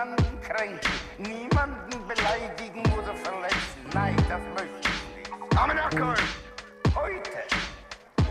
[0.00, 3.80] niemanden kränken, niemanden beleidigen oder verletzen.
[3.92, 5.58] Nein, das möchte ich nicht.
[5.58, 6.14] Aber Nackel,
[6.94, 7.30] heute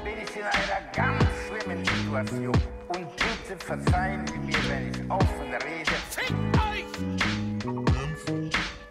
[0.04, 2.58] bin ich in einer ganz schlimmen Situation.
[2.88, 5.92] Und bitte verzeihen Sie mir, wenn ich offen rede.
[6.10, 6.86] Fickt euch!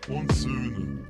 [0.09, 1.05] und Söhne.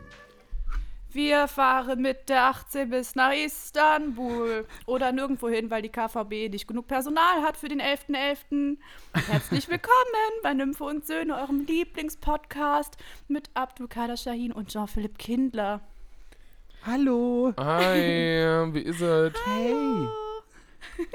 [1.19, 6.69] Wir fahren mit der 18 bis nach Istanbul oder nirgendwo hin, weil die KVB nicht
[6.69, 8.77] genug Personal hat für den 11.11.
[9.27, 12.97] Herzlich willkommen bei Nymphe und Söhne, eurem Lieblingspodcast
[13.27, 15.81] mit Abdul Kader Shahin und Jean-Philipp Kindler.
[16.87, 17.53] Hallo.
[17.59, 19.33] Hi, wie ist es?
[19.45, 19.75] Hey.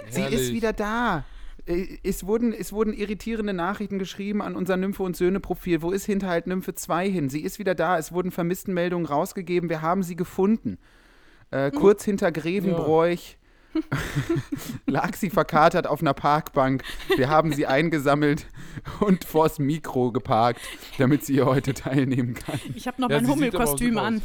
[0.09, 0.41] Sie Herrlich.
[0.41, 1.23] ist wieder da.
[1.65, 5.81] Äh, Es wurden, es wurden irritierende Nachrichten geschrieben an unser Nymphe und Söhne Profil.
[5.81, 7.29] Wo ist Hinterhalt Nymphe 2 hin?
[7.29, 7.97] Sie ist wieder da.
[7.97, 9.69] Es wurden Vermisstenmeldungen rausgegeben.
[9.69, 10.77] Wir haben sie gefunden.
[11.51, 13.37] Äh, kurz hinter Grevenbroich
[14.85, 16.83] lag sie verkatert auf einer Parkbank.
[17.15, 18.47] Wir haben sie eingesammelt
[18.99, 20.61] und vors Mikro geparkt,
[20.97, 22.59] damit sie hier heute teilnehmen kann.
[22.75, 24.21] Ich habe noch Ja, mein Hummelkostüm an.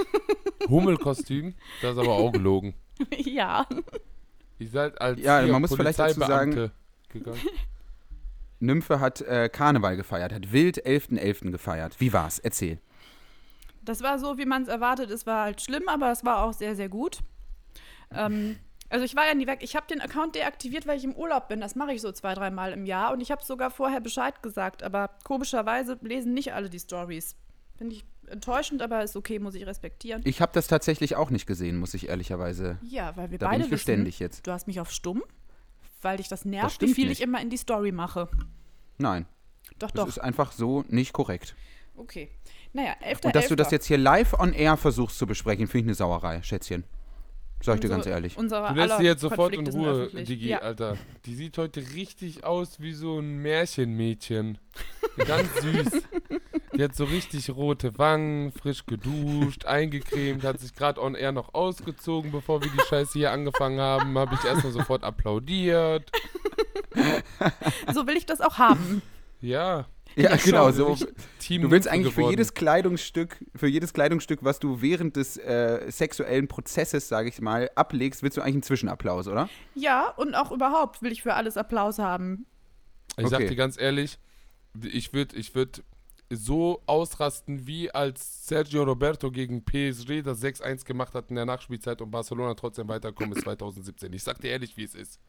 [0.68, 1.54] Hummelkostüm?
[1.82, 2.74] Das ist aber auch gelogen.
[3.16, 3.66] ja.
[4.58, 6.70] Ihr seid als Ja, man muss vielleicht dazu sagen-
[7.08, 7.40] gegangen.
[8.58, 11.50] Nymphe hat äh, Karneval gefeiert, hat wild 11.11.
[11.50, 12.00] gefeiert.
[12.00, 12.38] Wie war's?
[12.38, 12.80] Erzähl.
[13.82, 15.10] Das war so, wie man es erwartet.
[15.10, 17.18] Es war halt schlimm, aber es war auch sehr, sehr gut.
[18.10, 18.56] Ähm,
[18.88, 19.58] also ich war ja nie weg.
[19.62, 21.60] Ich habe den Account deaktiviert, weil ich im Urlaub bin.
[21.60, 23.12] Das mache ich so zwei, dreimal im Jahr.
[23.12, 24.82] Und ich habe sogar vorher Bescheid gesagt.
[24.82, 27.36] Aber komischerweise lesen nicht alle die Stories.
[27.76, 30.22] Finde ich enttäuschend, aber ist okay, muss ich respektieren.
[30.24, 32.78] Ich habe das tatsächlich auch nicht gesehen, muss ich ehrlicherweise.
[32.82, 34.46] Ja, weil wir Da beide bin ich wissen, geständig jetzt.
[34.46, 35.22] du hast mich auf stumm,
[36.02, 37.18] weil dich das nervt, wie stimmt viel nicht.
[37.20, 38.28] ich immer in die Story mache.
[38.98, 39.26] Nein,
[39.78, 40.08] Doch, das doch.
[40.08, 41.54] ist einfach so nicht korrekt.
[41.96, 42.30] Okay.
[42.72, 43.20] Naja, 11.
[43.24, 45.94] Und dass du das jetzt hier live on air versuchst zu besprechen, finde ich eine
[45.94, 46.84] Sauerei, Schätzchen.
[47.62, 48.36] Sag ich dir ganz ehrlich.
[48.36, 50.24] Unsere Du lässt sie jetzt sofort in Konflikte sind Ruhe.
[50.24, 50.58] Digi, Ja.
[50.58, 50.98] Alter.
[51.24, 54.58] Die sieht heute richtig aus wie so ein Märchenmädchen.
[55.26, 56.02] Ganz süß.
[56.76, 61.54] Die hat so richtig rote Wangen, frisch geduscht, eingecremt, hat sich gerade on air noch
[61.54, 64.18] ausgezogen, bevor wir die Scheiße hier angefangen haben.
[64.18, 66.10] Habe ich erstmal sofort applaudiert.
[67.92, 69.02] So will ich das auch haben.
[69.40, 69.86] Ja.
[70.14, 70.96] Ja, Ja, genau so.
[71.38, 72.30] Team Du willst eigentlich für geworden.
[72.32, 77.70] jedes Kleidungsstück, für jedes Kleidungsstück, was du während des äh, sexuellen Prozesses, sage ich mal,
[77.74, 79.50] ablegst, willst du eigentlich einen Zwischenapplaus, oder?
[79.74, 82.46] Ja, und auch überhaupt will ich für alles Applaus haben.
[83.18, 83.48] Ich sag Okay.
[83.48, 84.18] dir ganz ehrlich,
[84.82, 85.82] ich würde ich würd
[86.30, 92.02] so ausrasten, wie als Sergio Roberto gegen PSG das 6-1 gemacht hat in der Nachspielzeit
[92.02, 94.12] und Barcelona trotzdem weiterkommen ist 2017.
[94.12, 95.20] Ich sag dir ehrlich, wie es ist.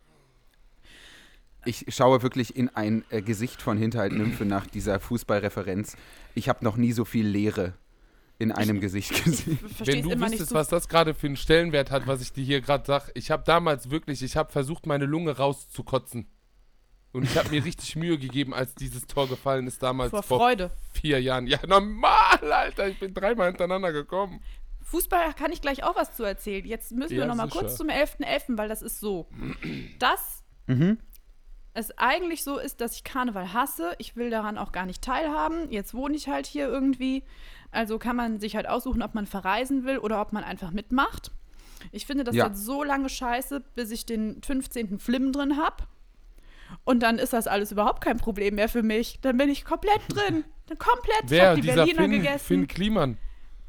[1.65, 5.97] Ich schaue wirklich in ein äh, Gesicht von Hinterhalt Nymphe nach dieser Fußballreferenz.
[6.33, 7.73] Ich habe noch nie so viel Leere
[8.39, 9.59] in einem Gesicht gesehen.
[9.79, 10.55] Wenn du wüsstest, so.
[10.55, 13.09] was das gerade für einen Stellenwert hat, was ich dir hier gerade sag.
[13.15, 16.27] Ich habe damals wirklich, ich habe versucht, meine Lunge rauszukotzen.
[17.13, 20.39] Und ich habe mir richtig Mühe gegeben, als dieses Tor gefallen ist damals vor vor
[20.39, 20.71] Freude.
[20.91, 21.47] vier Jahren.
[21.47, 22.87] Ja, normal, Alter.
[22.89, 24.41] Ich bin dreimal hintereinander gekommen.
[24.83, 26.65] Fußball kann ich gleich auch was zu erzählen.
[26.65, 27.59] Jetzt müssen wir Ja, noch mal sicher.
[27.59, 29.27] kurz zum 11.11., weil das ist so.
[29.99, 30.97] Dass Mhm.
[31.73, 33.95] es eigentlich so ist, dass ich Karneval hasse.
[33.97, 35.71] Ich will daran auch gar nicht teilhaben.
[35.71, 37.23] Jetzt wohne ich halt hier irgendwie.
[37.71, 41.31] Also kann man sich halt aussuchen, ob man verreisen will oder ob man einfach mitmacht.
[41.91, 42.47] Ich finde das Ja.
[42.47, 44.99] jetzt so lange scheiße, bis ich den 15.
[44.99, 45.83] Flim drin habe.
[46.83, 49.19] Und dann ist das alles überhaupt kein Problem mehr für mich.
[49.21, 50.43] Dann bin ich komplett drin.
[50.77, 51.23] Komplett.
[51.25, 51.49] ich Wer?
[51.49, 52.45] habe die Dieser Berliner Finn, gegessen.
[52.45, 53.17] Finn Kliman.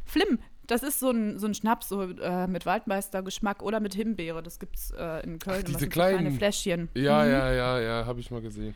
[0.05, 4.43] Flim, das ist so ein, so ein Schnaps so, äh, mit Waldmeistergeschmack oder mit Himbeere.
[4.43, 5.59] Das gibt's äh, in Köln.
[5.61, 6.19] Ach, diese sind so kleinen.
[6.19, 6.89] kleine Fläschchen.
[6.95, 7.31] Ja, Mhm.
[7.31, 8.75] ja, ja, ja, habe ich mal gesehen.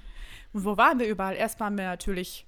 [0.52, 1.34] Und wo waren wir überall?
[1.34, 2.46] Erst waren wir natürlich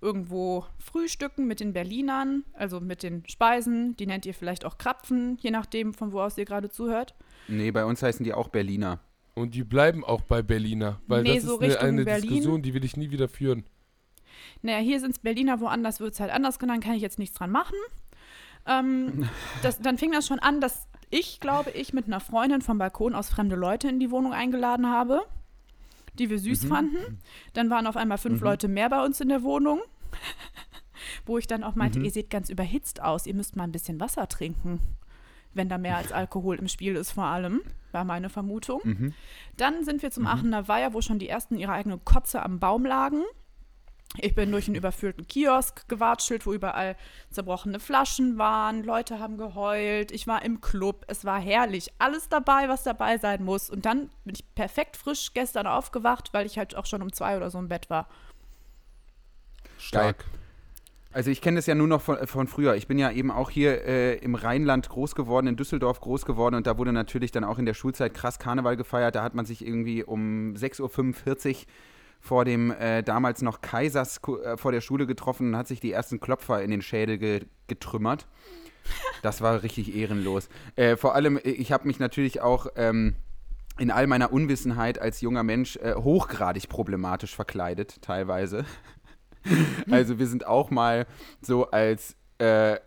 [0.00, 3.96] irgendwo frühstücken mit den Berlinern, also mit den Speisen.
[3.96, 7.14] Die nennt ihr vielleicht auch Krapfen, je nachdem, von wo aus ihr gerade zuhört.
[7.48, 9.00] Nee, bei uns heißen die auch Berliner.
[9.34, 12.28] Und die bleiben auch bei Berliner, weil Nee, das so ist eine, Richtung eine Berlin.
[12.28, 13.64] Diskussion, die will ich nie wieder führen.
[14.62, 17.36] Naja, hier sind es Berliner, woanders wird es halt anders genannt, kann ich jetzt nichts
[17.36, 17.76] dran machen.
[18.66, 19.28] Ähm,
[19.62, 23.14] das, dann fing das schon an, dass ich, glaube ich, mit einer Freundin vom Balkon
[23.14, 25.22] aus fremde Leute in die Wohnung eingeladen habe,
[26.18, 27.18] die wir süß fanden.
[27.52, 29.80] Dann waren auf einmal fünf Leute mehr bei uns in der Wohnung,
[31.26, 34.00] wo ich dann auch meinte, ihr seht ganz überhitzt aus, ihr müsst mal ein bisschen
[34.00, 34.80] Wasser trinken,
[35.54, 37.62] wenn da mehr als Alkohol im Spiel ist vor allem,
[37.92, 38.80] war meine Vermutung.
[38.84, 39.14] Mhm.
[39.56, 42.84] Dann sind wir zum Aachener Weiher, wo schon die ersten ihre eigene Kotze am Baum
[42.84, 43.22] lagen.
[44.18, 46.96] Ich bin durch einen überfüllten Kiosk gewatschelt, wo überall
[47.30, 48.84] zerbrochene Flaschen waren.
[48.84, 50.12] Leute haben geheult.
[50.12, 51.04] Ich war im Club.
[51.08, 51.92] Es war herrlich.
[51.98, 53.70] Alles dabei, was dabei sein muss.
[53.70, 57.36] Und dann bin ich perfekt frisch gestern aufgewacht, weil ich halt auch schon um zwei
[57.36, 58.08] oder so im Bett war.
[59.78, 60.24] Stark.
[61.14, 62.74] Also ich kenne das ja nur noch von, von früher.
[62.74, 66.56] Ich bin ja eben auch hier äh, im Rheinland groß geworden, in Düsseldorf groß geworden
[66.56, 69.14] und da wurde natürlich dann auch in der Schulzeit krass Karneval gefeiert.
[69.14, 71.56] Da hat man sich irgendwie um 6.45 Uhr
[72.18, 75.92] vor dem äh, damals noch Kaisers äh, vor der Schule getroffen und hat sich die
[75.92, 78.26] ersten Klopfer in den Schädel ge getrümmert.
[79.22, 80.48] Das war richtig ehrenlos.
[80.74, 83.14] Äh, vor allem, äh, ich habe mich natürlich auch ähm,
[83.78, 88.64] in all meiner Unwissenheit als junger Mensch äh, hochgradig problematisch verkleidet, teilweise.
[89.90, 91.06] also wir sind auch mal
[91.40, 92.78] so als äh,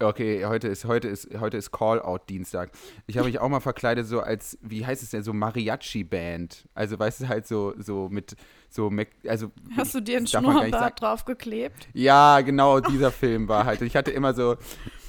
[0.00, 2.72] Okay, heute ist, heute ist, heute ist Call-Out-Dienstag.
[3.06, 6.68] Ich habe mich auch mal verkleidet, so als, wie heißt es denn, so Mariachi-Band.
[6.74, 8.34] Also, weißt du, halt so, so mit,
[8.68, 8.90] so,
[9.28, 9.52] also.
[9.76, 11.88] Hast du dir einen Schnurrbart draufgeklebt?
[11.92, 13.82] Ja, genau, dieser Film war halt.
[13.82, 14.56] Ich hatte immer so,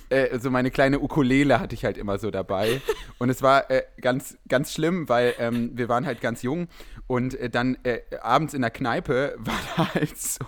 [0.10, 2.80] äh, so meine kleine Ukulele hatte ich halt immer so dabei.
[3.18, 6.68] Und es war äh, ganz, ganz schlimm, weil ähm, wir waren halt ganz jung
[7.08, 10.46] und äh, dann äh, abends in der Kneipe war da halt so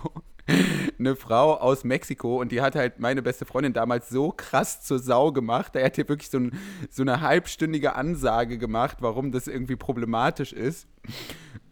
[0.98, 4.98] eine Frau aus Mexiko und die hat halt meine beste Freundin damals so krass zur
[4.98, 5.74] Sau gemacht.
[5.74, 6.58] Da hat hier wirklich so, ein,
[6.90, 10.86] so eine halbstündige Ansage gemacht, warum das irgendwie problematisch ist.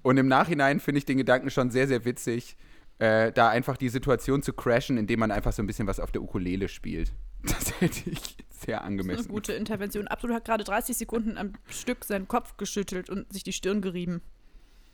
[0.02, 2.56] Und im Nachhinein finde ich den Gedanken schon sehr, sehr witzig,
[2.98, 6.12] äh, da einfach die Situation zu crashen, indem man einfach so ein bisschen was auf
[6.12, 7.12] der Ukulele spielt.
[7.42, 9.28] Das hätte ich sehr Eine angemessen.
[9.28, 10.08] gute Intervention.
[10.08, 14.20] Abdul hat gerade 30 Sekunden am Stück seinen Kopf geschüttelt und sich die Stirn gerieben.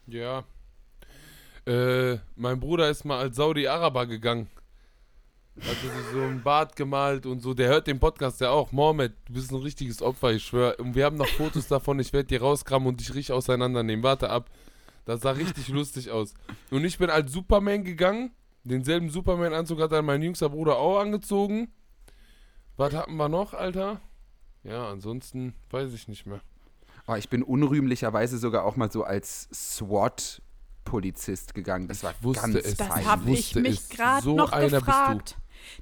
[0.06, 0.44] Ja.
[1.67, 4.49] Äh, mein Bruder ist mal als Saudi-Araber gegangen.
[5.61, 7.53] Hat sich so ein Bart gemalt und so.
[7.53, 8.73] Der hört den Podcast ja auch.
[8.73, 10.76] Mohammed, du bist ein richtiges Opfer, ich schwöre.
[10.76, 12.00] Und wir haben noch Fotos davon.
[12.00, 14.03] Ich werde die rauskramen und dich richtig auseinandernehmen.
[14.03, 14.50] Warte ab.
[15.05, 16.32] Das sah richtig lustig aus.
[16.70, 18.32] Und ich bin als Superman gegangen.
[18.65, 21.73] Denselben Superman-Anzug hat dann mein jüngster Bruder auch angezogen.
[22.76, 24.00] Was hatten wir noch, Alter?
[24.65, 26.41] Ja, ansonsten weiß ich nicht mehr.
[27.06, 29.49] Oh, ich bin unrühmlicherweise sogar auch mal so als
[30.84, 31.88] SWAT-Polizist gegangen.
[31.88, 32.76] Das war wusste ganz es.
[32.76, 33.06] Das peinlich.
[33.08, 35.37] habe ich mich gerade So noch gefragt.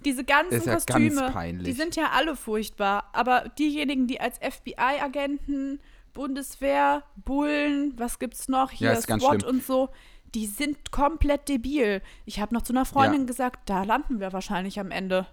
[0.05, 1.64] Diese ganzen ja ganz Kostüme, peinlich.
[1.67, 3.05] die sind ja alle furchtbar.
[3.12, 5.81] Aber diejenigen, die als FBI-Agenten,
[6.12, 8.70] Bundeswehr, Bullen, was gibt's noch?
[8.73, 9.56] Hier Ja, ist ganz SWAT schlimm.
[9.56, 9.88] und so,
[10.35, 12.02] die sind komplett debil.
[12.26, 15.26] Ich habe noch zu einer Freundin gesagt, da landen wir wahrscheinlich am Ende.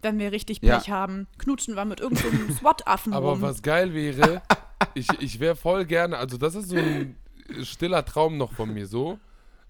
[0.00, 0.78] Wenn wir richtig Ja.
[0.78, 1.26] Pech haben.
[1.38, 3.42] Knutschen wir mit irgendeinem SWAT-Affen Aber rum.
[3.42, 4.42] was geil wäre,
[4.94, 7.16] ich, ich wäre voll gerne, also das ist so ein
[7.62, 9.18] stiller Traum noch von mir so,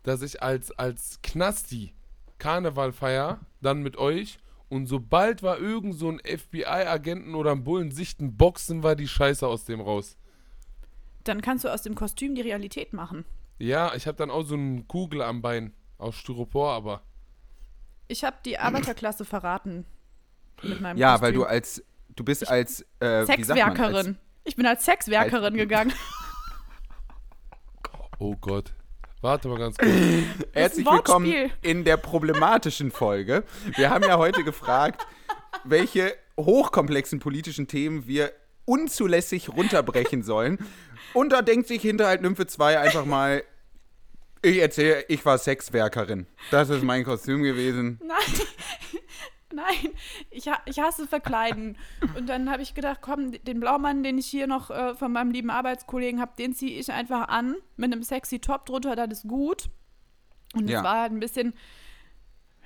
[0.02, 1.92] dass ich als, als Knasti
[2.38, 4.38] Karneval feier, dann mit euch
[4.68, 9.46] und sobald wir irgend so einen FBI-Agenten oder einen Bullen sichten, boxen wir die Scheiße
[9.46, 10.16] aus dem raus.
[11.24, 13.24] Dann kannst du aus dem Kostüm die Realität machen.
[13.58, 17.02] Ja, ich habe dann auch so eine Kugel am Bein aus Styropor, aber
[18.08, 19.84] Ich habe die Arbeiterklasse verraten.
[20.62, 21.22] Mit meinem Ja, Kostüm.
[21.26, 21.84] weil du als,
[22.16, 24.18] du bist als, äh, wie sagt man, als, Sexwerkerin.
[24.44, 25.92] Ich bin als Sexwerkerin gegangen.
[28.22, 28.72] oh Gott.
[29.20, 29.90] Warte mal ganz kurz.
[30.52, 33.44] Herzlich willkommen in der problematischen Folge.
[33.76, 35.06] Wir haben ja heute gefragt,
[35.64, 38.32] welche hochkomplexen politischen Themen wir
[38.64, 40.58] unzulässig runterbrechen sollen.
[41.14, 43.42] Und da denkt sich Hinterhalt Nymphe 2 einfach mal,
[44.40, 46.26] ich erzähle, ich war Sexwerkerin.
[46.50, 48.00] Das ist mein Kostüm gewesen.
[48.04, 48.46] Nein.
[49.54, 49.92] Nein,
[50.30, 51.76] ich, ha ich hasse Verkleiden.
[52.16, 55.30] Und dann habe ich gedacht, komm, den Blaumann, den ich hier noch äh, von meinem
[55.30, 59.28] lieben Arbeitskollegen habe, den ziehe ich einfach an mit einem sexy Top drunter, das ist
[59.28, 59.68] gut.
[60.54, 60.84] Und es Ja.
[60.84, 61.54] war halt ein bisschen,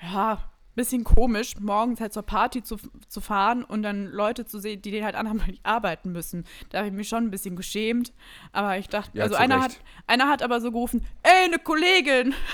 [0.02, 0.40] ja, ein
[0.74, 2.76] bisschen komisch, morgens halt zur Party zu,
[3.08, 6.44] zu fahren und dann Leute zu sehen, die den halt anhaben, weil die arbeiten müssen.
[6.70, 8.12] Da habe ich mich schon ein bisschen geschämt.
[8.52, 9.64] Aber ich dachte, Ja, also einer Recht.
[9.64, 12.34] hat, einer hat aber so gerufen, ey, eine Kollegin.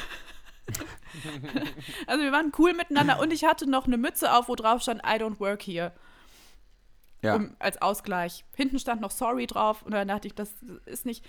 [2.06, 5.02] Also wir waren cool miteinander und ich hatte noch eine Mütze auf, wo drauf stand
[5.02, 5.92] I don't work here.
[7.23, 8.45] Ja, Um, als Ausgleich.
[8.57, 10.54] Hinten stand noch sorry drauf und dann dachte ich, das
[10.87, 11.25] ist nicht.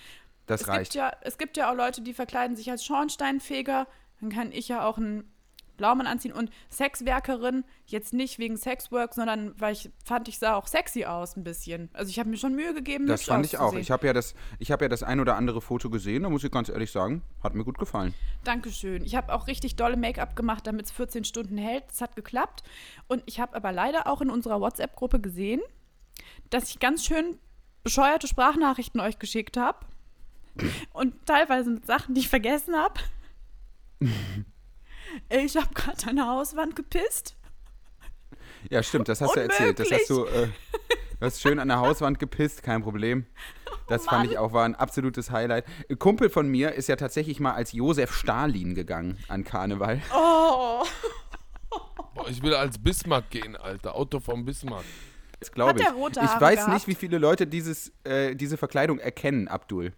[0.48, 0.92] das es reicht.
[0.92, 3.88] Gibt ja, es gibt ja auch Leute, die verkleiden sich als Schornsteinfeger.
[4.20, 5.32] Dann kann ich ja auch einen
[5.77, 10.68] Blaumann anziehen und Sexwerkerin, jetzt nicht wegen Sexwork, sondern weil ich fand, ich sah auch
[10.68, 11.89] sexy aus ein bisschen.
[11.94, 13.74] Also ich habe mir schon Mühe gegeben, Das fand ich auch.
[13.74, 16.51] Ich habe ja, das- ich ja das ein oder andere Foto gesehen, da muss ich
[16.51, 18.13] ganz ehrlich sagen, hat mir gut gefallen.
[18.44, 19.03] Dankeschön.
[19.06, 21.84] Ich habe auch richtig dolle Make-up gemacht, damit es 14 Stunden hält.
[21.89, 22.63] Das hat geklappt.
[23.08, 25.62] Und ich habe aber leider auch in unserer WhatsApp-Gruppe gesehen,
[26.50, 27.38] dass ich ganz schön
[27.84, 29.80] bescheuerte Sprachnachrichten euch geschickt habe.
[30.94, 33.00] Und teilweise mit Sachen, die ich vergessen habe.
[35.29, 37.36] Ich habe gerade an der Hauswand gepisst.
[38.70, 39.79] Ja, stimmt, das hast du erzählt.
[39.79, 40.48] Das hast du, äh,
[41.20, 43.25] du hast schön an der Hauswand gepisst, kein Problem.
[43.89, 45.65] Das fand ich auch, war ein absolutes Highlight.
[45.89, 50.01] Ein Kumpel von mir ist ja tatsächlich mal als Josef Stalin gegangen an Karneval.
[50.15, 50.86] Oh.
[52.15, 53.96] Boah, ich will als Bismarck gehen, Alter.
[53.96, 54.86] Auto vom Bismarck.
[55.39, 55.93] Das glaube ich.
[55.93, 56.74] rote ich Haare weiß gehabt?
[56.74, 59.91] nicht, wie viele Leute dieses, äh, diese Verkleidung erkennen, Abdul.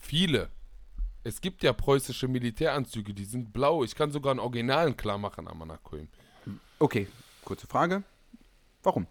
[0.00, 0.48] Viele.
[1.26, 3.82] Es gibt ja preußische Militäranzüge, die sind blau.
[3.82, 6.06] Ich kann sogar einen Originalen klar machen am Anakoim.
[6.78, 7.08] Okay,
[7.44, 8.04] kurze Frage.
[8.84, 9.08] Warum?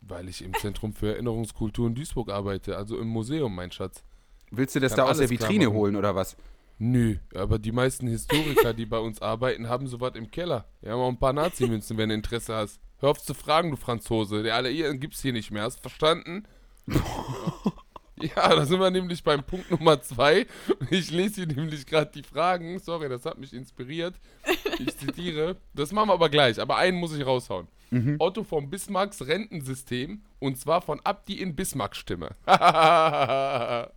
[0.00, 4.02] Weil ich im Zentrum für Erinnerungskultur in Duisburg arbeite, also im Museum, mein Schatz.
[4.50, 6.38] Willst du das da aus der Vitrine holen oder was?
[6.78, 10.70] Nö, aber die meisten Historiker, die bei uns arbeiten, haben sowas im Keller.
[10.80, 12.80] Wir haben auch ein paar Nazi-Münzen, wenn du Interesse hast.
[12.96, 14.42] Hör auf zu fragen, du Franzose.
[14.42, 15.64] Der Alliierten gibt's hier nicht mehr.
[15.64, 16.46] Hast du verstanden?
[18.20, 20.46] ja, da sind wir nämlich beim Punkt Nummer zwei.
[20.90, 22.78] Ich lese hier nämlich gerade die Fragen.
[22.78, 24.14] Sorry, das hat mich inspiriert.
[24.78, 25.56] Ich zitiere.
[25.74, 26.60] Das machen wir aber gleich.
[26.60, 27.68] Aber einen muss ich raushauen.
[28.18, 32.36] Otto von Bismarcks Rentensystem und zwar von Abdi in Bismarck Stimme.
[32.46, 33.90] da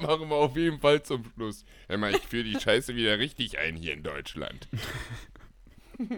[0.00, 1.64] machen wir auf jeden Fall zum Schluss.
[1.88, 4.68] Hör mal, ich führe die Scheiße wieder richtig ein hier in Deutschland.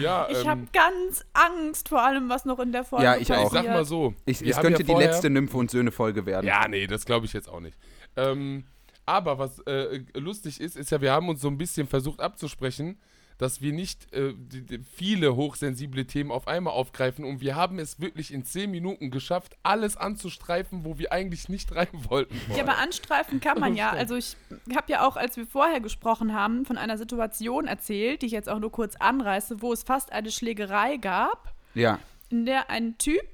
[0.00, 3.30] ja, Ich ähm, habe ganz Angst vor allem, was noch in der Folge Ja, ich
[3.32, 3.36] auch.
[3.36, 3.64] ich passiert.
[3.64, 4.14] sag mal so.
[4.26, 6.46] Ich, es könnte ja die vorher- letzte Nymphe und Söhne-Folge werden.
[6.46, 7.76] Ja, nee, das glaube ich jetzt auch nicht.
[8.16, 8.64] Ähm,
[9.06, 12.98] aber was äh, lustig ist, ist ja, wir haben uns so ein bisschen versucht abzusprechen,
[13.42, 17.78] dass wir nicht äh, die, die viele hochsensible Themen auf einmal aufgreifen und wir haben
[17.80, 22.40] es wirklich in zehn Minuten geschafft, alles anzustreifen, wo wir eigentlich nicht rein wollten.
[22.56, 23.90] Ja, aber anstreifen kann man ja.
[24.02, 24.36] Also ich
[24.76, 28.48] habe ja auch, als wir vorher gesprochen haben, von einer Situation erzählt, die ich jetzt
[28.48, 31.98] auch nur kurz anreiße, wo es fast eine Schlägerei gab, Ja.
[32.30, 33.26] in der ein Typ,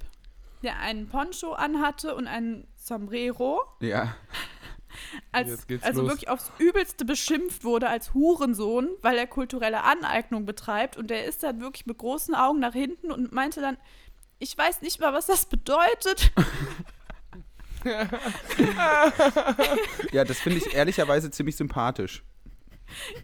[0.63, 4.15] der einen Poncho anhatte und ein Sombrero, Ja.
[5.33, 6.11] Als, also los.
[6.11, 10.97] wirklich aufs Übelste beschimpft wurde als Hurensohn, weil er kulturelle Aneignung betreibt.
[10.97, 13.77] Und der ist dann wirklich mit großen Augen nach hinten und meinte dann,
[14.39, 16.33] ich weiß nicht mal, was das bedeutet.
[20.13, 22.25] Ja, das finde ich ehrlicherweise ziemlich sympathisch.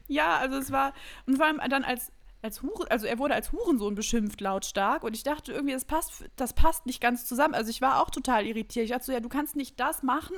[0.07, 0.93] Ja, also es war,
[1.26, 2.12] und vor allem dann als,
[2.43, 6.25] als Hure, also er wurde als Hurensohn beschimpft lautstark und ich dachte irgendwie, das passt,
[6.37, 7.54] das passt nicht ganz zusammen.
[7.54, 8.85] Also ich war auch total irritiert.
[8.85, 10.37] Ich dachte so, ja, du kannst nicht das machen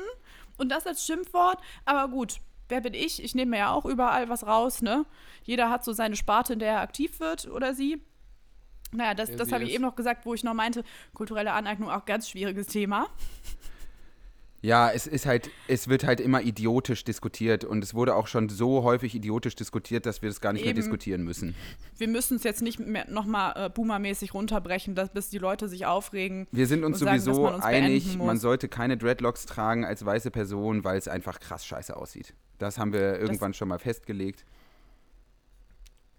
[0.57, 2.37] und das als Schimpfwort, aber gut,
[2.69, 3.23] wer bin ich?
[3.23, 5.07] Ich nehme mir ja auch überall was raus, ne?
[5.45, 8.01] Jeder hat so seine Sparte, in der er aktiv wird oder sie.
[8.93, 11.91] Naja, das, Ja, das habe ich eben noch gesagt, wo ich noch meinte, kulturelle Aneignung
[11.91, 13.09] auch ganz schwieriges Thema.
[14.63, 18.49] Ja, es ist halt, es wird halt immer idiotisch diskutiert und es wurde auch schon
[18.49, 20.81] so häufig idiotisch diskutiert, dass wir das gar nicht mehr Eben.
[20.81, 21.55] diskutieren müssen.
[21.99, 25.87] Wir müssen es jetzt nicht mehr nochmal äh, boomermäßig runterbrechen, dass, bis die Leute sich
[25.87, 26.47] aufregen.
[26.53, 30.05] Wir sind uns und sagen, sowieso man uns einig, man sollte keine Dreadlocks tragen als
[30.05, 32.35] weiße Person, weil es einfach krass scheiße aussieht.
[32.59, 34.45] Das haben wir irgendwann schon mal festgelegt.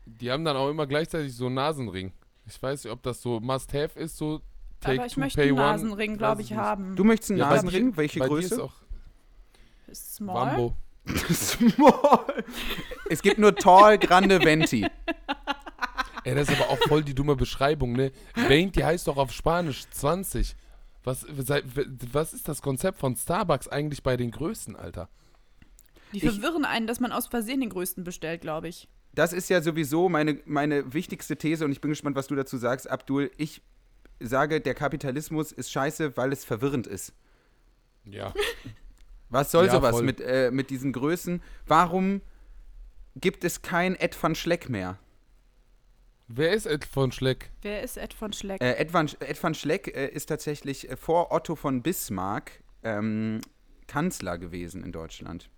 [0.06, 2.14] Die haben dann auch immer gleichzeitig so einen Nasenring.
[2.46, 4.42] Ich weiß nicht, ob das so Must-Have ist, so
[4.80, 5.56] Take Aber ich two, möchte einen.
[5.56, 6.96] Nasenring, glaube ich ich, haben.
[6.96, 7.92] Du möchtest einen Ja, Nasenring?
[7.92, 8.56] dir- Welche Größe?
[8.56, 8.74] Ist auch
[9.94, 10.48] small.
[10.48, 10.78] Wambo.
[11.34, 12.44] Small.
[13.10, 14.86] Es gibt nur Tall, Grande, Venti.
[16.26, 18.12] Ey, das ist aber auch voll die dumme Beschreibung, ne?
[18.36, 20.56] 20 heißt doch auf Spanisch 20.
[21.06, 21.26] Was,
[22.12, 25.08] was ist das Konzept von Starbucks eigentlich bei den Größen, Alter?
[26.12, 28.90] Die Ich- verwirren einen, dass man aus Versehen den größten bestellt, glaube ich.
[29.14, 32.58] Das ist ja sowieso meine, meine wichtigste These und ich bin gespannt, was du dazu
[32.58, 33.32] sagst, Abdul.
[33.38, 33.62] Ich
[34.20, 37.14] sage, der Kapitalismus ist scheiße, weil es verwirrend ist.
[38.06, 38.34] Ja.
[39.30, 40.04] Was soll Ja, sowas voll.
[40.04, 41.42] mit, äh, mit diesen Größen?
[41.66, 42.22] Warum
[43.16, 44.98] gibt es kein Ed van Schleck mehr?
[46.30, 47.50] Wer ist Ed von Schleck?
[47.62, 48.62] Wer ist Ed von Schleck?
[48.62, 52.52] Äh, Ed, van, Ed van Schleck äh, ist tatsächlich äh, vor Otto von Bismarck
[52.84, 53.42] ähm,
[53.88, 55.50] Kanzler gewesen in Deutschland.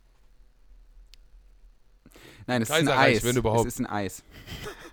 [2.47, 3.23] Nein, es ist ein Eis.
[3.23, 3.67] wenn überhaupt.
[3.67, 4.23] Es ist ein Eis.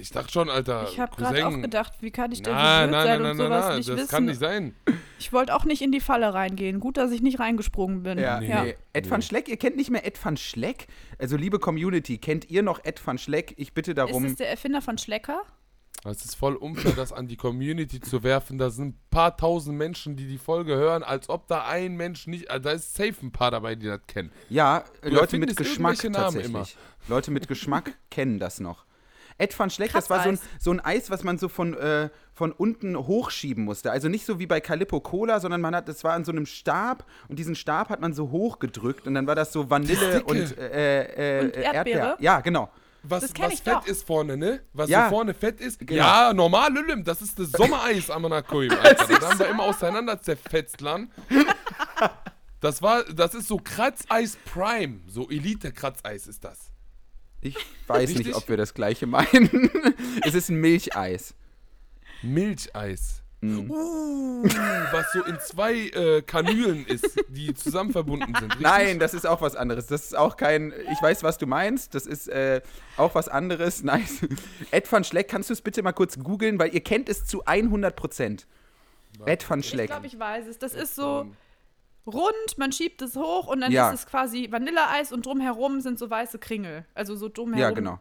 [0.00, 0.86] Ich dachte schon, Alter.
[0.90, 3.36] ich habe gerade auch gedacht, wie kann ich denn Nein, verwirrt nein, sein nein, und
[3.38, 4.08] nein, sowas nein, nicht das wissen?
[4.08, 4.74] kann nicht sein.
[5.18, 6.80] Ich wollte auch nicht in die Falle reingehen.
[6.80, 8.18] Gut, dass ich nicht reingesprungen bin.
[8.18, 8.48] Ja, Nee.
[8.62, 8.76] nee.
[8.92, 10.86] Ed van Schleck, ihr kennt nicht mehr Ed van Schleck?
[11.18, 13.54] Also, liebe Community, kennt ihr noch Ed van Schleck?
[13.56, 14.24] Ich bitte Ist darum.
[14.24, 15.42] es der Erfinder von Schlecker?
[16.04, 18.56] Es ist voll unfair, das an die Community zu werfen.
[18.56, 22.26] Da sind ein paar tausend Menschen, die die Folge hören, als ob da ein Mensch
[22.26, 22.50] nicht.
[22.50, 24.32] Also da ist safe ein paar dabei, die das kennen.
[24.48, 26.76] Ja, Leute mit Geschmack tatsächlich.
[27.08, 28.86] Leute mit Geschmack kennen das noch.
[29.40, 32.10] Ed van Schleck, das war so ein, so ein Eis, was man so von, äh,
[32.32, 33.90] von unten hochschieben musste.
[33.90, 36.46] Also nicht so wie bei Calippo Cola, sondern man hat, das war an so einem
[36.46, 40.24] Stab und diesen Stab hat man so hochgedrückt und dann war das so Vanille Dicke.
[40.24, 42.16] und, äh, äh, Und Erdbeere?
[42.20, 42.70] Ja, genau.
[43.02, 43.86] Was, was ich fett doch.
[43.86, 44.60] ist vorne, ne?
[44.74, 45.04] Was Ja.
[45.04, 45.78] so vorne fett ist.
[45.78, 45.94] Genau.
[45.94, 49.06] Ja, normal, Lülüm, das ist das Sommereis am Anakoim, Alter.
[49.08, 51.10] Das haben wir immer auseinander zerfetzt, Lan.
[52.60, 55.00] Das war, das ist so Kratzeis Prime.
[55.06, 56.70] So Elite-Kratzeis ist das.
[57.42, 57.56] Ich
[57.86, 58.36] weiß nicht, Richtig?
[58.36, 59.70] ob wir das gleiche meinen.
[60.24, 61.34] es ist ein Milcheis.
[62.22, 63.22] Milcheis.
[63.42, 63.70] Mhm.
[63.70, 64.42] Uh,
[64.92, 68.50] was so in zwei äh, Kanülen ist, die zusammen verbunden sind.
[68.50, 68.60] Richtig?
[68.60, 69.86] Nein, das ist auch was anderes.
[69.86, 70.74] Das ist auch kein.
[70.92, 71.94] Ich weiß, was du meinst.
[71.94, 72.60] Das ist äh,
[72.98, 73.82] auch was anderes.
[73.90, 74.18] Nice.
[74.70, 77.42] Ed van Schleck, kannst du es bitte mal kurz googeln, weil ihr kennt es zu
[77.46, 78.46] 100 Prozent.
[79.24, 79.86] Ed van Ich Schleck.
[79.86, 80.58] glaube, ich weiß es.
[80.58, 81.26] Das ist so
[82.06, 83.90] rund, man schiebt es hoch und dann Ja.
[83.90, 86.84] ist es quasi Vanilleeis und drumherum sind so weiße Kringel.
[86.94, 87.60] Also so drumherum.
[87.60, 87.98] Ja, genau.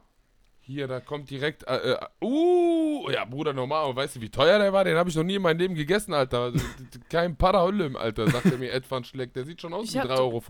[0.62, 1.63] Hier, da kommt direkt.
[1.68, 3.96] Äh, äh, uh, ja, Bruder, normal.
[3.96, 4.84] Weißt du, wie teuer der war?
[4.84, 6.41] Den habe ich noch nie in meinem Leben gegessen, Alter.
[6.41, 6.60] Also,
[7.10, 9.34] Kein Parahüllem, Alter, sagt er mir Edvan Schleck.
[9.34, 10.44] Der sieht schon aus Ich wie hatte- 3,50 Euro.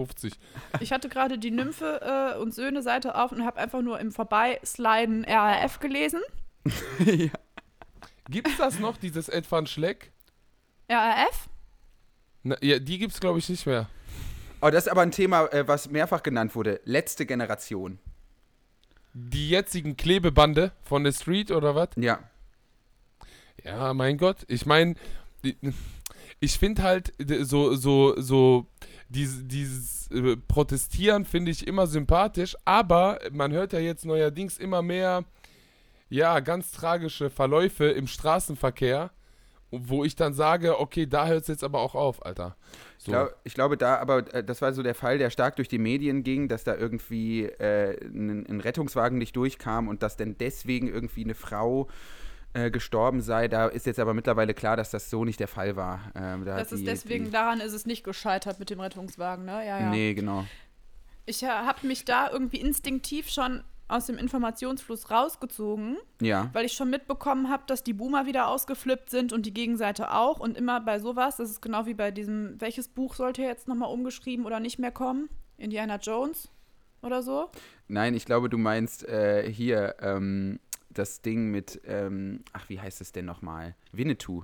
[0.82, 2.01] Ich hatte gerade die Nymphe
[2.36, 6.20] äh, und Söhne-Seite auf und habe einfach nur im Vorbeisliden RAF gelesen.
[7.06, 7.29] ja.
[8.29, 10.12] Gibt's das noch, dieses Edvan Schleck?
[10.89, 11.48] RAF?
[12.43, 13.89] Na, ja, die gibt's, glaube ich, nicht mehr.
[14.62, 16.81] Oh, das ist aber ein Thema, äh, was mehrfach genannt wurde.
[16.84, 18.00] Letzte Generation.
[19.13, 21.89] Die jetzigen Klebebande von der Street oder was?
[21.96, 22.19] Ja.
[23.63, 24.46] Ja, mein Gott.
[24.48, 24.96] Ich meine,
[26.39, 28.67] ich finde halt so, so, so,
[29.10, 34.81] dieses, dieses äh, Protestieren finde ich immer sympathisch, aber man hört ja jetzt neuerdings immer
[34.81, 35.25] mehr,
[36.10, 39.12] ja, ganz tragische Verläufe im Straßenverkehr,
[39.71, 42.55] wo ich dann sage, okay, da hört es jetzt aber auch auf, Alter.
[42.97, 43.11] Ich, So.
[43.11, 45.77] glaub, ich glaube, da, aber äh, das war so der Fall, der stark durch die
[45.77, 50.88] Medien ging, dass da irgendwie äh, ein, ein Rettungswagen nicht durchkam und dass denn deswegen
[50.88, 51.88] irgendwie eine Frau
[52.53, 53.47] äh, gestorben sei.
[53.47, 56.11] Da ist jetzt aber mittlerweile klar, dass das so nicht der Fall war.
[56.15, 59.45] Ähm, da Das ist die- deswegen, Die, daran ist es nicht gescheitert mit dem Rettungswagen,
[59.45, 59.63] ne?
[59.67, 59.89] Ja, ja.
[59.91, 60.45] Nee, genau.
[61.27, 66.50] Ich äh, habe mich da irgendwie instinktiv schon aus dem Informationsfluss rausgezogen, Ja.
[66.53, 70.39] weil ich schon mitbekommen habe, dass die Boomer wieder ausgeflippt sind und die Gegenseite auch.
[70.39, 73.91] Und immer bei sowas, das ist genau wie bei diesem, welches Buch sollte jetzt nochmal
[73.91, 75.27] umgeschrieben oder nicht mehr kommen?
[75.58, 76.50] Indiana Jones
[77.01, 77.50] oder so?
[77.88, 80.60] Nein, ich glaube, du meinst äh, hier ähm,
[80.91, 83.75] das Ding mit, ähm, ach, wie heißt es denn nochmal?
[83.91, 84.43] Winnetou.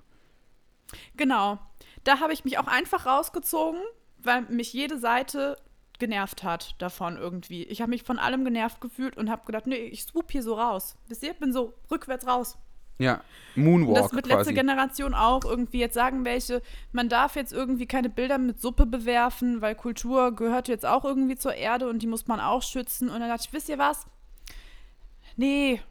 [1.17, 1.59] Genau.
[2.03, 3.81] Da habe ich mich auch einfach rausgezogen,
[4.19, 5.57] weil mich jede Seite
[5.99, 7.63] genervt hat davon irgendwie.
[7.63, 10.55] Ich habe mich von allem genervt gefühlt und habe gedacht, nee, ich swoop hier so
[10.55, 10.95] raus.
[11.07, 12.57] Wisst ihr, bin so rückwärts raus.
[12.97, 13.21] Ja,
[13.55, 14.53] Und Moonwalk das wird letzte quasi.
[14.53, 16.61] Generation auch irgendwie jetzt sagen welche,
[16.93, 21.35] man darf jetzt irgendwie keine Bilder mit Suppe bewerfen, weil Kultur gehört jetzt auch irgendwie
[21.35, 23.09] zur Erde und die muss man auch schützen.
[23.09, 24.07] Und dann dachte ich, wisst ihr was?
[25.35, 25.81] Nee,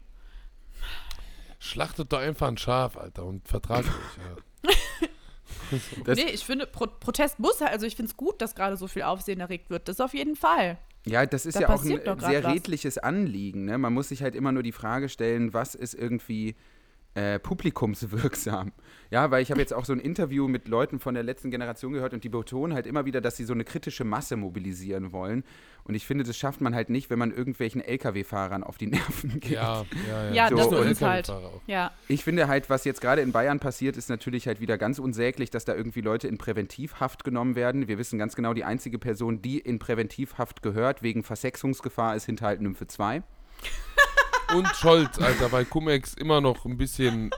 [1.65, 4.17] Schlachtet doch einfach ein Schaf, Alter, und vertragt euch.
[4.17, 4.35] Ja.
[6.05, 8.87] Das- nee, ich finde, Pro Protest muss, also ich finde es gut, dass gerade so
[8.87, 9.87] viel Aufsehen erregt wird.
[9.87, 10.77] Das auf jeden Fall.
[11.07, 12.53] Ja, das ist Da ja auch ein sehr was.
[12.53, 13.65] redliches Anliegen.
[13.65, 13.77] Ne?
[13.77, 16.55] Man muss sich halt immer nur die Frage stellen, was ist irgendwie
[17.15, 18.71] äh, publikumswirksam?
[19.09, 21.93] Ja, weil ich habe jetzt auch so ein Interview mit Leuten von der letzten Generation
[21.93, 25.43] gehört und die betonen halt immer wieder, dass sie so eine kritische Masse mobilisieren wollen.
[25.85, 29.39] Und ich finde, das schafft man halt nicht, wenn man irgendwelchen Lkw-Fahrern auf die Nerven
[29.39, 29.51] geht.
[29.51, 30.49] Ja, ja, ja.
[30.49, 31.31] Ja, So, das ist halt.
[31.67, 31.91] Ja.
[32.07, 35.51] Ich finde halt, was jetzt gerade in Bayern passiert, ist natürlich halt wieder ganz unsäglich,
[35.51, 37.87] dass da irgendwie Leute in Präventivhaft genommen werden.
[37.87, 42.61] Wir wissen ganz genau, die einzige Person, die in Präventivhaft gehört, wegen Versexungsgefahr, ist Hinterhalt
[42.61, 43.21] Nymphe 2.
[44.53, 47.31] Und Scholz, Alter, weil Cum-Ex immer noch ein bisschen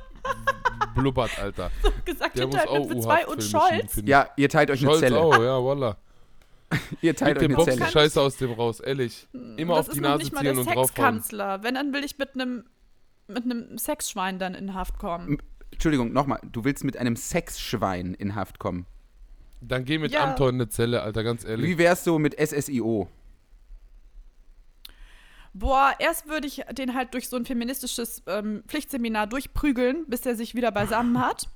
[0.96, 1.72] blubbert, Alter.
[2.06, 4.02] Gesagt, Der muss hinter auch für U-Haft und Scholz.
[4.06, 5.20] Ja, ihr teilt euch eine Scholz Zelle.
[5.20, 5.98] auch, ja, voila.
[7.02, 7.86] Ihr teilt Mit euch dem eine Box Zelle.
[7.86, 9.28] die Scheiße aus dem raus, ehrlich.
[9.56, 10.86] Immer das auf die Nase ziehen der und draufhauen.
[10.88, 11.64] Sexkanzler.
[11.64, 12.66] Wenn, dann will ich mit einem
[13.30, 15.38] mit einem Sexschwein dann in Haft kommen.
[15.72, 16.40] Entschuldigung, nochmal.
[16.52, 18.86] Du willst mit einem Sexschwein in Haft kommen.
[19.62, 20.24] Dann geh mit Ja.
[20.26, 21.66] Anton in eine Zelle, Alter, ganz ehrlich.
[21.66, 23.08] Wie wär's so mit SSIO?
[25.60, 30.36] Boah, erst würde ich den halt durch so ein feministisches ähm, Pflichtseminar durchprügeln, bis er
[30.36, 31.50] sich wieder beisammen hat.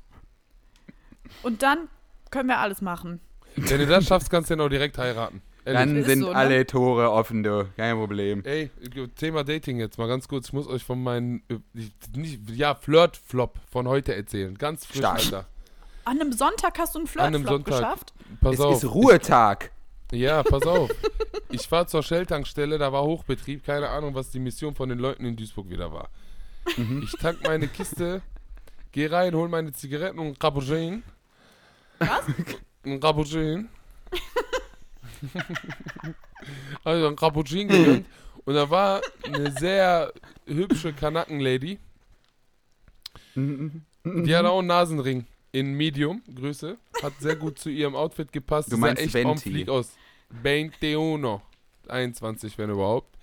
[1.44, 1.88] Und dann
[2.32, 3.20] können wir alles machen.
[3.56, 5.42] Wenn du das schaffst, kannst du den auch direkt heiraten.
[5.64, 5.80] Ehrlich.
[5.80, 6.36] Dann sind so, ne?
[6.36, 7.70] alle Tore offen, du.
[7.78, 8.44] Kein Problem.
[8.44, 8.72] Ey,
[9.16, 10.48] Thema Dating jetzt mal ganz kurz.
[10.48, 11.58] Ich muss euch von meinen, äh,
[12.54, 14.58] ja, Flirt-Flop von heute erzählen.
[14.58, 15.20] Ganz frisch, Stark.
[15.20, 15.46] Alter.
[16.06, 17.80] An einem Sonntag hast du einen An einem Flirtflop Sonntag.
[17.80, 18.14] geschafft?
[18.42, 18.84] Pass es auf.
[18.84, 19.72] ist Ruhetag.
[20.12, 20.89] Ja, pass auf.
[21.50, 25.26] Ich fahr zur Shell-Tankstelle, da war Hochbetrieb, keine Ahnung, was die Mission von den Leuten
[25.26, 26.10] in Duisburg wieder war.
[27.04, 28.21] Ich tank meine Kiste,
[28.91, 31.02] geh rein, hol meine Zigaretten und ein Cappuccino.
[32.00, 32.26] Was?
[32.86, 33.65] Ein Cappuccino.
[36.84, 38.06] also ein Cappuccino gegönnt.
[38.45, 40.12] Und da war eine sehr
[40.47, 41.78] hübsche Kanaken-Lady.
[43.36, 46.78] Die hat auch einen Nasenring in Medium Größe.
[47.04, 48.71] Hat sehr gut zu ihrem Outfit gepasst.
[48.71, 49.69] Du Die sah meinst echt Venti.
[49.69, 49.91] aus.
[50.44, 51.41] 21.
[51.88, 53.17] 21, wenn überhaupt.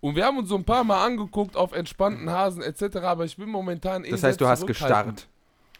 [0.00, 2.96] Und wir haben uns so ein paar Mal angeguckt auf entspannten Hasen etc.
[2.96, 5.28] Aber ich bin momentan eh Das heißt, du hast gestarrt.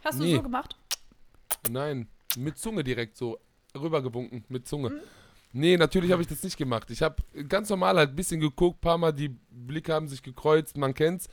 [0.05, 0.37] Hast du Nee.
[0.37, 0.77] so gemacht?
[1.71, 3.39] Nein, mit Zunge direkt so
[3.75, 5.01] rübergewunken, mit Zunge.
[5.53, 6.91] Nee, natürlich habe ich das nicht gemacht.
[6.91, 7.17] Ich habe
[7.49, 11.29] ganz normal halt ein bisschen geguckt, paar Mal die Blicke haben sich gekreuzt, man kennt's.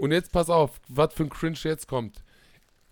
[0.00, 2.24] Und jetzt pass auf, was für ein Cringe jetzt kommt.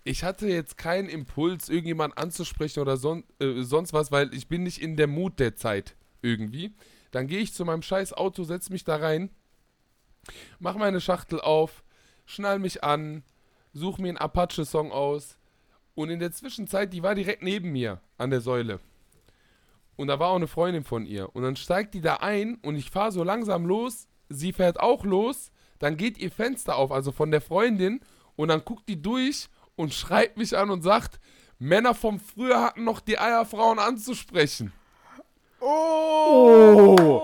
[0.03, 4.63] Ich hatte jetzt keinen Impuls, irgendjemanden anzusprechen oder son äh, sonst was, weil ich bin
[4.63, 6.73] nicht in der Mut der Zeit irgendwie.
[7.11, 9.29] Dann gehe ich zu meinem scheiß Auto, setz mich da rein,
[10.59, 11.83] mach meine Schachtel auf,
[12.25, 13.23] schnall mich an,
[13.73, 15.37] such mir einen Apache-Song aus,
[15.95, 18.79] und in der Zwischenzeit, die war direkt neben mir an der Säule.
[19.95, 21.35] Und da war auch eine Freundin von ihr.
[21.35, 25.03] Und dann steigt die da ein und ich fahre so langsam los sie fährt auch
[25.03, 28.01] los, dann geht ihr Fenster auf, also von der Freundin,
[28.35, 31.19] und dann guckt die durch und schreit mich an und sagt,
[31.59, 34.73] Männer vom Früher hatten noch die Eier, Frauen anzusprechen.
[35.59, 37.21] Oh!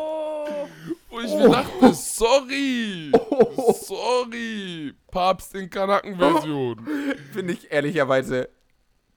[1.10, 3.12] Und ich mir dachte, sorry,
[3.74, 6.88] sorry, Papst in Kanaken-Version.
[7.34, 8.50] Finde ich ehrlicherweise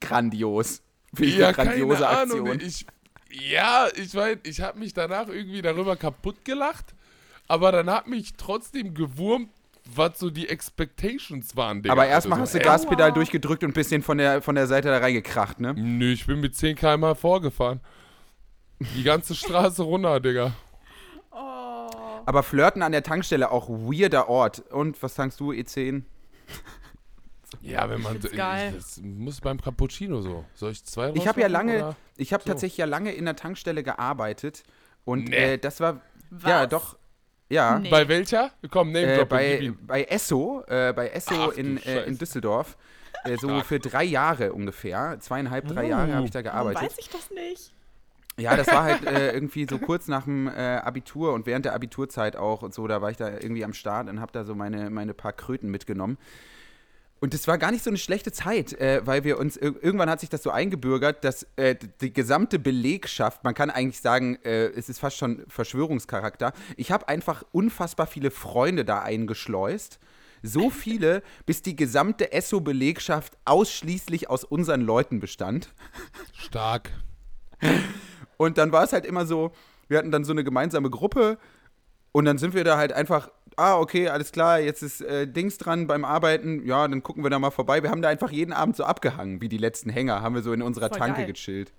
[0.01, 0.81] grandios.
[1.13, 2.49] Finde ich Ja, eine grandiose keine Ahnung.
[2.49, 2.67] Aktion.
[2.67, 2.85] Ich,
[3.49, 6.93] ja, ich weiß, ich habe mich danach irgendwie darüber kaputt gelacht,
[7.47, 9.49] aber dann hat mich trotzdem gewurmt,
[9.95, 11.81] was so die Expectations waren.
[11.83, 11.91] Digga.
[11.93, 14.67] Aber erstmal Also hast du so, Gaspedal durchgedrückt und ein bisschen von der, von der
[14.67, 15.73] Seite da reingekracht, ne?
[15.75, 17.79] ey, Nö, ich bin mit 10 km vorgefahren.
[18.95, 20.53] Die ganze Straße runter, Digga.
[21.31, 21.89] Oh.
[22.25, 24.59] Aber Flirten an der Tankstelle auch weirder Ort.
[24.71, 26.03] Und was tankst du, E E10?
[27.61, 28.19] Ja, wenn man.
[28.19, 28.73] geil.
[28.75, 30.43] Das muss beim Cappuccino so.
[30.55, 31.95] Soll ich zwei Ich habe ja lange, oder?
[32.17, 32.49] ich habe So.
[32.49, 34.63] tatsächlich ja lange in der Tankstelle gearbeitet.
[35.05, 35.53] Und Nee.
[35.53, 36.49] äh, das war, Was?
[36.49, 36.97] ja, doch,
[37.53, 37.79] ja.
[37.79, 37.89] Nee.
[37.89, 38.51] Bei welcher?
[38.69, 42.17] Komm, Name Äh, bei, bei Esso, äh, bei Esso Ach, in, äh, in.
[42.17, 42.77] Düsseldorf.
[43.23, 43.65] Äh, so Stark.
[43.65, 45.17] für drei Jahre ungefähr.
[45.19, 46.81] Zweieinhalb, drei Jahre habe ich da Warum gearbeitet.
[46.83, 47.73] weiß ich das nicht?
[48.37, 51.73] Ja, das war halt äh, irgendwie so kurz nach dem äh, Abitur und während der
[51.73, 54.55] Abiturzeit auch und so, da war ich da irgendwie am Start und habe da so
[54.55, 56.17] meine, meine paar Kröten mitgenommen.
[57.23, 60.09] Und das war gar nicht so eine schlechte Zeit, äh, weil wir uns, ir irgendwann
[60.09, 64.65] hat sich das so eingebürgert, dass äh, die gesamte Belegschaft, man kann eigentlich sagen, äh,
[64.65, 66.51] es ist fast schon Verschwörungscharakter.
[66.75, 69.99] Ich habe einfach unfassbar viele Freunde da eingeschleust.
[70.41, 75.69] So viele, bis die gesamte Esso-Belegschaft ausschließlich aus unseren Leuten bestand.
[76.33, 76.91] Stark.
[78.35, 79.53] Und dann war es halt immer so,
[79.87, 81.37] wir hatten dann so eine gemeinsame Gruppe
[82.13, 85.57] und dann sind wir da halt einfach, ah, okay, alles klar, jetzt ist äh, Dings
[85.57, 87.83] dran beim Arbeiten, ja, dann gucken wir da mal vorbei.
[87.83, 90.53] Wir haben da einfach jeden Abend so abgehangen, wie die letzten Hänger, haben wir so
[90.53, 91.33] in unserer Voll Tanke geil.
[91.33, 91.73] gechillt.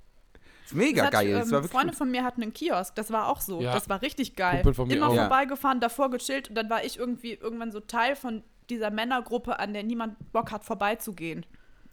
[0.67, 1.97] Ist mega Das hat, geil, ähm, das war Freunde gut.
[1.97, 3.61] von mir hatten einen Kiosk, das war auch so.
[3.61, 3.73] Ja.
[3.75, 4.57] Das war richtig geil.
[4.57, 5.15] Kumpel von mir Immer auch.
[5.15, 9.73] Vorbeigefahren, davor gechillt und dann war ich irgendwie irgendwann so Teil von dieser Männergruppe, an
[9.75, 11.45] der niemand Bock hat, vorbeizugehen.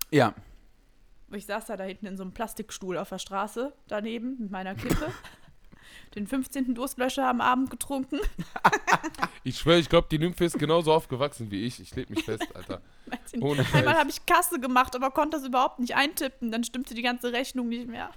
[0.09, 0.33] Ja,
[1.33, 4.73] Ich saß da, da hinten in so einem Plastikstuhl auf der Straße daneben mit meiner
[4.75, 5.07] Kippe.
[6.15, 6.75] Den 15.
[6.75, 8.19] Durstlöscher am Abend getrunken.
[9.43, 11.79] Ich schwöre, ich glaube, die Nymphe ist genauso aufgewachsen wie ich.
[11.79, 12.79] Ich leg mich fest, Alter.
[13.41, 13.65] Ohne.
[13.73, 16.51] Einmal habe ich Kasse gemacht, aber konnte das überhaupt nicht eintippen.
[16.51, 18.11] Dann stimmte die ganze Rechnung nicht mehr.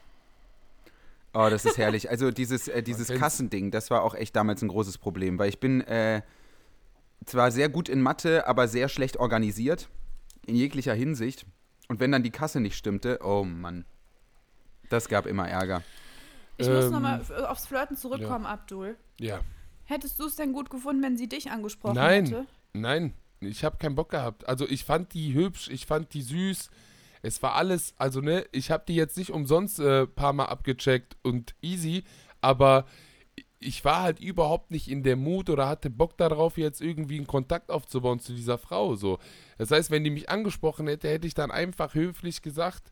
[1.32, 2.10] oh, das ist herrlich.
[2.10, 3.08] Also dieses, äh, dieses.
[3.08, 6.20] Kassending, das war auch echt damals ein großes Problem, weil ich bin äh,
[7.24, 9.88] zwar sehr gut in Mathe, aber sehr schlecht organisiert,
[10.46, 11.46] in jeglicher Hinsicht.
[11.88, 13.86] Und wenn dann die Kasse nicht stimmte, oh Mann,
[14.90, 15.82] das gab immer Ärger.
[16.56, 18.96] Ich muss Ähm, nochmal aufs Flirten zurückkommen, Abdul.
[19.18, 19.40] Ja.
[19.84, 22.26] Hättest du es denn gut gefunden, wenn sie dich angesprochen Nein.
[22.26, 22.46] hätte?
[22.72, 24.48] Nein, ich habe keinen Bock gehabt.
[24.48, 26.70] Also ich fand die hübsch, ich fand die süß.
[27.22, 30.46] Es war alles, also ne, ich habe die jetzt nicht umsonst ein äh, paar Mal
[30.46, 32.04] abgecheckt und easy,
[32.40, 32.86] aber
[33.58, 37.26] ich war halt überhaupt nicht in der Mut oder hatte Bock darauf, jetzt irgendwie einen
[37.26, 38.94] Kontakt aufzubauen zu dieser Frau.
[38.94, 39.18] So.
[39.56, 42.90] Das heißt, wenn die mich angesprochen hätte, hätte ich dann einfach höflich gesagt,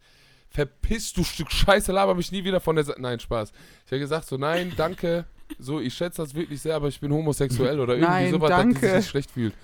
[0.53, 3.01] verpiss du Stück Scheiße, laber mich nie wieder von der Seite.
[3.01, 3.53] Nein, Spaß.
[3.85, 5.25] Ich hätte gesagt, so nein, danke.
[5.59, 8.59] So, ich schätze das wirklich sehr, aber ich bin homosexuell oder irgendwie Nein, sowas, dass
[8.63, 9.01] die danke.
[9.01, 9.55] sich schlecht fühlt.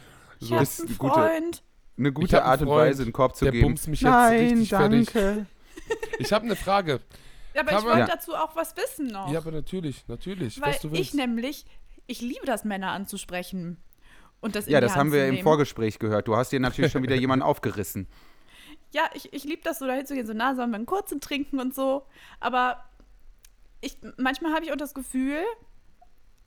[0.41, 0.57] Ich So.
[0.57, 1.63] hab ist eine gute- Freund.
[1.99, 3.67] Eine Ich gute Art und Weise, einen Korb zu der geben.
[3.69, 5.11] bumst mich jetzt Nein, richtig fertig.
[5.13, 5.47] danke.
[6.19, 7.01] Ich habe eine Frage.
[7.55, 8.07] Ja, aber Kann ich wollte Ja.
[8.07, 9.33] dazu auch was wissen noch.
[9.33, 11.65] Ja, aber natürlich, natürlich, Weil was du ich nämlich,
[12.07, 13.79] ich liebe das, Männer anzusprechen.
[14.41, 15.39] Und das Ja, das haben wir im.
[15.43, 16.29] Vorgespräch gehört.
[16.29, 18.07] Du hast dir natürlich schon wieder jemanden aufgerissen.
[18.93, 21.61] Ja, ich, ich liebe das so, dahin zu gehen, so nah, wir einen kurzen trinken
[21.61, 22.07] und so.
[22.41, 22.85] Aber
[23.81, 25.45] ich, manchmal habe ich auch das Gefühl,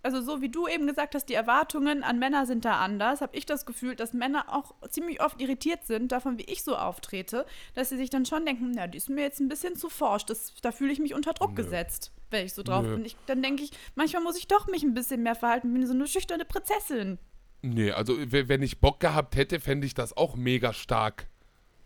[0.03, 3.35] also so wie du eben gesagt hast, die Erwartungen an Männer sind da anders, habe
[3.35, 7.45] ich das Gefühl, dass Männer auch ziemlich oft irritiert sind davon, wie ich so auftrete,
[7.75, 10.25] dass sie sich dann schon denken, na, die ist mir jetzt ein bisschen zu forsch,
[10.25, 11.55] das, da fühle ich mich unter Druck Nö.
[11.55, 12.95] gesetzt, wenn ich so drauf Nö.
[12.95, 13.05] bin.
[13.05, 15.93] Ich, dann denke ich, manchmal muss ich doch mich ein bisschen mehr verhalten, bin so
[15.93, 17.19] eine schüchterne Prinzessin.
[17.61, 21.27] Nee, also wenn ich Bock gehabt hätte, fände ich das auch mega stark.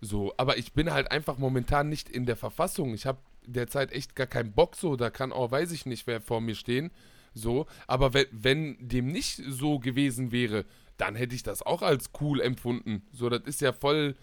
[0.02, 2.94] So, aber ich bin halt einfach momentan nicht in der Verfassung.
[2.94, 4.96] Ich habe derzeit echt gar keinen Bock so.
[4.96, 6.92] Da kann auch, weiß ich nicht, wer vor mir stehen.
[7.34, 10.66] So, aber wenn, wenn dem nicht so gewesen wäre,
[10.98, 13.02] dann hätte ich das auch als cool empfunden.
[13.12, 14.16] So, das ist ja voll,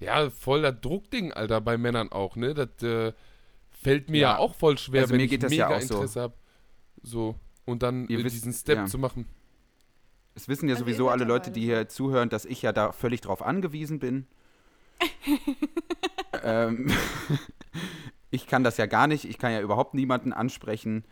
[0.00, 2.54] ja, voll das Druckding, Alter, bei Männern auch, ne?
[2.54, 3.12] Das äh,
[3.70, 4.30] fällt mir ja.
[4.32, 4.38] Ja.
[4.38, 5.94] auch voll schwer, Also wenn mir ich geht das mega ja auch so.
[5.96, 6.34] Interesse habe.
[7.02, 7.34] So,
[7.66, 8.86] und dann Ihr wisst- diesen Step ja.
[8.86, 9.26] zu machen.
[10.34, 13.20] Es wissen ja Also sowieso alle Leute, die hier zuhören, dass ich ja da völlig
[13.20, 14.26] drauf angewiesen bin.
[16.42, 16.90] Ähm,
[18.30, 19.24] ich kann das ja gar nicht.
[19.24, 21.04] Ich kann ja überhaupt niemanden ansprechen.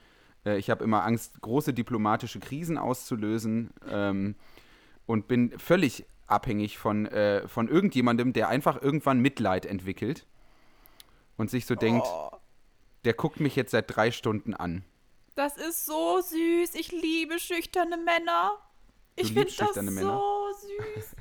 [0.44, 4.36] Äh, ich habe immer Angst, große diplomatische Krisen auszulösen ähm,
[5.06, 10.26] und bin völlig abhängig von, äh, von irgendjemandem, der einfach irgendwann Mitleid entwickelt
[11.36, 12.30] und sich so denkt, Oh.
[13.04, 14.84] der guckt mich jetzt seit drei Stunden an.
[15.34, 16.74] Das ist so süß.
[16.74, 18.52] Ich liebe schüchterne Männer.
[19.16, 20.00] Ich finde das Männer.
[20.00, 20.46] so
[20.96, 21.15] süß.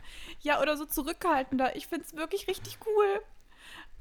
[0.45, 1.75] Ja, oder so zurückhaltender.
[1.75, 3.21] Ich finde es wirklich richtig cool.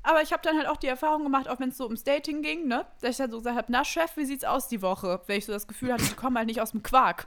[0.02, 2.42] Aber ich habe dann halt auch die Erfahrung gemacht, auch wenn es so ums Dating
[2.42, 2.84] ging, ne?
[3.00, 5.22] Dass ich dann so gesagt habe, na Chef, wie sieht's aus die Woche?
[5.26, 7.26] Wenn ich so das Gefühl hatte, die kommen halt nicht aus dem Quark.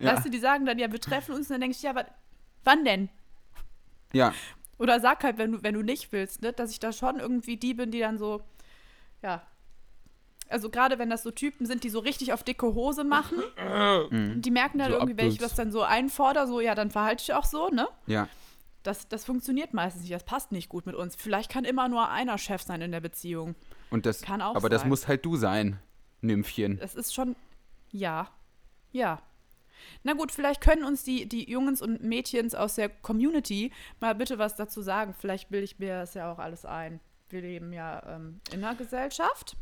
[0.00, 0.14] Ja.
[0.14, 2.06] Weißt du, die sagen dann, ja, wir treffen uns und dann denke ich, ja, wa-
[2.64, 3.10] wann denn?
[4.14, 4.32] Ja,
[4.78, 6.52] Oder sag halt, wenn du, wenn du nicht willst, ne?
[6.54, 8.40] Dass ich da schon irgendwie die bin, die dann so,
[9.22, 9.42] ja.
[10.48, 13.38] Also gerade wenn das so Typen sind, die so richtig auf dicke Hose machen,
[14.10, 14.40] Mhm.
[14.40, 17.22] die merken dann So irgendwie, wenn ich das dann so einfordere, so, ja, dann verhalte
[17.22, 17.88] ich auch so, ne?
[18.06, 18.28] ja.
[18.86, 21.16] Das, das funktioniert meistens nicht, das passt nicht gut mit uns.
[21.16, 23.54] Vielleicht kann immer nur einer Chef sein in der Beziehung.
[23.90, 24.88] Und das, Kann auch aber das sein.
[24.88, 25.80] musst halt du sein,
[26.20, 26.78] Nymphchen.
[26.78, 27.34] Das ist schon,
[27.90, 28.28] ja,
[28.92, 29.20] ja.
[30.02, 34.38] Na gut, vielleicht können uns die, die Jungs und Mädchens aus der Community mal bitte
[34.38, 35.14] was dazu sagen.
[35.18, 37.00] Vielleicht bilde ich mir das ja auch alles ein.
[37.28, 39.56] Wir leben ja ähm, in einer Gesellschaft.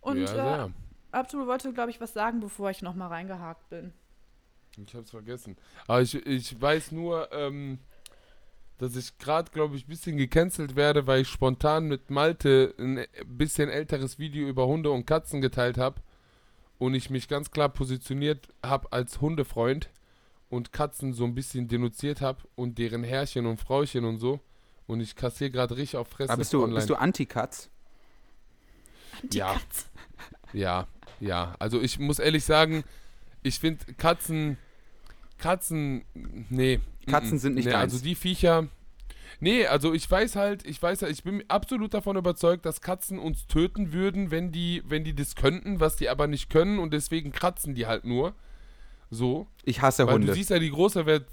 [0.00, 0.70] Und ja, äh.
[1.12, 3.92] Abdul wollte, glaube ich, was sagen, bevor ich nochmal reingehakt bin.
[4.76, 5.56] Ich hab's vergessen.
[5.86, 7.78] Aber ich, ich weiß nur, ähm,
[8.78, 13.06] dass ich gerade, glaube ich, ein bisschen gecancelt werde, weil ich spontan mit Malte ein
[13.26, 16.00] bisschen älteres Video über Hunde und Katzen geteilt habe.
[16.78, 19.88] Und ich mich ganz klar positioniert habe als Hundefreund
[20.50, 24.40] und Katzen so ein bisschen denunziert habe und deren Herrchen und Frauchen und so.
[24.86, 26.76] Und ich kassiere gerade richtig auf Fresse Aber bist du, online.
[26.76, 27.70] bist du Anti-Katz?
[29.22, 29.56] Die Ja.
[30.52, 30.86] Ja,
[31.18, 31.54] ja.
[31.58, 32.84] Also ich muss ehrlich sagen,
[33.42, 34.58] ich finde Katzen,
[35.38, 36.04] Katzen,
[36.50, 36.80] nee.
[37.06, 37.92] Katzen sind nicht nee, deins.
[37.94, 38.68] Also die Viecher,
[39.40, 43.18] nee, also ich weiß halt, ich weiß halt, ich bin absolut davon überzeugt, dass Katzen
[43.18, 46.92] uns töten würden, wenn die, wenn die das könnten, was die aber nicht können und
[46.92, 48.34] deswegen kratzen die halt nur.
[49.10, 49.46] So.
[49.64, 50.26] Ich hasse Weil Hunde.
[50.28, 51.26] du siehst ja die große Welt,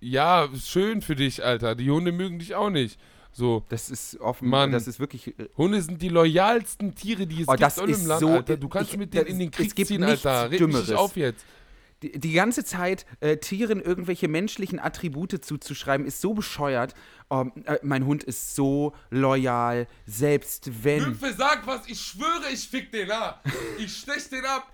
[0.00, 1.74] ja, schön für dich, Alter.
[1.74, 2.98] Die Hunde mögen dich auch nicht.
[3.32, 3.64] So.
[3.68, 4.72] Das ist offen, Mann.
[4.72, 5.38] das ist wirklich.
[5.38, 8.28] äh, Hunde sind die loyalsten Tiere, die es Oh, gibt das ist im Land, so-
[8.30, 8.56] Alter.
[8.56, 10.48] Du kannst ich- mit denen in den es Krieg gibt ziehen, Alter.
[10.48, 10.88] Mich Dümmeres.
[10.88, 11.44] nicht auf jetzt.
[12.02, 16.94] Die, die ganze Zeit äh, Tieren irgendwelche menschlichen Attribute zuzuschreiben, ist so bescheuert.
[17.28, 21.02] Oh, äh, mein Hund ist so loyal, selbst wenn.
[21.02, 23.44] Nymphe, sag was, ich schwöre, ich fick den ab.
[23.78, 24.72] Ich stech den ab.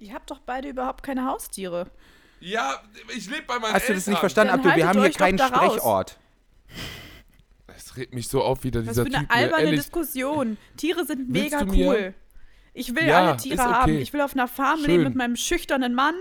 [0.00, 1.86] Ihr habt doch beide überhaupt keine Haustiere.
[2.40, 2.82] Ja,
[3.16, 4.20] ich lebe bei meinen Hast du das nicht Eltern.
[4.20, 4.74] verstanden, Abdul?
[4.74, 5.38] Wir haben hier keinen.
[5.38, 6.18] Sprechort.
[7.76, 9.28] Es regt mich so auf, wieder Was dieser für eine Typ.
[9.30, 10.56] mir alberne ehrlich, Diskussion.
[10.76, 12.14] Tiere sind Willst mega du mir- cool.
[12.74, 13.72] Ich will Ja, alle Tiere okay.
[13.72, 13.98] haben.
[13.98, 14.86] Ich will auf einer Farm Schön.
[14.90, 16.14] leben mit meinem schüchternen Mann.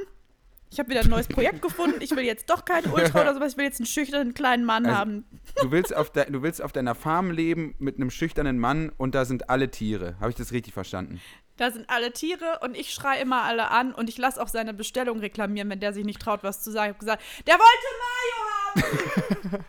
[0.70, 1.98] Ich habe wieder ein neues Projekt gefunden.
[2.02, 3.54] Ich will jetzt doch keinen Ultra oder sowas.
[3.54, 5.26] Ich will jetzt einen schüchternen kleinen Mann Also- haben.
[5.62, 9.16] Du willst, auf de, du willst auf deiner Farm leben mit einem schüchternen Mann und
[9.16, 10.16] da sind alle Tiere.
[10.20, 11.22] Habe ich das richtig verstanden?
[11.58, 14.74] Da sind alle Tiere und ich schreie immer alle an und ich lasse auch seine
[14.74, 16.92] Bestellung reklamieren, wenn der sich nicht traut, was zu sagen.
[16.92, 19.66] Ich habe gesagt, der wollte Mayo haben.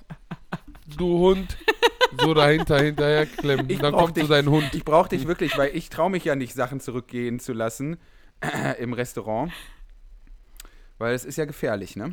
[0.96, 1.56] du Hund,
[2.20, 3.68] so dahinter, hinterher klemmen.
[3.70, 4.30] Ich Dann brauch kommt so dich.
[4.30, 4.74] dein Hund.
[4.74, 7.98] Ich brauche dich wirklich, weil ich traue mich ja nicht, Sachen zurückgehen zu lassen
[8.78, 9.52] im Restaurant.
[10.98, 12.12] Weil es ist ja gefährlich, ne?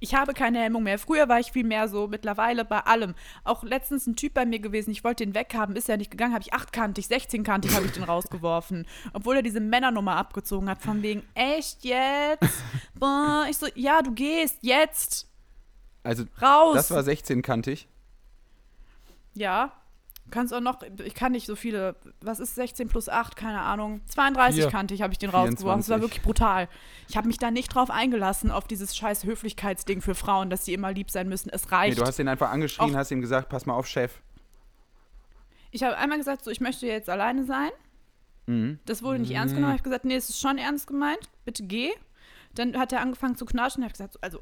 [0.00, 0.98] Ich habe keine Hemmung mehr.
[0.98, 3.14] Früher war ich viel mehr so, mittlerweile bei allem.
[3.44, 6.34] Auch letztens ein Typ bei mir gewesen, ich wollte den weghaben, ist ja nicht gegangen,
[6.34, 8.86] habe ich achtkantig, 16-kantig habe ich den rausgeworfen.
[9.12, 12.64] Obwohl er diese Männernummer abgezogen hat, von wegen, echt jetzt?
[12.98, 15.28] Boah, ich so, ja, du gehst, jetzt,
[16.02, 16.74] Also, raus.
[16.74, 17.86] das war 16-kantig.
[19.34, 19.72] Ja,
[20.30, 24.00] kannst auch noch, ich kann nicht so viele, was ist 16 plus 8, keine Ahnung,
[24.06, 24.70] 32 Vier.
[24.70, 25.56] kantig habe ich den rausgeworfen.
[25.56, 26.02] Das war 24.
[26.02, 26.68] wirklich brutal.
[27.08, 30.72] Ich habe mich da nicht drauf eingelassen, auf dieses scheiß Höflichkeitsding für Frauen, dass sie
[30.74, 31.50] immer lieb sein müssen.
[31.50, 31.98] Es Nee, reicht.
[31.98, 34.20] du hast ihn einfach angeschrien, Auch- hast ihm gesagt, pass mal auf, Chef.
[35.72, 37.70] Ich habe einmal gesagt, so, ich möchte jetzt alleine sein.
[38.46, 38.78] Mhm.
[38.86, 39.74] Das wurde nicht ernst genommen.
[39.74, 41.28] Ich habe gesagt, nee, es ist schon ernst gemeint.
[41.44, 41.90] Bitte geh.
[42.54, 43.82] Dann hat er angefangen zu knatschen.
[43.82, 44.40] Ich habe gesagt, so, also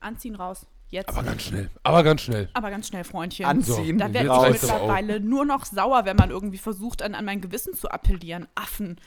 [0.00, 0.66] anziehen raus.
[0.90, 1.10] Jetzt.
[1.10, 1.70] Aber ganz schnell.
[1.82, 2.48] Aber ganz schnell.
[2.54, 3.44] Aber ganz schnell, Freundchen.
[3.44, 7.40] Anziehen, da werde ich mittlerweile nur noch sauer, wenn man irgendwie versucht, an, an mein
[7.40, 8.48] Gewissen zu appellieren.
[8.54, 8.98] Affen.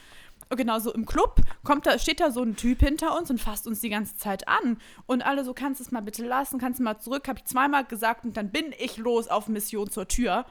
[0.48, 3.40] Und Genau so im Club kommt da, steht da so ein Typ hinter uns und
[3.40, 4.78] fasst uns die ganze Zeit an.
[5.06, 7.46] Und alle so, kannst du es mal bitte lassen, kannst du mal zurück, habe ich
[7.46, 10.44] zweimal gesagt und dann bin ich los auf Mission zur Tür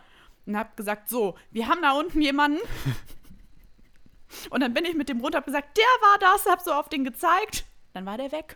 [0.46, 2.60] und habe gesagt, so, wir haben da unten jemanden.
[4.50, 6.88] Und dann bin ich mit dem runter, hab gesagt, der war das, hab so auf
[6.88, 7.66] den gezeigt.
[7.94, 8.56] Dann war der weg.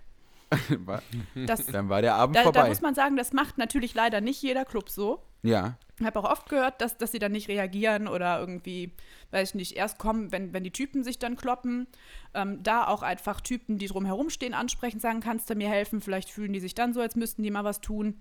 [0.86, 1.02] War-
[1.34, 2.68] Das, Dann war der Abend da, da vorbei.
[2.70, 5.24] muss man sagen, das macht natürlich leider nicht jeder Club so.
[5.44, 5.78] ja.
[5.98, 8.91] Ich habe auch oft gehört, dass, dass sie dann nicht reagieren oder irgendwie,
[9.32, 11.88] weiß ich nicht, erst kommen, wenn, wenn die Typen sich dann kloppen.
[12.34, 16.02] Ähm, da auch einfach Typen, die drumherum stehen, ansprechen, sagen, kannst du mir helfen?
[16.02, 18.20] Vielleicht fühlen die sich dann so, als müssten die mal was tun.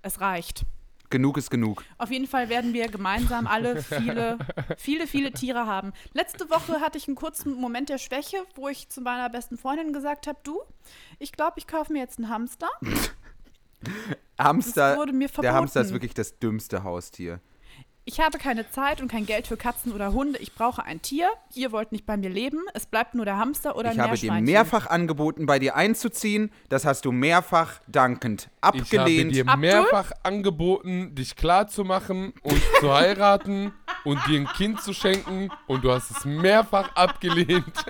[0.00, 0.64] Es reicht.
[1.14, 1.84] Genug ist genug.
[1.96, 4.36] Auf jeden Fall werden wir gemeinsam alle viele,
[4.76, 5.92] viele, viele Tiere haben.
[6.12, 9.92] Letzte Woche hatte ich einen kurzen Moment der Schwäche, wo ich zu meiner besten Freundin
[9.92, 10.60] gesagt habe, du,
[11.20, 12.68] ich glaube, ich kaufe mir jetzt einen Hamster.
[14.40, 17.38] Hamster, wurde mir der Hamster ist wirklich das dümmste Haustier.
[18.06, 20.38] Ich habe keine Zeit und kein Geld für Katzen oder Hunde.
[20.38, 21.30] Ich brauche ein Tier.
[21.54, 22.58] Ihr wollt nicht bei mir leben.
[22.74, 26.50] Es bleibt nur der Hamster oder Ich ein habe dir mehrfach angeboten, bei dir einzuziehen.
[26.68, 29.34] Das hast du mehrfach dankend Ich habe abgelehnt.
[29.34, 29.60] dir Abdul?
[29.60, 33.72] mehrfach angeboten, dich klar zu machen und zu heiraten
[34.04, 37.64] und dir ein Kind zu schenken und du hast es mehrfach abgelehnt.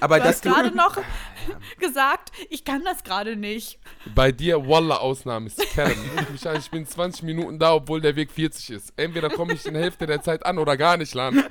[0.00, 0.96] aber Du hast gerade noch
[1.78, 3.78] gesagt, ich kann das gerade nicht.
[4.14, 5.92] Bei dir, Wallah, Ausnahme ist Kern.
[6.16, 8.92] Ruf mich an, ich bin 20 Minuten da, obwohl der Weg 40 ist.
[8.96, 11.44] Entweder komme ich in der Hälfte der Zeit an oder gar nicht, Lan.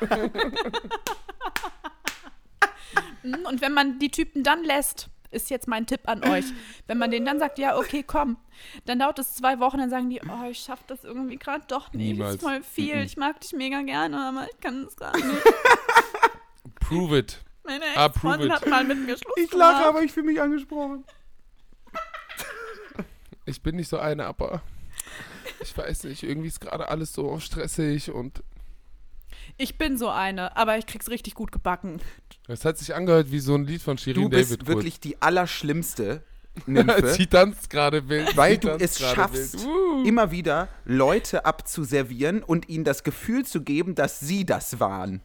[3.22, 6.46] Hm, Und wenn man die Typen dann lässt, ist jetzt mein Tipp an euch.
[6.88, 8.38] Wenn man denen dann sagt, ja, okay, komm,
[8.86, 11.92] dann dauert es zwei Wochen, dann sagen die, oh, ich schaff das irgendwie gerade doch
[11.92, 12.14] nicht.
[12.14, 12.36] Niemals.
[12.36, 13.04] ist voll viel.
[13.04, 15.44] Ich mag dich mega gerne, aber ich kann es gerade nicht.
[16.80, 17.42] Prove it.
[17.68, 21.04] Meine Ex-Freundin hat mal mit mir Schluss Ich lache, aber ich fühle mich angesprochen.
[23.46, 24.62] Ich bin nicht so eine, aber
[25.62, 28.44] ich weiß nicht, irgendwie ist gerade alles so stressig und
[29.56, 32.02] Ich bin so eine, aber ich krieg's richtig gut gebacken.
[32.50, 34.68] es hat sich angehört wie so ein Lied von Shirin Du bist David.
[34.68, 36.24] wirklich die allerschlimmste.
[36.66, 38.36] Nymphe, Sie tanzt gerade wild.
[38.36, 39.64] weil sie du es schaffst.
[39.66, 40.04] Uh.
[40.06, 45.22] immer wieder Leute abzuservieren und ihnen das Gefühl zu geben, dass sie das waren.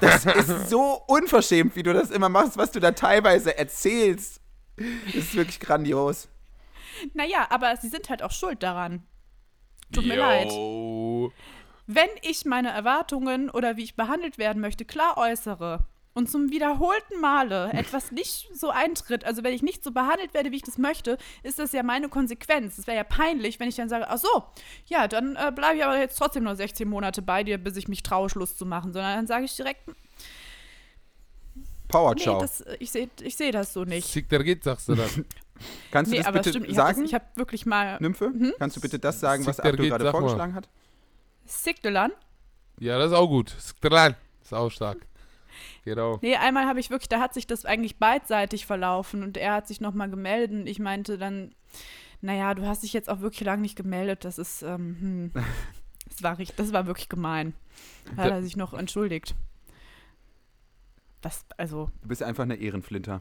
[0.00, 4.40] Das ist so unverschämt, wie du das immer machst, was du da teilweise erzählst.
[4.76, 6.28] Das ist wirklich grandios.
[7.14, 9.02] Naja, aber sie sind halt auch schuld daran.
[9.92, 10.50] Tut mir leid.
[10.50, 11.32] Yo.
[11.86, 17.20] Wenn ich meine Erwartungen oder wie ich behandelt werden möchte klar äußere und zum wiederholten
[17.20, 20.78] Male etwas nicht so eintritt, also wenn ich nicht so behandelt werde, wie ich das
[20.78, 22.78] möchte, ist das ja meine Konsequenz.
[22.78, 24.44] Es wäre ja peinlich, wenn ich dann sage, ach so,
[24.86, 27.86] ja, dann äh, bleibe ich aber jetzt trotzdem nur 16 Monate bei dir, bis ich
[27.86, 29.82] mich traue, Schluss zu machen, sondern dann sage ich direkt,
[31.86, 32.40] Power nee, Ciao.
[32.40, 34.10] das, ich sehe ich seh das so nicht.
[34.28, 35.08] Geht, sagst du dann.
[35.90, 38.32] Kannst du Nee, das aber bitte stimmt, ich habe sagen, hab wirklich mal Nymphe?
[38.58, 40.20] Kannst du bitte das sagen, was Abdul gerade sag mal.
[40.20, 40.68] vorgeschlagen hat?
[41.44, 42.12] Sigdelan.
[42.80, 43.54] Ja, das ist auch gut.
[43.58, 44.16] Sick, der Lan.
[44.42, 45.06] Ist auch stark.
[45.86, 46.18] Genau.
[46.20, 49.68] Nee, einmal habe ich wirklich, da hat sich das eigentlich beidseitig verlaufen und er hat
[49.68, 51.54] sich nochmal gemeldet und ich meinte dann,
[52.20, 55.30] naja, du hast dich jetzt auch wirklich lange nicht gemeldet, das ist, ähm, hm,
[56.10, 57.54] das war, richtig, das war wirklich gemein.
[58.16, 59.36] Da hat er sich noch entschuldigt.
[61.22, 63.20] Was, also, Du bist einfach eine Ehrenflinter.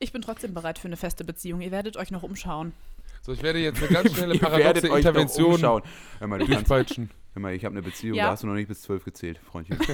[0.00, 1.60] ich bin trotzdem bereit für eine feste Beziehung.
[1.60, 2.72] Ihr werdet euch noch umschauen.
[3.22, 5.82] So, ich werde jetzt eine ganz schnelle paradoxe Intervention umschauen.
[6.18, 7.10] Hör mal, du kannst, durchpeitschen.
[7.34, 8.24] hör mal, ich habe eine Beziehung, Ja.
[8.24, 9.78] da hast du noch nicht bis zwölf gezählt, Freundchen.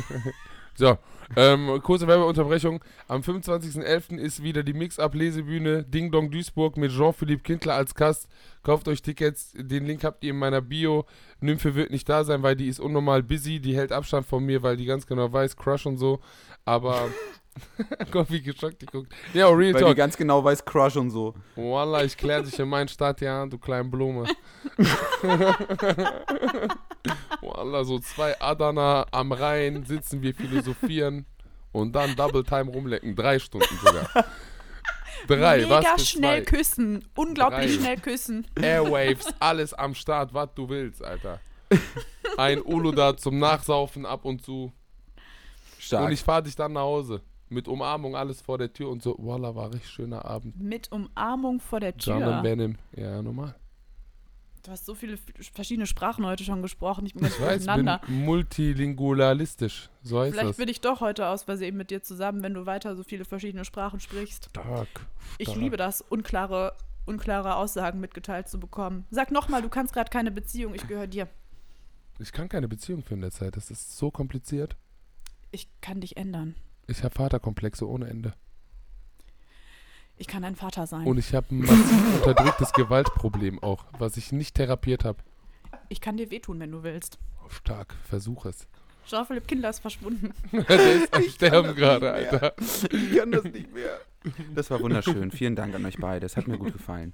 [0.76, 0.98] So,
[1.34, 2.84] ähm, kurze Werbeunterbrechung.
[3.08, 4.18] Am 25.11.
[4.18, 8.28] ist wieder die Mix-Up-Lesebühne Ding Dong Duisburg mit Jean-Philippe Kindler als Gast.
[8.62, 9.52] Kauft euch Tickets.
[9.56, 11.06] Den Link habt ihr in meiner Bio.
[11.40, 13.58] Nymphe wird nicht da sein, weil die ist unnormal busy.
[13.58, 16.20] Die hält Abstand von mir, weil die ganz genau weiß, Crush und so.
[16.64, 17.08] Aber.
[18.10, 19.12] Gott, wie geschockt die guckt.
[19.32, 19.96] Ja, Real Weil die Talk.
[19.96, 21.34] ganz genau weiß, Crush und so.
[21.54, 24.26] Wallah, ich klär dich in meinen Stadt ja an, du kleine Blume.
[27.40, 31.26] Wallah, so zwei Adana am Rhein sitzen wir philosophieren
[31.72, 33.14] und dann Double Time rumlecken.
[33.14, 34.08] Drei Stunden sogar.
[35.26, 36.56] Drei, Mega was schnell zwei?
[36.56, 37.08] küssen.
[37.14, 37.82] Unglaublich Drei.
[37.82, 38.46] schnell küssen.
[38.60, 41.40] Airwaves, alles am Start, was du willst, Alter.
[42.36, 44.72] Ein Uluda zum Nachsaufen ab und zu.
[45.78, 46.06] Stark.
[46.06, 47.22] Und ich fahr dich dann nach Hause.
[47.48, 49.16] Mit Umarmung, alles vor der Tür und so.
[49.18, 50.60] Wallah, war richtig schöner Abend.
[50.60, 52.42] Mit Umarmung vor der John Tür.
[52.42, 52.76] Benim.
[52.96, 53.54] Ja, normal.
[54.64, 55.16] Du hast so viele
[55.54, 57.06] verschiedene Sprachen heute schon gesprochen.
[57.06, 59.90] Ich bin ganz Ich weiß, bin multilingualistisch.
[60.02, 60.56] So heißt Vielleicht das.
[60.56, 63.64] bin ich doch heute aus Versehen mit dir zusammen, wenn du weiter so viele verschiedene
[63.64, 64.46] Sprachen sprichst.
[64.50, 64.88] Stark.
[65.38, 65.60] Ich stark.
[65.60, 69.06] liebe das, unklare, unklare Aussagen mitgeteilt zu bekommen.
[69.12, 71.28] Sag nochmal, du kannst gerade keine Beziehung, ich gehöre dir.
[72.18, 73.56] Ich kann keine Beziehung führen derzeit.
[73.56, 74.74] Das ist so kompliziert.
[75.52, 76.56] Ich kann dich ändern.
[76.86, 78.34] Ich habe Vaterkomplexe ohne Ende.
[80.16, 81.06] Ich kann dein Vater sein.
[81.06, 85.18] Und ich habe ein massiv unterdrücktes Gewaltproblem auch, was ich nicht therapiert habe.
[85.88, 87.18] ich kann dir wehtun, wenn du willst.
[87.44, 88.66] Oh, stark, versuch es.
[89.06, 90.32] Jean-Philipp Kindler ist verschwunden.
[90.52, 92.12] Der ist am Sterben das gerade.
[92.12, 92.54] Alter.
[92.90, 94.00] Ich kann das nicht mehr.
[94.54, 95.30] Das war wunderschön.
[95.30, 96.26] Vielen Dank an euch beide.
[96.26, 97.12] Es hat mir gut gefallen.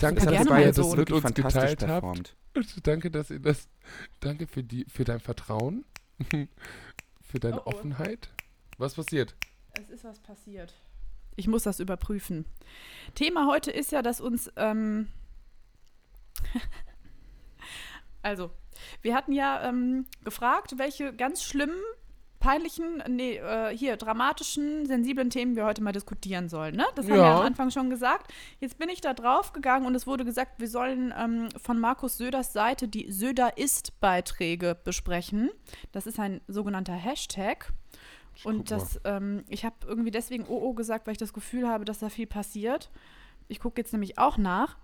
[0.00, 1.86] Danke, Das dass ihr mein das mit wirklich uns geteilt habt.
[2.02, 2.36] performt.
[2.82, 3.68] Danke, dass ihr das.
[4.20, 5.86] Danke für die, für dein Vertrauen,
[7.22, 7.68] für deine Oh, oh.
[7.70, 8.28] Offenheit.
[8.78, 9.34] Was passiert?
[9.72, 10.74] Es ist was passiert.
[11.36, 12.46] Ich muss das überprüfen.
[13.14, 14.50] Thema heute ist ja, dass uns.
[14.56, 15.08] Ähm
[18.22, 18.50] also,
[19.02, 21.76] wir hatten ja ähm, gefragt, welche ganz schlimmen,
[22.40, 26.76] peinlichen, nee, äh, hier, dramatischen, sensiblen Themen wir heute mal diskutieren sollen.
[26.76, 26.86] Ne?
[26.94, 27.38] Das haben wir Ja.
[27.40, 28.32] am Anfang schon gesagt.
[28.60, 32.16] Jetzt bin ich da drauf gegangen und es wurde gesagt, wir sollen ähm, von Markus
[32.18, 35.50] Söders Seite die Söder-Ist-Beiträge besprechen.
[35.92, 37.72] Das ist ein sogenannter Hashtag.
[38.44, 38.76] Und guck mal.
[38.78, 42.08] das, ähm, ich habe irgendwie deswegen OO gesagt, weil ich das Gefühl habe, dass da
[42.08, 42.90] viel passiert.
[43.48, 44.76] Ich gucke jetzt nämlich auch nach.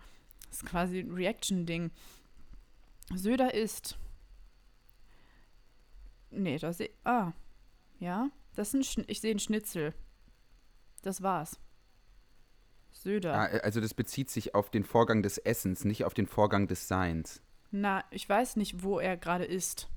[0.49, 1.91] Das ist quasi ein Reaction-Ding.
[3.15, 3.99] Söder ist.
[6.31, 7.33] Nee, da sehe Ah.
[7.99, 9.95] Ja, das ist ein ich sehe ein Schnitzel.
[11.03, 11.59] Das war's.
[12.91, 13.35] Söder.
[13.35, 16.89] Ah, also das bezieht sich auf den Vorgang des Essens, nicht auf den Vorgang des
[16.89, 17.43] Seins.
[17.71, 19.89] Na, ich weiß nicht, wo er gerade ist.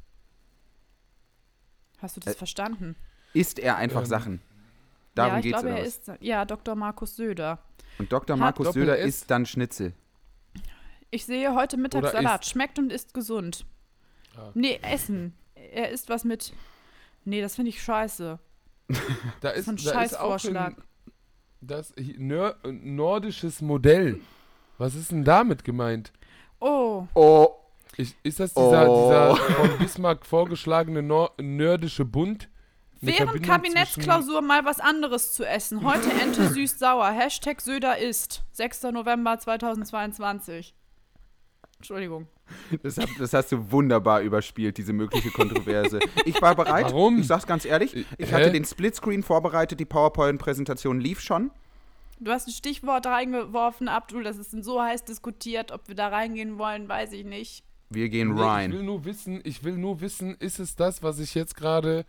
[1.99, 2.95] Hast du das Ä- verstanden?
[3.35, 4.41] Isst er einfach Ähm, Sachen?
[5.13, 5.95] Darum ja, ich geht's glaube, oder er was?
[5.97, 6.11] ist.
[6.21, 6.75] Ja, Dr.
[6.75, 7.59] Markus Söder.
[7.99, 8.35] Und Dr.
[8.35, 9.93] hat Markus Doppel Söder isst dann Schnitzel.
[11.11, 12.45] Ich sehe heute Mittag Oder Salat.
[12.45, 13.65] Schmeckt und ist gesund.
[14.35, 14.49] Ah.
[14.53, 15.33] Nee, Essen.
[15.55, 16.51] Er isst was mit.
[17.23, 18.39] Nee, das finde ich scheiße.
[19.41, 20.77] Da ist, So ein da ist auch Scheißvorschlag.
[20.77, 20.83] ein,
[21.61, 24.19] das nör, nordisches Modell.
[24.77, 26.11] Was ist denn damit gemeint?
[26.59, 27.47] Oh, Oh,
[27.97, 29.33] Ich, ist das dieser, Oh.
[29.35, 32.49] dieser von Bismarck vorgeschlagene Nor nördische Bund?
[33.01, 35.83] Während Kabinettsklausur mal was anderes zu essen.
[35.83, 37.11] Heute Ente süß-sauer.
[37.11, 38.43] Hashtag Söder isst.
[38.53, 38.83] 6.
[38.83, 40.73] November 2022.
[41.77, 42.27] Entschuldigung.
[42.83, 45.99] das, hab, das hast du wunderbar überspielt, diese mögliche Kontroverse.
[46.25, 46.85] Ich war bereit.
[46.85, 47.19] Warum?
[47.19, 47.95] Ich sag's ganz ehrlich.
[48.17, 48.35] Ich Hä?
[48.35, 51.51] hatte den Splitscreen vorbereitet, die PowerPoint-Präsentation lief schon.
[52.19, 54.23] Du hast ein Stichwort reingeworfen, Abdul.
[54.23, 55.71] Das ist so heiß diskutiert.
[55.71, 57.63] Ob wir da reingehen wollen, weiß ich nicht.
[57.89, 58.71] Wir gehen Nee, ich rein.
[58.71, 62.05] will nur wissen, ich will nur wissen, ist es das, was ich jetzt gerade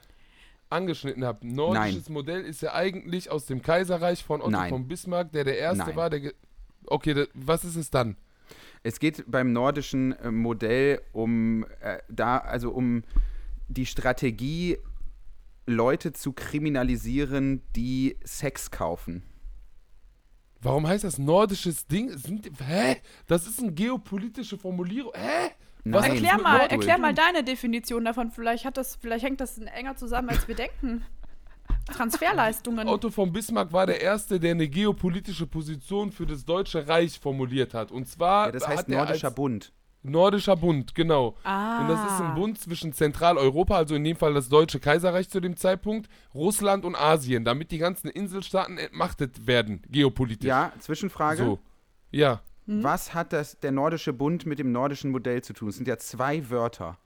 [0.71, 1.47] angeschnitten habe?
[1.47, 4.71] Nordisches Modell ist ja eigentlich aus dem Kaiserreich von Otto Nein.
[4.71, 5.97] von Bismarck, der der erste Nein.
[5.97, 6.33] war, der
[6.87, 8.17] Okay, da, was ist es dann?
[8.83, 13.03] Es geht beim nordischen äh, Modell um äh, da, also um
[13.69, 14.79] die Strategie,
[15.67, 19.25] Leute zu kriminalisieren, die Sex kaufen.
[20.61, 22.17] Warum heißt das nordisches Ding?
[22.17, 22.97] Sind, hä?
[23.27, 25.12] Das ist eine geopolitische Formulierung.
[25.14, 25.51] Hä?
[25.89, 26.12] Was Nein.
[26.12, 28.32] Erklär mal, erklär mal deine Definition davon.
[28.32, 31.05] Vielleicht hat das, vielleicht hängt das enger zusammen, als wir denken.
[31.87, 32.89] Transferleistungen.
[32.89, 37.72] Otto von Bismarck war der Erste, der eine geopolitische Position für das Deutsche Reich formuliert
[37.74, 37.93] hat.
[37.93, 39.72] Und zwar Ja, das heißt er Nordischer als Bund.
[40.03, 41.37] Nordischer Bund, genau.
[41.45, 41.80] Ah.
[41.80, 45.41] Und das ist ein Bund zwischen Zentraleuropa, also in dem Fall das Deutsche Kaiserreich zu
[45.41, 50.49] dem Zeitpunkt, Russland und Asien, damit die ganzen Inselstaaten entmachtet werden, geopolitisch.
[50.49, 51.45] Ja, Zwischenfrage.
[51.45, 51.59] So.
[52.11, 52.41] Ja.
[52.67, 55.69] Was hat das, der nordische Bund mit dem nordischen Modell zu tun?
[55.69, 56.99] Es sind ja zwei Wörter.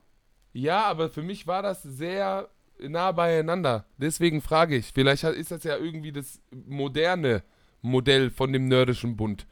[0.52, 2.48] Ja, aber für mich war das sehr
[2.78, 3.84] nah beieinander.
[3.98, 7.42] Deswegen frage ich, vielleicht ist das ja irgendwie das moderne
[7.82, 9.46] Modell von dem Nordischen Bund.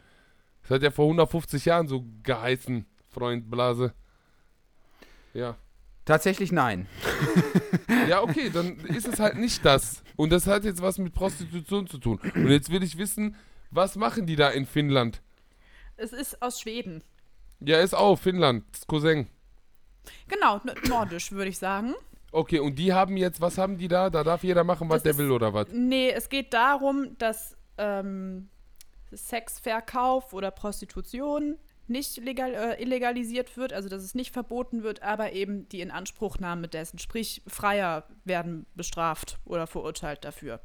[0.62, 3.92] Das hat ja vor 150 Jahren so geheißen, Freund Blase.
[5.34, 5.56] Ja.
[6.04, 6.86] Tatsächlich nein.
[8.08, 10.02] Ja, okay, dann ist es halt nicht das.
[10.16, 12.18] Und das hat jetzt was mit Prostitution zu tun.
[12.34, 13.36] Und jetzt will ich wissen,
[13.70, 15.20] was machen die da in Finnland?
[15.98, 17.02] Es ist aus Schweden.
[17.60, 19.26] Ja, ist auch Finnland, Cousin.
[20.28, 21.94] Genau, nordisch, würde ich sagen.
[22.30, 24.08] Okay, und die haben jetzt, was haben die da?
[24.10, 25.66] Da darf jeder machen, was Das der ist- will, oder was?
[25.72, 28.48] Nee, es geht darum, dass ähm,
[29.12, 35.32] Sexverkauf oder Prostitution nicht legal, äh, illegalisiert wird, also dass es nicht verboten wird, aber
[35.32, 40.60] eben die Inanspruchnahme dessen, sprich Freier werden bestraft oder verurteilt dafür.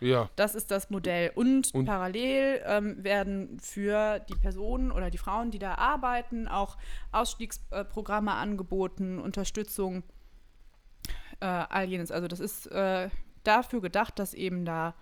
[0.00, 0.30] Ja.
[0.36, 1.30] Das ist das Modell.
[1.34, 6.78] Und, Und- parallel ähm, werden für die Personen oder die Frauen, die da arbeiten, auch
[7.12, 10.02] Ausstiegsprogramme angeboten, Unterstützung,
[11.40, 12.10] äh, all jenes.
[12.10, 13.08] Also das ist äh,
[13.44, 14.94] dafür gedacht, dass eben da,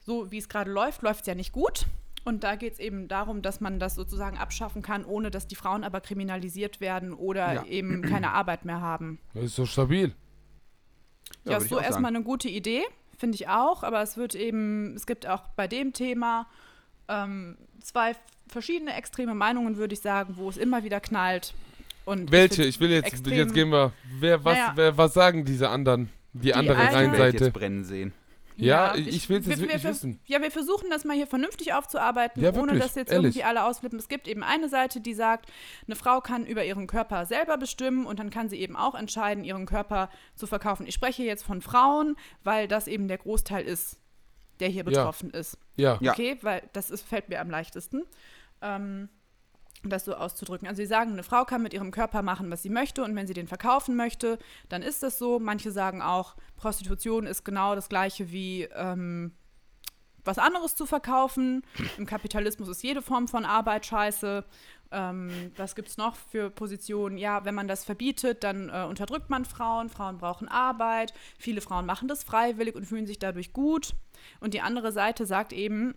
[0.00, 1.86] so wie es gerade läuft, läuft es ja nicht gut.
[2.24, 5.54] Und da geht es eben darum, dass man das sozusagen abschaffen kann, ohne dass die
[5.54, 7.64] Frauen aber kriminalisiert werden oder Ja.
[7.64, 9.18] eben keine Arbeit mehr haben.
[9.34, 10.12] Das ist so stabil.
[11.44, 12.82] Ja, ich so erstmal eine gute Idee,
[13.18, 16.46] finde ich auch, aber es wird eben, es gibt auch bei dem Thema
[17.08, 18.14] ähm, zwei
[18.48, 21.52] verschiedene extreme Meinungen, würde ich sagen, wo es immer wieder knallt.
[22.06, 22.54] Und Welche?
[22.62, 23.92] find Ich will jetzt, extrem- jetzt gehen wir.
[24.18, 24.72] Wer, was, Naja.
[24.76, 26.08] wer, was sagen diese anderen?
[26.32, 27.44] Die, andere eine- Die Rheinseite.
[27.44, 28.12] jetzt brennen sehen.
[28.66, 30.20] Ja, ich- ich will's jetzt wir- wirklich wir, wissen.
[30.26, 33.36] Ja, wir versuchen das mal hier vernünftig aufzuarbeiten, Ja, ohne wirklich, dass jetzt ehrlich.
[33.36, 33.98] irgendwie alle ausflippen.
[33.98, 35.50] Es gibt eben eine Seite, die sagt,
[35.86, 39.44] eine Frau kann über ihren Körper selber bestimmen und dann kann sie eben auch entscheiden,
[39.44, 40.86] ihren Körper zu verkaufen.
[40.86, 43.98] Ich spreche jetzt von Frauen, weil das eben der Großteil ist,
[44.60, 44.90] der hier Ja.
[44.90, 45.56] betroffen ist.
[45.76, 45.98] Ja.
[46.00, 46.12] Ja.
[46.12, 48.02] Okay, weil das ist, fällt mir am leichtesten,
[48.60, 49.08] ähm,
[49.84, 50.66] das so auszudrücken.
[50.66, 53.26] Also sie sagen, eine Frau kann mit ihrem Körper machen, was sie möchte und wenn
[53.26, 55.38] sie den verkaufen möchte, dann ist das so.
[55.38, 59.32] Manche sagen auch, Prostitution ist genau das gleiche wie ähm,
[60.24, 61.62] was anderes zu verkaufen.
[61.96, 64.44] Im Kapitalismus ist jede Form von Arbeit scheiße.
[64.90, 67.18] Ähm, was gibt es noch für Positionen?
[67.18, 69.88] Ja, wenn man das verbietet, dann äh, unterdrückt man Frauen.
[69.88, 71.14] Frauen brauchen Arbeit.
[71.38, 73.94] Viele Frauen machen das freiwillig und fühlen sich dadurch gut.
[74.40, 75.94] Und die andere Seite sagt eben,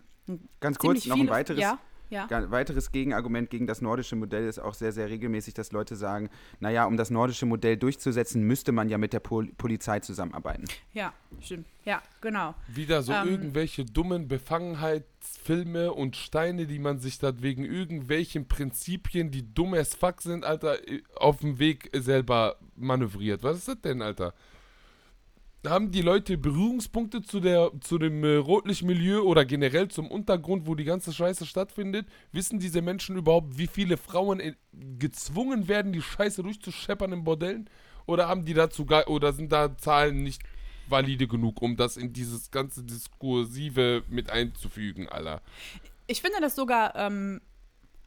[0.59, 1.79] Ganz kurz, noch ein weiteres, Ja,
[2.11, 2.27] Ja.
[2.51, 6.85] Weiteres Gegenargument gegen das nordische Modell ist auch sehr, sehr regelmäßig, dass Leute sagen, naja,
[6.85, 10.65] um das nordische Modell durchzusetzen, müsste man ja mit der Pol Polizei zusammenarbeiten.
[10.93, 11.67] Ja, stimmt.
[11.85, 12.53] Ja, genau.
[12.67, 13.27] Wieder so Ähm.
[13.27, 19.95] irgendwelche dummen Befangenheitsfilme und Steine, die man sich da wegen irgendwelchen Prinzipien, die dumm as
[19.95, 20.77] fuck sind, Alter,
[21.15, 23.41] auf dem Weg selber manövriert.
[23.43, 24.33] Was ist das denn, Alter?
[25.67, 30.73] Haben die Leute Berührungspunkte zu, der, zu dem äh, Rotlichtmilieu oder generell zum Untergrund, wo
[30.73, 32.07] die ganze Scheiße stattfindet?
[32.31, 34.55] Wissen diese Menschen überhaupt, wie viele Frauen in,
[34.97, 37.69] gezwungen werden, die Scheiße durchzuscheppern in Bordellen?
[38.07, 40.41] Oder haben die dazu oder sind da Zahlen nicht
[40.89, 45.43] valide genug, um das in dieses ganze Diskursive mit einzufügen, Alter?
[46.07, 47.39] Ich finde das sogar ähm,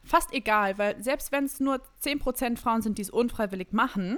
[0.03, 4.17] fast egal, weil selbst wenn es nur 10% Frauen sind, die es unfreiwillig machen,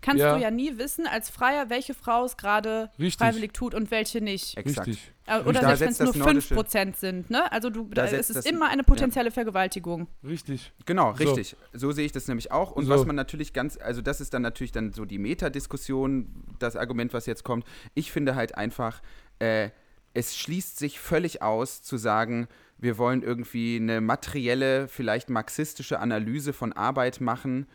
[0.00, 0.34] kannst Ja.
[0.36, 4.56] du ja nie wissen als Freier, welche Frau es gerade freiwillig tut und welche nicht.
[4.56, 4.86] Exakt.
[4.88, 5.12] Richtig.
[5.26, 7.50] Äh, Oder selbst wenn es nur nordische- 5% sind, ne?
[7.52, 10.06] Also du, Da es ist immer eine potenzielle Vergewaltigung.
[10.24, 10.72] Richtig.
[10.86, 11.24] Genau, So.
[11.24, 11.56] richtig.
[11.72, 12.70] So, sehe ich das nämlich auch.
[12.72, 12.90] Und So.
[12.90, 17.12] was man natürlich ganz, also das ist dann natürlich dann so die Metadiskussion, das Argument,
[17.12, 17.64] was jetzt kommt.
[17.94, 19.02] Ich finde halt einfach,
[19.38, 19.70] äh,
[20.14, 22.48] es schließt sich völlig aus zu sagen,
[22.78, 27.66] wir wollen irgendwie eine materielle, vielleicht marxistische Analyse von Arbeit machen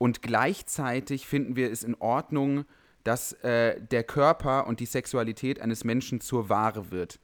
[0.00, 2.64] und gleichzeitig finden wir es in Ordnung,
[3.04, 7.20] dass äh, der Körper und die Sexualität eines Menschen zur Ware wird.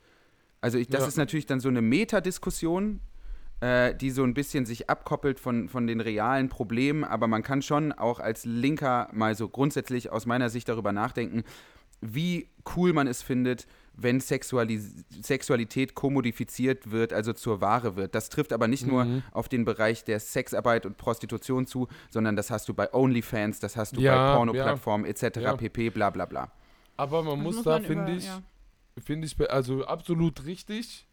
[0.61, 1.09] Also ich, das Ja.
[1.09, 3.01] ist natürlich dann so eine Metadiskussion,
[3.61, 7.63] äh, die so ein bisschen sich abkoppelt von, von den realen Problemen, aber man kann
[7.63, 11.45] schon auch als Linker mal so grundsätzlich aus meiner Sicht darüber nachdenken,
[12.03, 13.67] wie cool man es findet,
[13.97, 18.15] wenn Sexualis Sexualität kommodifiziert wird, also zur Ware wird.
[18.15, 22.51] Das trifft aber nicht nur auf den Bereich der Sexarbeit und Prostitution zu, sondern das
[22.51, 25.41] hast du bei OnlyFans, das hast du Ja, bei Pornoplattformen etc.
[25.41, 25.57] Ja.
[25.57, 25.91] pp.
[25.91, 26.51] bla bla bla.
[26.97, 28.43] Aber man Das muss, muss da, finde ich, ja.
[29.03, 31.07] finde ich, also absolut richtig,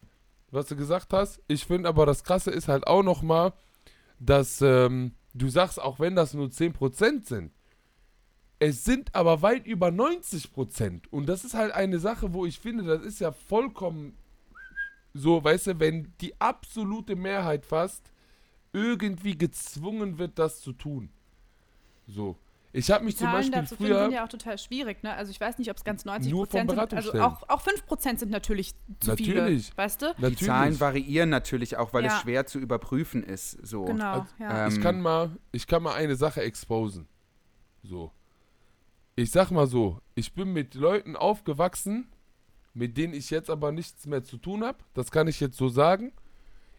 [0.50, 1.40] was du gesagt hast.
[1.48, 3.52] Ich finde aber das Krasse ist halt auch nochmal,
[4.18, 7.52] dass ähm, du sagst, auch wenn das nur 10% sind,
[8.58, 11.08] es sind aber weit über 90%.
[11.10, 14.16] Und das ist halt eine Sache, wo ich finde, das ist ja vollkommen
[15.12, 18.10] so, weißt du, wenn die absolute Mehrheit fast
[18.72, 21.08] irgendwie gezwungen wird, das zu tun.
[22.08, 22.36] So.
[22.72, 24.02] Ich habe mich zum Zahlen Beispiel dazu finden früher.
[24.02, 25.14] sind ja auch total schwierig, ne?
[25.14, 26.94] Also ich weiß nicht, ob es ganz 90 Nur Prozent sind.
[26.94, 29.76] Also auch, auch 5 Prozent sind natürlich zu viele, Natürlich.
[29.76, 30.06] weißt du?
[30.16, 30.46] Die natürlich.
[30.46, 32.20] Zahlen variieren natürlich auch, weil es Ja.
[32.20, 33.52] schwer zu überprüfen ist.
[33.64, 33.84] So.
[33.84, 34.66] Genau, Also, ja.
[34.66, 37.06] ähm, Ich kann mal, ich kann mal eine Sache exposen.
[37.84, 38.10] So.
[39.16, 42.08] Ich sag mal so, ich bin mit Leuten aufgewachsen,
[42.72, 44.78] mit denen ich jetzt aber nichts mehr zu tun habe.
[44.92, 46.12] Das kann ich jetzt so sagen,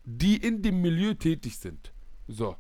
[0.04, 1.94] die in dem Milieu tätig sind.
[2.28, 2.58] So.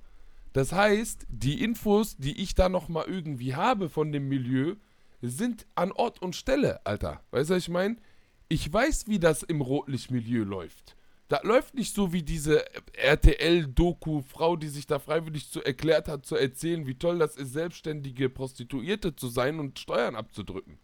[0.53, 4.76] Das heißt, die Infos, die ich da noch mal irgendwie habe von dem Milieu,
[5.21, 7.21] sind an Ort und Stelle, Alter.
[7.32, 7.97] Weißt du, was ich meine?
[8.47, 10.95] Ich weiß, wie das im Rotlichtmilieu läuft.
[11.28, 12.63] Da läuft nicht so wie diese
[12.93, 18.30] RTL-Doku-Frau, die sich da freiwillig zu erklärt hat, zu erzählen, wie toll das ist, selbstständige
[18.30, 20.78] Prostituierte zu sein und Steuern abzudrücken.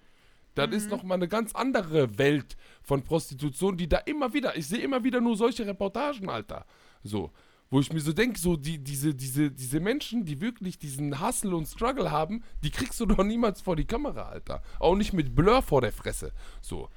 [0.55, 4.67] Das ist noch mal eine ganz andere Welt von Prostitution, die da immer wieder, ich
[4.67, 6.65] sehe immer wieder nur solche Reportagen, Alter.
[7.03, 7.31] So.
[7.69, 11.55] Wo ich mir so denke, so die, diese, diese, diese Menschen, die wirklich diesen Hustle
[11.55, 14.61] und Struggle haben, die kriegst du doch niemals vor die Kamera, Alter.
[14.77, 16.33] Auch nicht mit Blur vor der Fresse.
[16.59, 16.89] So.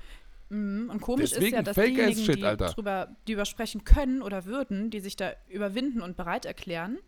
[0.48, 4.44] Mhm, Und komisch ist Deswegen ja, dass diejenigen, Shit, die drüber, die übersprechen können oder
[4.44, 6.98] würden, die sich da überwinden und bereit erklären,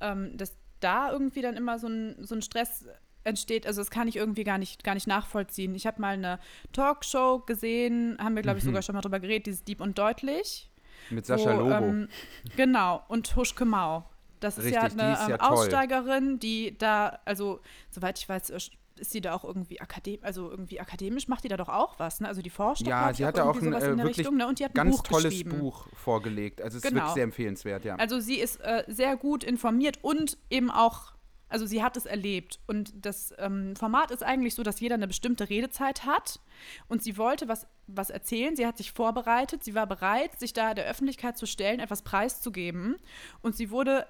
[0.00, 2.86] ähm, dass da irgendwie dann immer so ein, so ein Stress
[3.24, 3.66] entsteht.
[3.66, 5.74] Also das kann ich irgendwie gar nicht, gar nicht nachvollziehen.
[5.74, 6.38] Ich habe mal eine
[6.72, 10.70] Talkshow gesehen, haben wir, glaube ich, sogar schon mal drüber geredet, dieses Dieb und Deutlich.
[11.10, 11.86] Mit Sascha wo, Lobo.
[11.86, 12.08] Ähm,
[12.56, 14.08] genau, und Huschke Mau.
[14.40, 15.40] Das ist ja Richtig, die eine ist ja ähm.
[15.40, 17.60] Aussteigerin, die da, also
[17.90, 18.58] soweit ich weiß, äh,
[19.00, 22.20] ist sie da auch irgendwie akademisch, also irgendwie akademisch macht die da doch auch was,
[22.20, 22.28] ne?
[22.28, 24.46] Also die forscht ja, sie hatte auch irgendwie ein äh, wirklich Richtung, ne?
[24.46, 25.44] Und die hat ein ganz Buch tolles.
[25.44, 26.60] Buch vorgelegt.
[26.62, 27.02] Also es ist Genau.
[27.02, 27.96] wirklich sehr empfehlenswert, ja.
[27.96, 31.12] Also sie ist äh, sehr gut informiert und eben auch,
[31.48, 32.60] also sie hat es erlebt.
[32.66, 36.40] Und das ähm, Format ist eigentlich so, dass jeder eine bestimmte Redezeit hat.
[36.88, 38.54] Und sie wollte was, was erzählen.
[38.54, 39.64] Sie hat sich vorbereitet.
[39.64, 42.96] Sie war bereit, sich da der Öffentlichkeit zu stellen, etwas preiszugeben.
[43.42, 44.06] Und sie wurde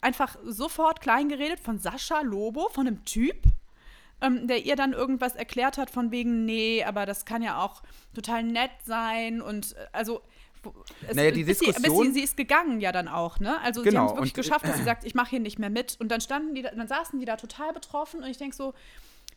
[0.00, 3.42] einfach sofort kleingeredet von Sascha Lobo, von einem Typ,
[4.22, 7.82] ähm, der ihr dann irgendwas erklärt hat von wegen, nee, aber das kann ja auch
[8.14, 10.22] total nett sein und äh, also
[11.08, 13.60] es, Naja, die bis sie, bis Diskussion- sie, sie ist gegangen ja dann auch, ne?
[13.62, 15.40] Also sie Genau, haben es wirklich und, äh, geschafft, dass sie sagt, ich mache hier
[15.40, 18.28] nicht mehr mit und dann standen die, da, dann saßen die da total betroffen und
[18.30, 18.72] ich denke so,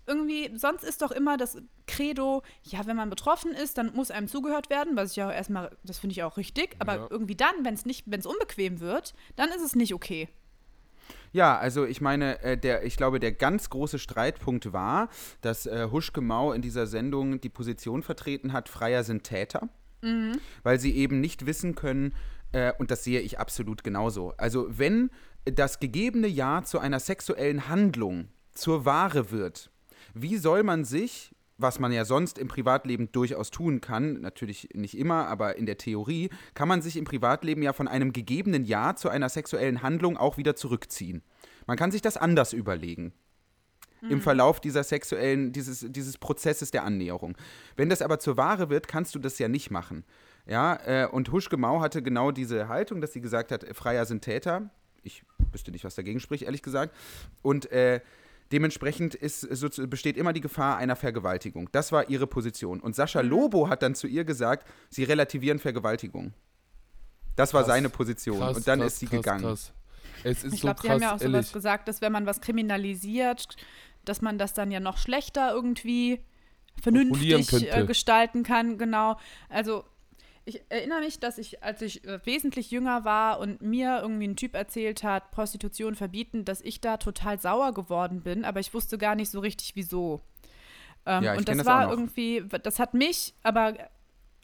[0.08, 1.58] irgendwie, sonst ist doch immer das
[1.88, 5.76] Credo, ja, wenn man betroffen ist, dann muss einem zugehört werden, was ich ja erstmal,
[5.84, 7.08] das finde ich auch richtig, aber Ja.
[7.10, 10.30] irgendwie dann, wenn es nicht, wenn es unbequem wird, dann ist es nicht okay.
[11.36, 15.10] Ja, also ich meine, äh, der, ich glaube, der ganz große Streitpunkt war,
[15.42, 19.68] dass äh, Huschke Mau in dieser Sendung die Position vertreten hat, Freier sind Täter.
[20.64, 22.14] Weil sie eben nicht wissen können,
[22.54, 24.34] Äh, und das sehe ich absolut genauso.
[24.38, 25.10] Also wenn
[25.44, 29.72] das gegebene Ja zu einer sexuellen Handlung zur Ware wird,
[30.14, 34.98] wie soll man sich was man ja sonst im Privatleben durchaus tun kann, natürlich nicht
[34.98, 38.96] immer, aber in der Theorie, kann man sich im Privatleben ja von einem gegebenen Ja
[38.96, 41.24] zu einer sexuellen Handlung auch wieder zurückziehen.
[41.66, 43.14] Man kann sich das anders überlegen.
[44.10, 47.36] Im Verlauf dieser sexuellen, dieses, dieses Prozesses der Annäherung.
[47.76, 50.04] Wenn das aber zur Ware wird, kannst du das ja nicht machen.
[50.46, 54.22] Ja, äh, und Huschke Mau hatte genau diese Haltung, dass sie gesagt hat, Freier sind
[54.22, 54.70] Täter.
[55.02, 56.96] Ich wüsste nicht, was dagegen spricht, ehrlich gesagt.
[57.42, 58.02] Und äh,
[58.52, 61.70] Dementsprechend ist, so, besteht immer die Gefahr einer Vergewaltigung.
[61.72, 62.80] Das war ihre Position.
[62.80, 63.30] Und Sascha Mhm.
[63.30, 66.34] Lobo hat dann zu ihr gesagt, sie relativieren Vergewaltigung.
[67.36, 67.68] Das war Krass.
[67.74, 68.38] seine Position.
[68.40, 69.44] Krass, und dann krass, ist sie krass, gegangen.
[69.44, 69.74] Krass.
[70.24, 71.54] Es ist Ich so glaube, sie krass, haben ja auch sowas ehrlich.
[71.54, 73.48] gesagt, dass wenn man was kriminalisiert,
[74.06, 76.22] dass man das dann ja noch schlechter irgendwie
[76.82, 78.78] vernünftig äh, gestalten kann.
[78.78, 79.18] Genau.
[79.50, 79.84] Also
[80.46, 84.36] ich erinnere mich, dass ich, als ich äh, wesentlich jünger war und mir irgendwie ein
[84.36, 88.98] Typ erzählt hat, Prostitution verbieten, dass ich da total sauer geworden bin, aber ich wusste
[89.00, 90.22] gar nicht so richtig, wieso.
[91.06, 93.74] Ähm, Ja, und das das war irgendwie, das hat mich, aber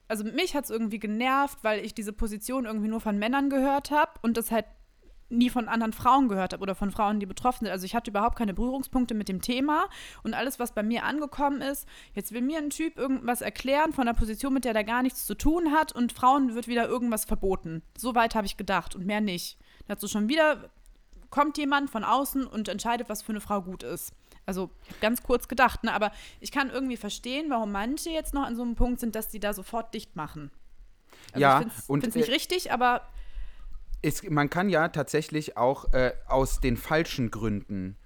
[0.07, 3.91] also mich hat es irgendwie genervt, weil ich diese Position irgendwie nur von Männern gehört
[3.91, 4.65] habe und das halt
[5.31, 7.71] nie von anderen Frauen gehört habe oder von Frauen, die betroffen sind.
[7.71, 9.87] Also ich hatte überhaupt keine Berührungspunkte mit dem Thema
[10.23, 14.07] und alles, was bei mir angekommen ist, jetzt will mir ein Typ irgendwas erklären von
[14.07, 17.25] einer Position, mit der er gar nichts zu tun hat und Frauen wird wieder irgendwas
[17.25, 17.81] verboten.
[17.97, 19.57] So weit habe ich gedacht und mehr nicht.
[19.87, 20.69] Dazu schon wieder
[21.29, 24.13] kommt jemand von außen und entscheidet, was für eine Frau gut ist.
[24.45, 24.69] Also
[24.99, 25.93] ganz kurz gedacht, ne?
[25.93, 29.29] aber ich kann irgendwie verstehen, warum manche jetzt noch an so einem Punkt sind, dass
[29.29, 30.51] die da sofort dicht machen.
[31.31, 33.07] Also Ja, ich finde und, es nicht äh, richtig, aber
[34.01, 37.97] es, man kann ja tatsächlich auch äh, aus den falschen Gründen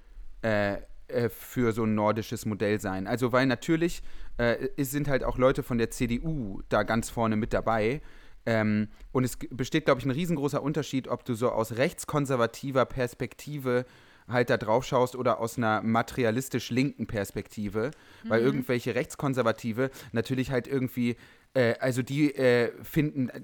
[0.44, 0.78] äh,
[1.08, 3.08] äh, für so ein nordisches Modell sein.
[3.08, 4.02] Also weil natürlich
[4.38, 8.02] äh, es sind halt auch Leute von der CDU da ganz vorne mit dabei.
[8.46, 13.86] Ähm, und es besteht, glaube ich, ein riesengroßer Unterschied, ob du so aus rechtskonservativer Perspektive
[14.28, 17.92] halt da drauf schaust oder aus einer materialistisch linken Perspektive,
[18.24, 21.16] weil irgendwelche Rechtskonservative natürlich halt irgendwie,
[21.54, 23.42] äh, also die äh, finden, äh,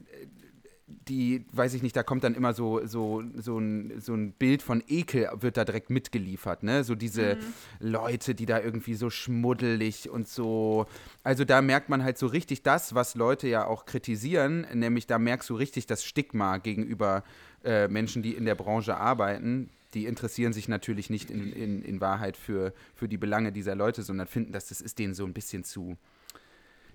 [1.07, 4.61] die, weiß ich nicht, da kommt dann immer so, so, so, ein, so ein Bild
[4.61, 6.83] von Ekel, wird da direkt mitgeliefert, ne?
[6.83, 7.37] So diese
[7.79, 10.85] Leute, die da irgendwie so schmuddelig und so.
[11.23, 15.19] Also da merkt man halt so richtig das, was Leute ja auch kritisieren, nämlich da
[15.19, 17.23] merkst du richtig das Stigma gegenüber
[17.63, 19.69] äh, Menschen, die in der Branche arbeiten.
[19.93, 24.03] Die interessieren sich natürlich nicht in, in, in Wahrheit für, für die Belange dieser Leute,
[24.03, 25.97] sondern finden, dass das ist denen so ein bisschen zu,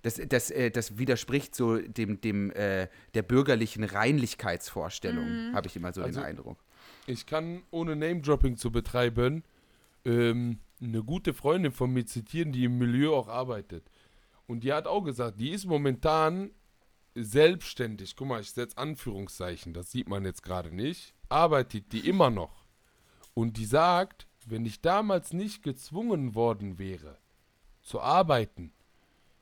[0.07, 5.93] das, das, äh, das widerspricht so dem, dem äh, der bürgerlichen Reinlichkeitsvorstellung, habe ich immer
[5.93, 6.63] so Also- den Eindruck.
[7.09, 9.43] Ich kann, ohne Name-Dropping zu betreiben,
[10.05, 13.91] ähm, eine gute Freundin von mir zitieren, die im Milieu auch arbeitet.
[14.47, 16.51] Und die hat auch gesagt, die ist momentan
[17.15, 18.15] selbstständig.
[18.15, 21.15] Guck mal, ich setze Anführungszeichen, das sieht man jetzt gerade nicht.
[21.29, 22.67] Arbeitet die immer noch.
[23.35, 27.19] Und die sagt, wenn ich damals nicht gezwungen worden wäre,
[27.83, 28.73] zu arbeiten,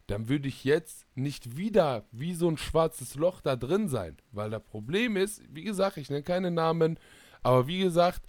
[0.07, 4.16] dann würde ich jetzt nicht wieder wie so ein schwarzes Loch da drin sein.
[4.32, 6.98] Weil das Problem ist, wie gesagt, ich nenne keine Namen,
[7.42, 8.22] aber wie gesagt,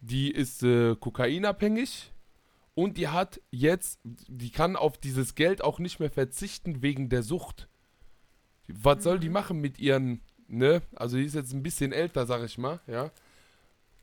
[0.00, 2.12] die ist äh, kokainabhängig
[2.74, 7.22] und die hat jetzt, die kann auf dieses Geld auch nicht mehr verzichten wegen der
[7.22, 7.68] Sucht.
[8.68, 10.82] Was soll die machen mit ihren, ne?
[10.94, 13.10] Also die ist jetzt ein bisschen älter, sag ich mal, ja.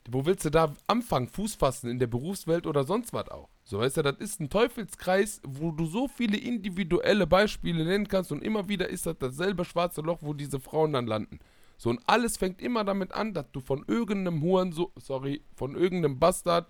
[0.09, 3.49] Wo willst du da anfangen, Fuß fassen in der Berufswelt oder sonst was auch?
[3.63, 8.31] So, weißt du, das ist ein Teufelskreis, wo du so viele individuelle Beispiele nennen kannst
[8.31, 11.39] und immer wieder ist das dasselbe schwarze Loch, wo diese Frauen dann landen.
[11.77, 15.75] So, und alles fängt immer damit an, dass du von irgendeinem Huren, so, sorry, von
[15.75, 16.67] irgendeinem Bastard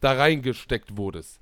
[0.00, 1.40] da reingesteckt wurdest.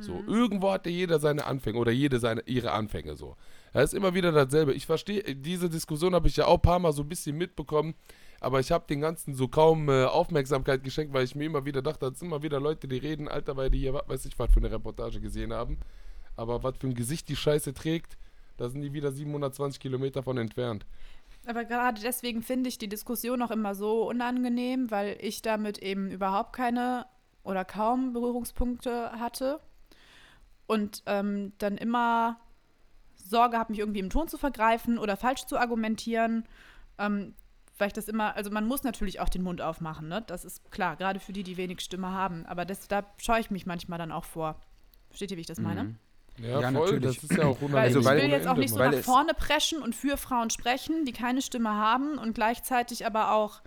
[0.00, 3.36] So, irgendwo hatte jeder seine Anfänge oder jede seine, ihre Anfänge so.
[3.74, 4.72] Das ist immer wieder dasselbe.
[4.72, 7.94] Ich verstehe, diese Diskussion habe ich ja auch ein paar Mal so ein bisschen mitbekommen,
[8.40, 11.82] aber ich habe den Ganzen so kaum äh, Aufmerksamkeit geschenkt, weil ich mir immer wieder
[11.82, 14.52] dachte, das sind immer wieder Leute, die reden, Alter, weil die hier, weiß ich, was
[14.52, 15.78] für eine Reportage gesehen haben.
[16.36, 18.16] Aber was für ein Gesicht die Scheiße trägt,
[18.58, 20.86] da sind die wieder 720 Kilometer von entfernt.
[21.44, 26.12] Aber gerade deswegen finde ich die Diskussion auch immer so unangenehm, weil ich damit eben
[26.12, 27.06] überhaupt keine
[27.42, 29.58] oder kaum Berührungspunkte hatte
[30.66, 32.38] und ähm, dann immer
[33.24, 36.44] Sorge habe, mich irgendwie im Ton zu vergreifen oder falsch zu argumentieren,
[36.98, 37.34] ähm,
[37.78, 40.22] weil ich das immer, also man muss natürlich auch den Mund aufmachen, ne?
[40.26, 42.46] Das ist klar, gerade für die, die wenig Stimme haben.
[42.46, 44.60] Aber das, da scheue ich mich manchmal dann auch vor.
[45.08, 45.84] Versteht ihr, wie ich das meine?
[45.84, 45.98] Mhm.
[46.38, 47.20] Ja, Ja, voll, natürlich.
[47.20, 47.76] das ist ja auch Weil unangenehm.
[47.76, 51.04] Also, ich weil- will jetzt auch nicht so nach vorne preschen und für Frauen sprechen,
[51.04, 53.60] die keine Stimme haben und gleichzeitig aber auch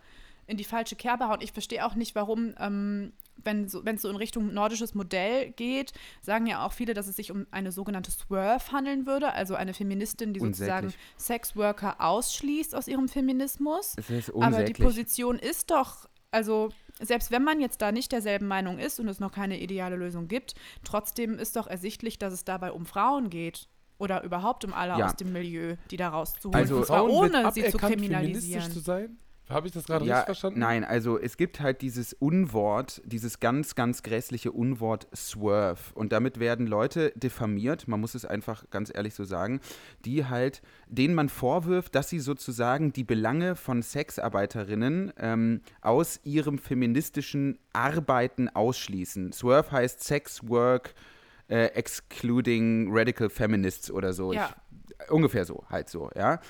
[0.45, 1.41] in die falsche Kerbe hauen.
[1.41, 3.11] Ich verstehe auch nicht, warum ähm,
[3.43, 7.07] wenn so, wenn es so in Richtung nordisches Modell geht, sagen ja auch viele, dass
[7.07, 10.93] es sich um eine sogenannte Swerve handeln würde, also eine Feministin, die sozusagen.
[11.17, 13.95] Sexworker ausschließt aus ihrem Feminismus.
[13.97, 14.73] Es ist Aber die.
[14.73, 16.69] Position ist doch, also
[16.99, 20.27] selbst wenn man jetzt da nicht derselben Meinung ist und es noch keine ideale Lösung
[20.27, 23.67] gibt, trotzdem ist doch ersichtlich, dass es dabei um Frauen geht.
[23.99, 25.07] Oder überhaupt um alle Ja.
[25.07, 26.55] aus dem Milieu, die da rauszuholen.
[26.61, 28.61] Also- und zwar ohne sie zu kriminalisieren.
[28.61, 29.17] feministisch zu sein?
[29.49, 30.59] Habe ich das gerade Ja, richtig verstanden?
[30.59, 35.79] nein, also es gibt halt dieses Unwort, dieses ganz, ganz grässliche Unwort Swerve.
[35.93, 39.61] Und damit werden Leute diffamiert, man muss es einfach ganz ehrlich so sagen,
[40.03, 46.57] die halt, denen man vorwirft, dass sie sozusagen die Belange von Sexarbeiterinnen ähm, aus ihrem
[46.57, 49.31] feministischen Arbeiten ausschließen.
[49.31, 50.93] Swerve heißt Sex Work
[51.49, 54.33] äh, Excluding Radical Feminists oder so.
[54.33, 54.49] Ja.
[54.49, 56.41] Ich, ungefähr so, halt so, ja.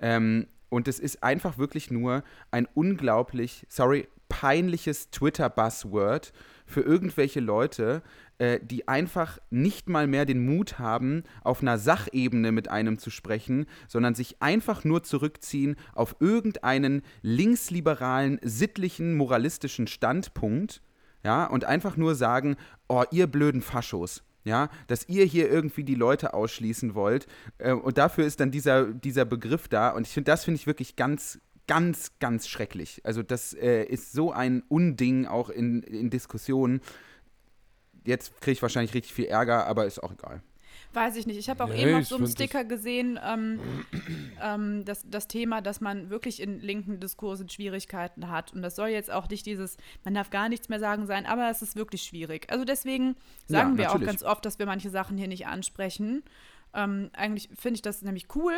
[0.00, 6.32] Ähm, und es ist einfach wirklich nur ein unglaublich, sorry, peinliches Twitter-Buzzword
[6.66, 8.02] für irgendwelche Leute,
[8.38, 13.10] äh, die einfach nicht mal mehr den Mut haben, auf einer Sachebene mit einem zu
[13.10, 20.82] sprechen, sondern sich einfach nur zurückziehen auf irgendeinen linksliberalen, sittlichen, moralistischen Standpunkt,
[21.22, 22.56] ja, und einfach nur sagen,
[22.88, 27.26] oh, ihr blöden Faschos, ja, dass ihr hier irgendwie die Leute ausschließen wollt.
[27.58, 29.90] Äh, und dafür ist dann dieser, dieser Begriff da.
[29.90, 33.00] Und ich finde, das finde ich wirklich ganz, ganz, ganz schrecklich.
[33.04, 36.80] Also das äh, ist so ein Unding auch in, in Diskussionen.
[38.04, 40.42] Jetzt kriege ich wahrscheinlich richtig viel Ärger, aber ist auch egal.
[40.94, 41.38] Weiß ich nicht.
[41.38, 43.60] Ich habe auch Nee, eben auf so einem Sticker gesehen, ähm,
[44.40, 48.52] ähm, das, das Thema, dass man wirklich in linken Diskursen Schwierigkeiten hat.
[48.52, 51.50] Und das soll jetzt auch nicht dieses, man darf gar nichts mehr sagen sein, aber
[51.50, 52.50] es ist wirklich schwierig.
[52.50, 53.16] Also deswegen
[53.48, 56.22] Ja, sagen wir auch ganz oft, dass wir manche Sachen hier nicht ansprechen.
[56.74, 58.54] Ähm, eigentlich finde ich das nämlich cool,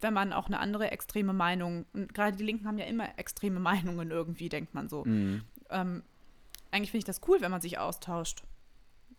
[0.00, 3.60] wenn man auch eine andere extreme Meinung, und gerade die Linken haben ja immer extreme
[3.60, 5.04] Meinungen irgendwie, denkt man so.
[5.04, 5.42] Mhm.
[5.70, 6.02] Ähm,
[6.70, 8.42] eigentlich finde ich das cool, wenn man sich austauscht.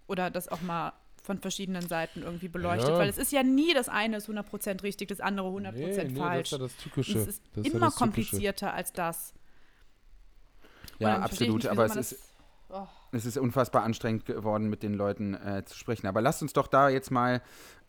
[0.07, 0.93] Oder das auch mal
[1.29, 2.89] von verschiedenen Seiten irgendwie beleuchtet.
[2.89, 2.97] Ja.
[2.97, 6.03] Weil es ist ja nie das eine ist 100% richtig, das andere 100% Nee, nee,
[6.05, 6.45] das falsch.
[6.47, 7.97] ist ja das Und es ist das ja immer das Tückische.
[7.99, 9.33] komplizierter als das.
[10.97, 11.57] Ja, absolut.
[11.57, 12.33] nicht, aber es ist, das-
[12.69, 12.87] oh.
[13.11, 16.07] es ist unfassbar anstrengend geworden, mit den Leuten äh, zu sprechen.
[16.07, 17.41] Aber lasst uns doch da jetzt mal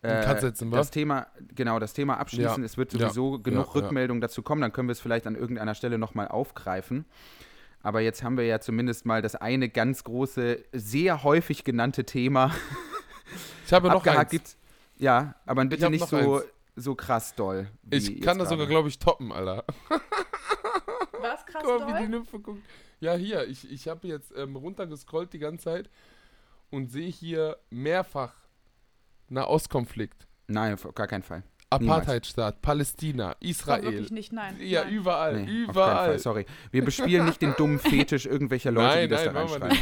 [0.03, 1.25] äh, setzen, das Thema,
[1.55, 2.61] genau, das Thema abschließen.
[2.61, 2.65] Ja.
[2.65, 2.99] Es wird Ja.
[3.09, 3.81] sowieso genug Ja, ja.
[3.81, 7.05] Rückmeldungen dazu kommen, dann können wir es vielleicht an irgendeiner Stelle nochmal aufgreifen.
[7.83, 12.51] Aber jetzt haben wir ja zumindest mal das eine ganz große, sehr häufig genannte Thema
[13.65, 14.19] Ich habe noch abgehakt.
[14.19, 14.31] eins.
[14.31, 14.57] Gibt's,
[14.97, 16.43] ja, aber bitte nicht so, eins.
[16.75, 17.69] so krass doll.
[17.83, 19.63] wie Ich kann das sogar, glaube ich, toppen, Alter.
[21.21, 22.09] Was krass Guck mal, wie die doll?
[22.09, 22.61] Nymphe guckt.
[22.99, 25.89] Ja, hier, ich, ich habe jetzt ähm, runtergescrollt die ganze Zeit
[26.69, 28.33] und sehe hier mehrfach
[29.29, 31.43] Nahostkonflikt, Nein, auf gar keinen Fall.
[31.69, 33.83] Apartheidstaat, Palästina, Israel.
[33.83, 34.57] wirklich nicht, nein.
[34.59, 34.93] Ja, nein.
[34.93, 36.05] überall, Nee, auf keinen überall.
[36.09, 36.45] Fall, sorry.
[36.71, 39.77] Wir bespielen nicht den dummen Fetisch irgendwelcher Leute, Nein, die das nein, da reinschreiben.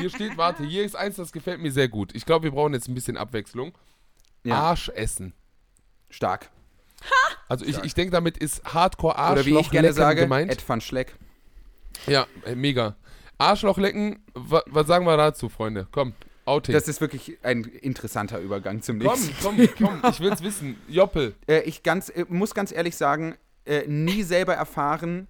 [0.00, 2.14] Hier steht, warte, hier ist eins, das gefällt mir sehr gut.
[2.14, 3.72] Ich glaube, wir brauchen jetzt ein bisschen Abwechslung.
[4.44, 4.56] Ja.
[4.56, 5.34] Arsch essen.
[6.08, 6.50] Stark.
[7.48, 7.86] Also ich, Stark.
[7.86, 10.50] ich denke, damit ist Hardcore Arschloch Oder wie ich gerne sage, gemeint.
[10.50, 11.14] Ed van Schleck.
[12.06, 12.96] Ja, äh, mega.
[13.38, 15.86] Arschloch lecken, wa, was sagen wir dazu, Freunde?
[15.92, 16.72] Komm, Outing.
[16.72, 19.34] Das ist wirklich ein interessanter Übergang zum komm, nächsten.
[19.42, 19.56] komm,
[20.00, 20.76] komm, ich will's wissen.
[20.88, 23.36] Joppel, Äh, ich ganz, äh, muss ganz ehrlich sagen,
[23.66, 25.28] äh, nie selber erfahren.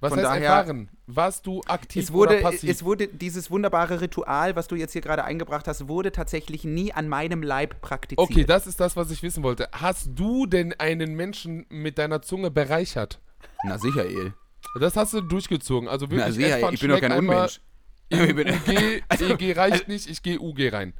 [0.00, 0.88] Was Von heißt daher- erfahren?
[1.06, 2.70] Warst du aktiv Es wurde, oder passiv?
[2.70, 6.92] es wurde dieses wunderbare Ritual, was du jetzt hier gerade eingebracht hast, wurde tatsächlich nie
[6.92, 8.18] an meinem Leib praktiziert.
[8.30, 9.68] okay, das ist das, was ich wissen wollte.
[9.72, 13.20] Hast du denn einen Menschen mit deiner Zunge bereichert?
[13.64, 14.34] Na sicher, El.
[14.78, 15.88] Das hast du durchgezogen.
[15.88, 17.60] Also wirklich Na sicher, ich bin doch kein Unmensch.
[18.10, 20.94] Ich bin- UG, EG reicht nicht, ich gehe UG rein.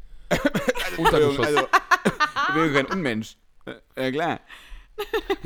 [0.98, 1.46] Untergeschoss.
[1.46, 3.36] Also, ich bin doch kein Unmensch.
[3.96, 4.40] Ja, klar.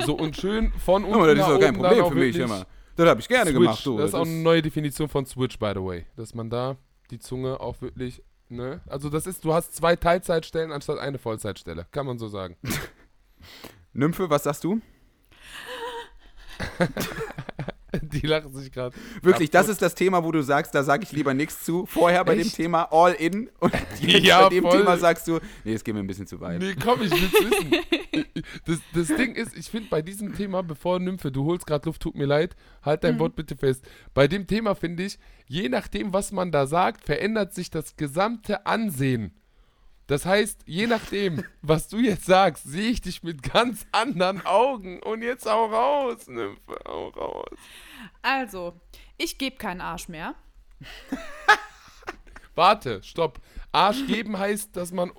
[0.05, 2.65] So und schön von unten Aber das ist doch kein Problem für mich, mal.
[2.95, 3.59] Das habe ich gerne Switch.
[3.59, 3.97] gemacht, du.
[3.97, 6.05] Das ist auch eine neue Definition von Switch, by the way.
[6.15, 6.77] Dass man da
[7.09, 8.81] die Zunge auch wirklich, ne?
[8.87, 11.87] Also das ist, du hast zwei Teilzeitstellen anstatt eine Vollzeitstelle.
[11.91, 12.55] Kann man so sagen.
[13.93, 14.79] Nymphe, was sagst du?
[18.01, 18.95] die lachen sich gerade.
[19.21, 21.85] Wirklich, das ist das Thema, wo du sagst, da sage ich lieber nichts zu.
[21.85, 22.55] Vorher bei dem Echt?
[22.55, 24.77] Thema All In und jetzt Ja, bei dem voll.
[24.79, 26.59] Thema sagst du, nee, es geht mir ein bisschen zu weit.
[26.59, 27.71] Nee, komm, ich will's wissen.
[28.65, 32.01] Das, das Ding ist, ich finde bei diesem Thema, bevor Nymphe, du holst gerade Luft,
[32.01, 33.85] tut mir leid, halt dein Wort bitte fest.
[34.13, 35.17] Bei dem Thema finde ich,
[35.47, 39.33] je nachdem, was man da sagt, verändert sich das gesamte Ansehen.
[40.07, 45.01] Das heißt, je nachdem, was du jetzt sagst, sehe ich dich mit ganz anderen Augen.
[45.01, 47.57] Und jetzt auch raus, Nymphe, auch raus.
[48.21, 48.73] Also,
[49.17, 50.35] ich gebe keinen Arsch mehr.
[52.55, 53.39] Warte, stopp.
[53.71, 55.11] Arsch geben heißt, dass man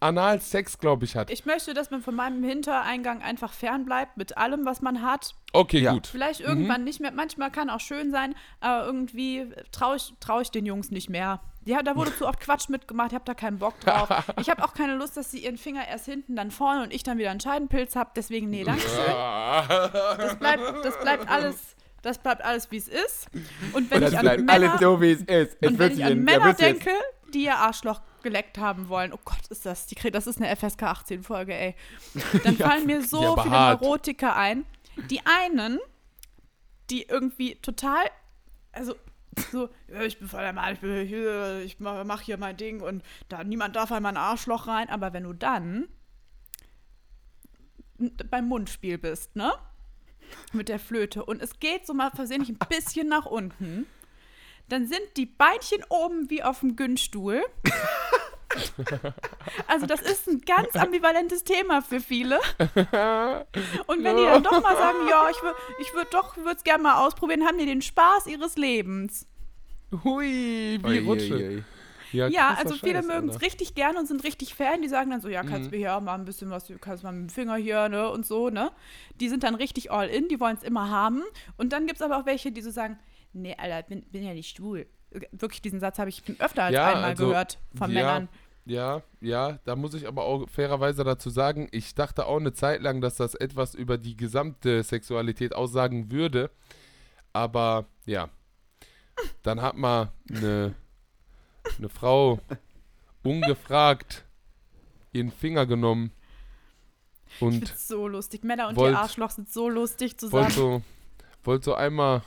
[0.00, 1.30] Analsex, glaube ich, hat.
[1.30, 5.34] Ich möchte, dass man von meinem Hintereingang einfach fernbleibt mit allem, was man hat.
[5.52, 5.92] Okay, Ja.
[5.94, 6.06] gut.
[6.06, 7.10] Vielleicht irgendwann nicht mehr.
[7.10, 11.40] Manchmal kann auch schön sein, aber irgendwie traue ich, trau ich den Jungs nicht mehr.
[11.66, 14.08] Ja, da wurde zu oft Quatsch mitgemacht, ich habe da keinen Bock drauf.
[14.40, 17.02] Ich habe auch keine Lust, dass sie ihren Finger erst hinten, dann vorne und ich
[17.02, 18.10] dann wieder einen Scheidenpilz habe.
[18.14, 18.90] Deswegen, nee, danke schön.
[20.18, 23.26] Das bleibt, das bleibt alles, das bleibt alles, wie es ist.
[23.72, 25.56] Und wenn Das ich an Männer, alles so, wie es ist.
[25.60, 26.90] Es und wenn ich an in- da Männer denke,
[27.32, 30.82] die ihr Arschloch geleckt haben wollen, oh Gott, ist das, die, das ist eine FSK
[30.84, 31.74] 18 Folge, ey.
[32.44, 33.80] Dann fallen mir so Ja, viele hart.
[33.82, 34.64] Neurotiker ein.
[35.10, 35.78] Die einen,
[36.90, 38.04] die irgendwie total,
[38.72, 38.94] also
[39.50, 39.68] so,
[40.04, 43.44] ich bin voll der Mann, ich, bin hier, ich mach, hier mein Ding und da
[43.44, 45.88] niemand darf in mein Arschloch rein, aber wenn du dann
[48.30, 49.52] beim Mundspiel bist, ne?
[50.52, 53.86] Mit der Flöte und es geht so mal versehentlich ein bisschen nach unten,
[54.68, 57.42] dann sind die Beinchen oben wie auf dem Günststuhl.
[59.66, 62.38] Also das ist ein ganz ambivalentes Thema für viele.
[63.86, 66.64] Und wenn die dann doch mal sagen, ja, ich würde ich würd doch, würde es
[66.64, 69.26] gerne mal ausprobieren, haben die den Spaß ihres Lebens.
[70.02, 71.64] Hui, wie Ui, Rutsche.
[72.12, 74.82] Ja, krasser also viele mögen es richtig gerne und sind richtig Fan.
[74.82, 75.72] Die sagen dann so, ja, kannst Mhm.
[75.72, 78.24] du hier mal ein bisschen was, du kannst mal mit dem Finger hier, ne, und
[78.24, 78.70] so, ne.
[79.20, 81.22] Die sind dann richtig all in, die wollen es immer haben.
[81.56, 82.98] Und dann gibt es aber auch welche, die so sagen,
[83.32, 84.86] nee, Alter, bin, bin ja nicht schwul.
[85.32, 88.28] Wirklich, diesen Satz habe ich öfter als Ja, einmal also, gehört von ja, Männern.
[88.66, 92.80] Ja, ja, da muss ich aber auch fairerweise dazu sagen, ich dachte auch eine Zeit
[92.80, 96.50] lang, dass das etwas über die gesamte Sexualität aussagen würde.
[97.34, 98.30] Aber ja,
[99.42, 100.74] dann hat mal eine,
[101.78, 102.40] eine Frau
[103.22, 104.24] ungefragt
[105.12, 106.10] ihren Finger genommen
[107.36, 108.44] Ich und find's so lustig.
[108.44, 110.50] Männer und wollt- ihr Arschloch sind so lustig zusammen.
[110.50, 110.82] so,
[111.44, 112.22] wollt so einmal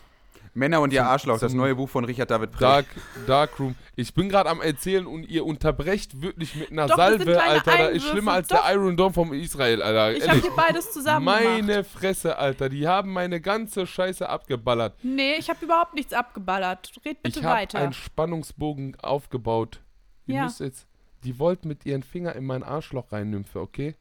[0.58, 2.62] Männer und ihr Arschloch, das neue Buch von Richard David Precht.
[2.62, 2.86] Dark,
[3.28, 3.76] Darkroom.
[3.96, 7.64] Ich bin gerade am Erzählen und ihr unterbrecht wirklich mit einer Doch, Salve, Alter.
[7.72, 8.64] Da ist Einwürfe, schlimmer als doch.
[8.66, 10.18] der Iron Dome vom Israel, Alter.
[10.18, 11.86] Ich habe hier beides zusammen Meine gemacht.
[11.92, 12.70] Fresse, Alter.
[12.70, 14.96] Die haben meine ganze Scheiße abgeballert.
[15.04, 16.92] Nee, ich habe überhaupt nichts abgeballert.
[17.06, 17.78] Red bitte ich habe weiter.
[17.80, 19.82] einen Spannungsbogen aufgebaut.
[20.26, 20.44] Ihr Ja.
[20.46, 20.88] müsst jetzt.
[21.24, 23.96] Die wollt mit ihren Finger in mein Arschloch rein, Nymphe, okay?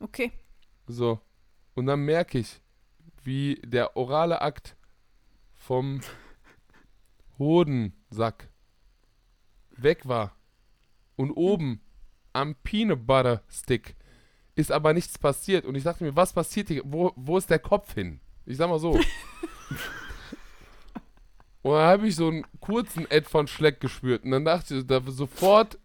[0.00, 0.30] Okay.
[0.86, 1.20] So.
[1.74, 2.60] Und dann merke ich,
[3.22, 4.76] wie der orale Akt
[5.66, 6.00] vom
[7.38, 8.48] Hodensack
[9.70, 10.36] weg war.
[11.16, 11.80] Und oben
[12.32, 13.96] am Peanut Butter Stick
[14.54, 15.64] ist aber nichts passiert.
[15.64, 16.82] Und ich dachte mir, was passiert hier?
[16.84, 18.20] Wo, wo ist der Kopf hin?
[18.44, 18.92] Ich sag mal so.
[21.62, 24.22] Und dann habe ich so einen kurzen Ed von Schleck gespürt.
[24.22, 25.80] Und dann dachte ich, da sofort,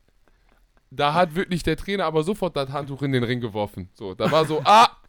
[0.91, 3.89] da hat wirklich der Trainer aber sofort das Handtuch in den Ring geworfen.
[3.93, 5.00] So, da war so, ah,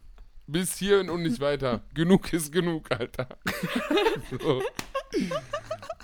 [0.52, 1.82] bis hierhin und nicht weiter.
[1.94, 3.26] Genug ist genug, Alter.
[4.40, 4.62] so.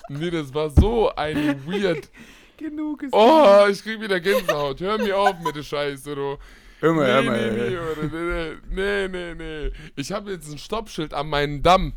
[0.08, 2.08] Nee, das war so ein weird.
[2.56, 3.12] Genug ist.
[3.12, 4.80] Oh, ich krieg wieder Gänsehaut.
[4.80, 6.38] Hör mir auf mit der Scheiße, du.
[6.80, 7.52] Hör mal, hör Nee, mal.
[7.52, 9.72] nee, nee, oder, nee, nee, nee, nee.
[9.96, 11.92] Ich habe jetzt ein Stoppschild an meinen Damm.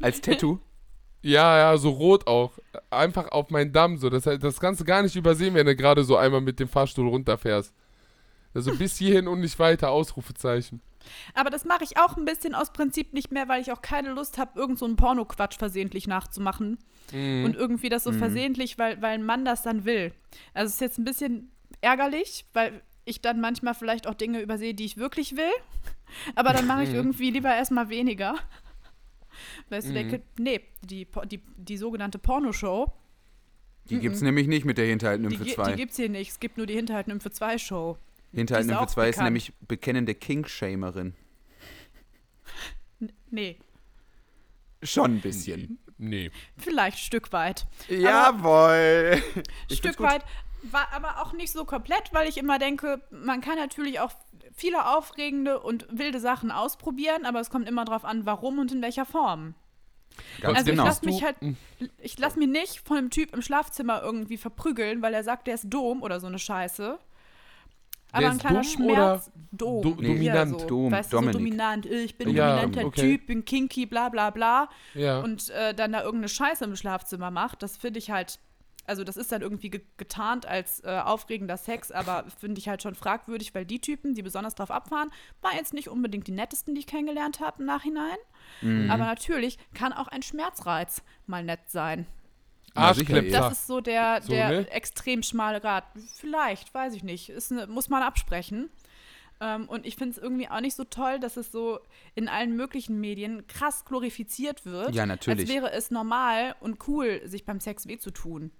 [0.00, 0.58] Als Tattoo.
[1.22, 2.52] Ja, ja, so rot auch.
[2.88, 4.08] Einfach auf meinen Damm so.
[4.10, 7.08] Das, das kannst du gar nicht übersehen, wenn du gerade so einmal mit dem Fahrstuhl
[7.08, 7.74] runterfährst.
[8.54, 10.80] Also bis hierhin und nicht weiter, Ausrufezeichen.
[11.34, 14.10] Aber das mache ich auch ein bisschen aus Prinzip nicht mehr, weil ich auch keine
[14.10, 16.78] Lust habe, irgend so einen Porno-Quatsch versehentlich nachzumachen.
[17.12, 17.44] Mhm.
[17.44, 20.12] Und irgendwie das so versehentlich, weil, weil ein Mann das dann will.
[20.52, 24.74] Also es ist jetzt ein bisschen ärgerlich, weil ich dann manchmal vielleicht auch Dinge übersehe,
[24.74, 25.50] die ich wirklich will.
[26.34, 28.34] Aber dann mache ich irgendwie lieber erstmal weniger.
[29.68, 32.92] Weil ich so denke, nee, die, die, die sogenannte Pornoshow,
[33.88, 35.72] Die gibt's nämlich nicht mit der Hinterhaltnymphe gi- die 2.
[35.76, 36.30] gibt's hier nicht.
[36.32, 37.96] Es gibt nur die Hinterhaltnymphe 2 Show.
[38.32, 41.14] Hinterhaltnymphe ist auch 2 ist nämlich bekennende King-Shamerin.
[43.30, 43.58] Nee,
[44.82, 45.78] Schon ein bisschen.
[45.98, 46.30] Nee.
[46.56, 47.66] vielleicht ein Stück weit.
[47.88, 49.22] Jawohl.
[49.70, 50.24] Stück weit,
[50.62, 54.12] war aber auch nicht so komplett, weil ich immer denke, man kann natürlich auch
[54.54, 58.80] viele aufregende und wilde Sachen ausprobieren, aber es kommt immer darauf an, warum und in
[58.80, 59.54] welcher Form.
[60.40, 60.82] Ganz also genau.
[60.84, 61.36] ich lasse mich halt,
[61.98, 65.54] ich lasse mich nicht von einem Typ im Schlafzimmer irgendwie verprügeln, weil er sagt, der
[65.54, 66.98] ist dom oder so eine Scheiße.
[68.12, 69.30] Aber Der ein kleiner dumm Schmerz.
[69.52, 69.82] Dom.
[69.82, 70.60] Do- Ja, dominant.
[70.60, 71.32] So, Dom, weißt du, Dominik.
[71.32, 71.86] so dominant.
[71.86, 73.00] Ich bin ein Ja, dominanter okay.
[73.00, 74.68] Typ, bin kinky, bla bla bla.
[74.94, 75.20] Ja.
[75.20, 78.38] Und äh, dann da irgendeine Scheiße im Schlafzimmer macht, das finde ich halt.
[78.86, 82.82] Also, das ist dann irgendwie ge getarnt als äh, aufregender Sex, aber finde ich halt
[82.82, 85.10] schon fragwürdig, weil die Typen, die besonders drauf abfahren,
[85.42, 88.16] waren jetzt nicht unbedingt die nettesten, die ich kennengelernt habe im Nachhinein.
[88.62, 88.90] Mhm.
[88.90, 92.06] Aber natürlich kann auch ein Schmerzreiz mal nett sein.
[92.74, 93.30] Arschklepfer.
[93.38, 94.70] Das ist so der, So, der ne?
[94.70, 95.84] extrem schmale Grad.
[96.16, 97.28] Vielleicht, weiß ich nicht.
[97.30, 98.70] Ist eine, muss man absprechen.
[99.42, 101.80] Ähm, und ich finde es irgendwie auch nicht so toll, dass es so
[102.14, 104.94] in allen möglichen Medien krass glorifiziert wird.
[104.94, 105.40] Ja, natürlich.
[105.40, 108.50] Als wäre es normal und cool, sich beim Sex weh zu tun.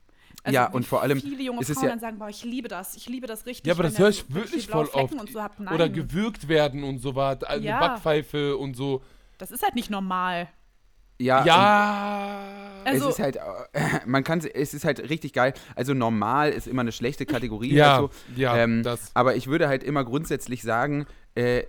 [0.42, 2.44] Also Ja, und vor allem viele junge ist es Frauen ja- dann sagen, boah, ich
[2.44, 3.66] liebe das, ich liebe das richtig.
[3.66, 5.12] Ja, aber das höre ich wirklich voll oft.
[5.30, 5.38] So.
[5.58, 7.42] Nein, Oder gewürgt werden und so was.
[7.44, 7.80] Eine Ja.
[7.80, 9.02] Backpfeife und so.
[9.36, 10.48] das ist halt nicht normal.
[11.20, 12.46] Ja, Ja.
[12.84, 13.40] Also, es ist halt, äh,
[14.06, 15.52] man kann, es ist halt richtig geil.
[15.76, 17.74] Also normal ist immer eine schlechte Kategorie.
[17.74, 18.40] ja, halt so.
[18.40, 19.10] ja, Ähm, das.
[19.14, 21.64] Aber ich würde halt immer grundsätzlich sagen, äh, äh,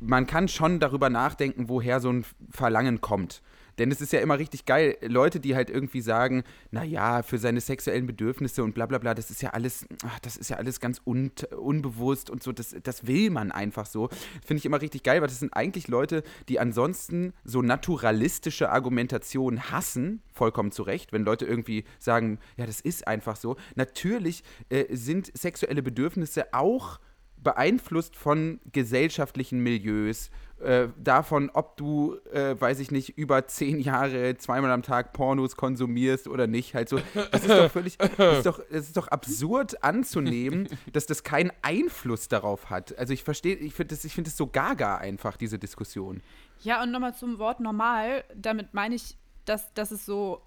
[0.00, 3.40] man kann schon darüber nachdenken, woher so ein Verlangen kommt.
[3.78, 7.60] Denn es ist ja immer richtig geil, Leute, die halt irgendwie sagen, naja, für seine
[7.60, 10.80] sexuellen Bedürfnisse und bla bla bla, das ist ja alles, ach, das ist ja alles
[10.80, 14.08] ganz un unbewusst und so, das, das will man einfach so.
[14.44, 19.70] Finde ich immer richtig geil, weil das sind eigentlich Leute, die ansonsten so naturalistische Argumentation
[19.70, 23.56] hassen, vollkommen zu Recht, wenn Leute irgendwie sagen, ja, das ist einfach so.
[23.74, 27.00] Natürlich äh, sind sexuelle Bedürfnisse auch
[27.44, 30.30] beeinflusst von gesellschaftlichen Milieus,
[30.60, 35.56] äh, davon, ob du, äh, weiß ich nicht, über zehn Jahre zweimal am Tag Pornos
[35.56, 36.74] konsumierst oder nicht.
[36.74, 36.98] Halt so,
[37.32, 41.52] das ist doch völlig, das ist doch, das ist doch absurd anzunehmen, dass das keinen
[41.62, 42.96] Einfluss darauf hat.
[42.98, 46.22] Also ich verstehe, ich finde das, ich finde es so gaga einfach, diese Diskussion.
[46.62, 48.24] ja, und nochmal zum Wort normal.
[48.34, 50.40] Damit meine ich, dass, dass es so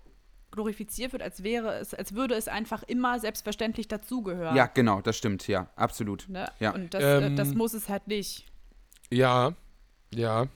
[0.52, 4.56] glorifiziert wird, als wäre es, als würde es einfach immer selbstverständlich dazugehören.
[4.56, 6.28] Ja, genau, das stimmt, ja, absolut.
[6.30, 6.46] Ne?
[6.60, 6.72] Ja.
[6.72, 8.46] Und das, äh, Ähm, das muss es halt nicht.
[9.12, 9.54] Ja.
[10.14, 10.48] Ja.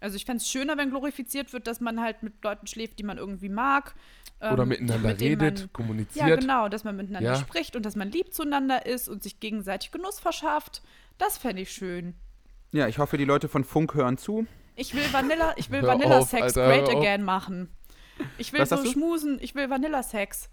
[0.00, 3.04] Also ich fände es schöner, wenn glorifiziert wird, dass man halt mit Leuten schläft, die
[3.04, 3.94] man irgendwie mag.
[4.40, 6.28] Oder ähm, miteinander mit redet, Man, kommuniziert.
[6.28, 7.36] ja, genau, dass man miteinander Ja.
[7.36, 10.82] spricht und dass man lieb zueinander ist und sich gegenseitig Genuss verschafft.
[11.16, 12.14] Das fände ich schön.
[12.72, 14.46] Ja, ich hoffe, die Leute von Funk hören zu.
[14.76, 17.70] Ich will Vanilla, ich will Hör Vanilla auf, Sex Alter, great again machen.
[18.36, 20.50] Ich will Was so schmusen, ich will Vanilla Sex.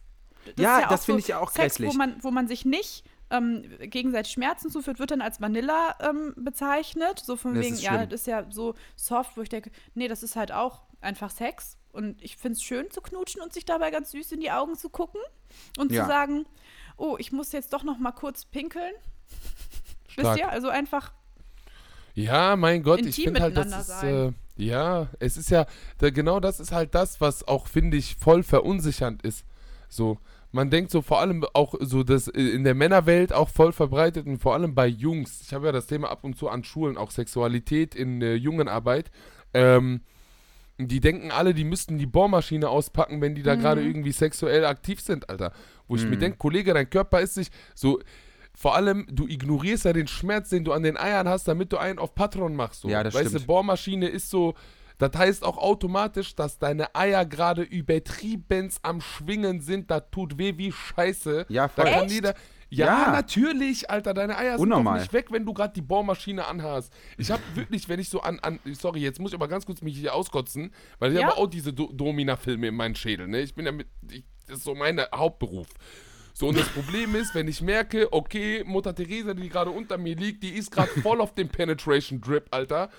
[0.57, 1.89] Ja, ist das finde ich ja auch Sex, grässlich.
[1.91, 6.33] Wo man, wo man sich nicht ähm, gegenseitig Schmerzen zuführt, wird dann als Vanilla ähm,
[6.35, 7.19] bezeichnet.
[7.19, 10.21] So von Das wegen, ja, das ist ja so soft, wo ich denke, nee, das
[10.21, 11.77] ist halt auch einfach Sex.
[11.91, 14.75] Und ich finde es schön zu knutschen und sich dabei ganz süß in die Augen
[14.75, 15.19] zu gucken
[15.77, 16.03] und Ja.
[16.03, 16.45] zu sagen,
[16.97, 18.93] oh, ich muss jetzt doch noch mal kurz pinkeln.
[20.07, 20.27] Stark.
[20.35, 20.49] Wisst ihr?
[20.49, 21.11] Also einfach,
[22.13, 25.65] Ja, mein Gott, ich finde halt, das ist, äh, ja, es ist ja,
[25.97, 29.45] da, genau das ist halt das, was auch, finde ich, voll verunsichernd ist.
[29.89, 30.17] So,
[30.51, 34.27] man denkt so vor allem auch so, dass äh, in der Männerwelt auch voll verbreitet
[34.27, 36.97] und vor allem bei Jungs, ich habe ja das Thema ab und zu an Schulen,
[36.97, 39.11] auch Sexualität in äh, Jungenarbeit,
[39.53, 40.01] ähm,
[40.77, 44.99] die denken alle, die müssten die Bohrmaschine auspacken, wenn die da gerade irgendwie sexuell aktiv
[44.99, 45.53] sind, Alter.
[45.87, 47.99] Wo ich mir denke, Kollege, dein Körper ist sich so,
[48.55, 51.77] vor allem, du ignorierst ja den Schmerz, den du an den Eiern hast, damit du
[51.77, 52.81] einen auf Patron machst.
[52.81, 52.89] So.
[52.89, 53.43] Ja, das weißt stimmt.
[53.43, 54.55] du, Bohrmaschine ist so,
[55.01, 59.89] das heißt auch automatisch, dass deine Eier gerade übertrieben am Schwingen sind.
[59.89, 61.45] Das tut weh wie Scheiße.
[61.49, 61.91] Ja, da voll.
[61.91, 62.33] kann jeder.
[62.69, 63.11] Ja, Ja.
[63.11, 64.93] natürlich, Alter, deine Eier sind Unnormal.
[64.95, 66.93] doch nicht weg, wenn du gerade die Bohrmaschine anhast.
[67.17, 69.81] Ich habe wirklich, wenn ich so an, an, sorry, jetzt muss ich aber ganz kurz
[69.81, 71.27] mich hier auskotzen, weil ich Ja.
[71.27, 73.41] habe auch diese Do Domina-Filme in meinen Schädel, ne?
[73.41, 75.67] Ich bin ja mit, ich, das ist so mein Hauptberuf.
[76.33, 80.15] So, und das Problem ist, wenn ich merke, okay, Mutter Teresa, die gerade unter mir
[80.15, 82.89] liegt, die ist gerade voll auf dem Penetration Drip, Alter,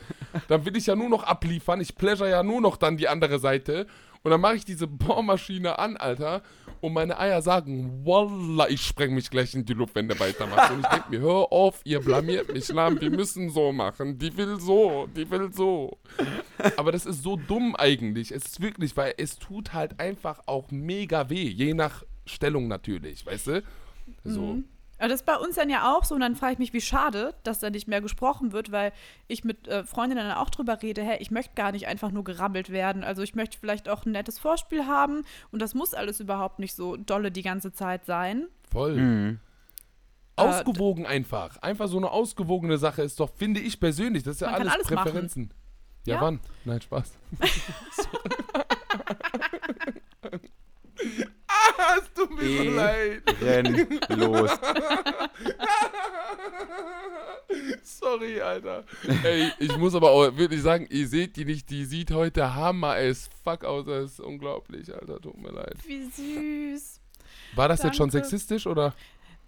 [0.48, 1.80] dann will ich ja nur noch abliefern.
[1.80, 3.86] Ich pleasure ja nur noch dann die andere Seite.
[4.22, 6.42] Und dann mache ich diese Bohrmaschine an, Alter,
[6.80, 10.72] und meine Eier sagen, Wallah, ich spreng mich gleich in die Luft, wenn der weitermacht.
[10.72, 14.18] Und ich denke mir, hör auf, ihr blamiert mich, Lahm, wir müssen so machen.
[14.18, 15.98] Die will so, die will so.
[16.76, 18.32] Aber das ist so dumm eigentlich.
[18.32, 23.24] Es ist wirklich, weil es tut halt einfach auch mega weh, je nach Stellung natürlich,
[23.26, 23.62] weißt du?
[24.24, 24.62] So.
[24.98, 26.80] Aber das ist bei uns dann ja auch so und dann frage ich mich, wie
[26.80, 28.92] schade, dass da nicht mehr gesprochen wird, weil
[29.26, 32.22] ich mit äh, Freundinnen dann auch drüber rede, hey, ich möchte gar nicht einfach nur
[32.22, 33.02] gerammelt werden.
[33.02, 36.76] Also ich möchte vielleicht auch ein nettes Vorspiel haben und das muss alles überhaupt nicht
[36.76, 38.46] so dolle die ganze Zeit sein.
[38.70, 38.94] Voll.
[38.94, 39.40] Mhm.
[40.36, 41.56] Ausgewogen einfach.
[41.58, 44.88] Einfach so eine ausgewogene Sache ist doch, finde ich persönlich, das ist ja alles, alles
[44.90, 45.02] machen.
[45.02, 45.54] Präferenzen.
[46.06, 46.20] Ja, Ja.
[46.20, 46.40] wann?
[46.64, 47.12] Nein, Spaß.
[51.78, 52.68] ah, es tut mir so Eh.
[52.70, 53.22] leid.
[53.40, 54.50] Renn los.
[57.82, 58.84] Sorry, Alter.
[59.24, 62.94] Ey, ich muss aber auch wirklich sagen, ihr seht die nicht, die sieht heute hammer
[62.94, 63.84] as fuck aus.
[63.86, 65.20] Das ist unglaublich, Alter.
[65.20, 65.74] Tut mir leid.
[65.86, 67.00] Wie süß.
[67.54, 68.26] War das jetzt schon Danke.
[68.26, 68.94] sexistisch oder?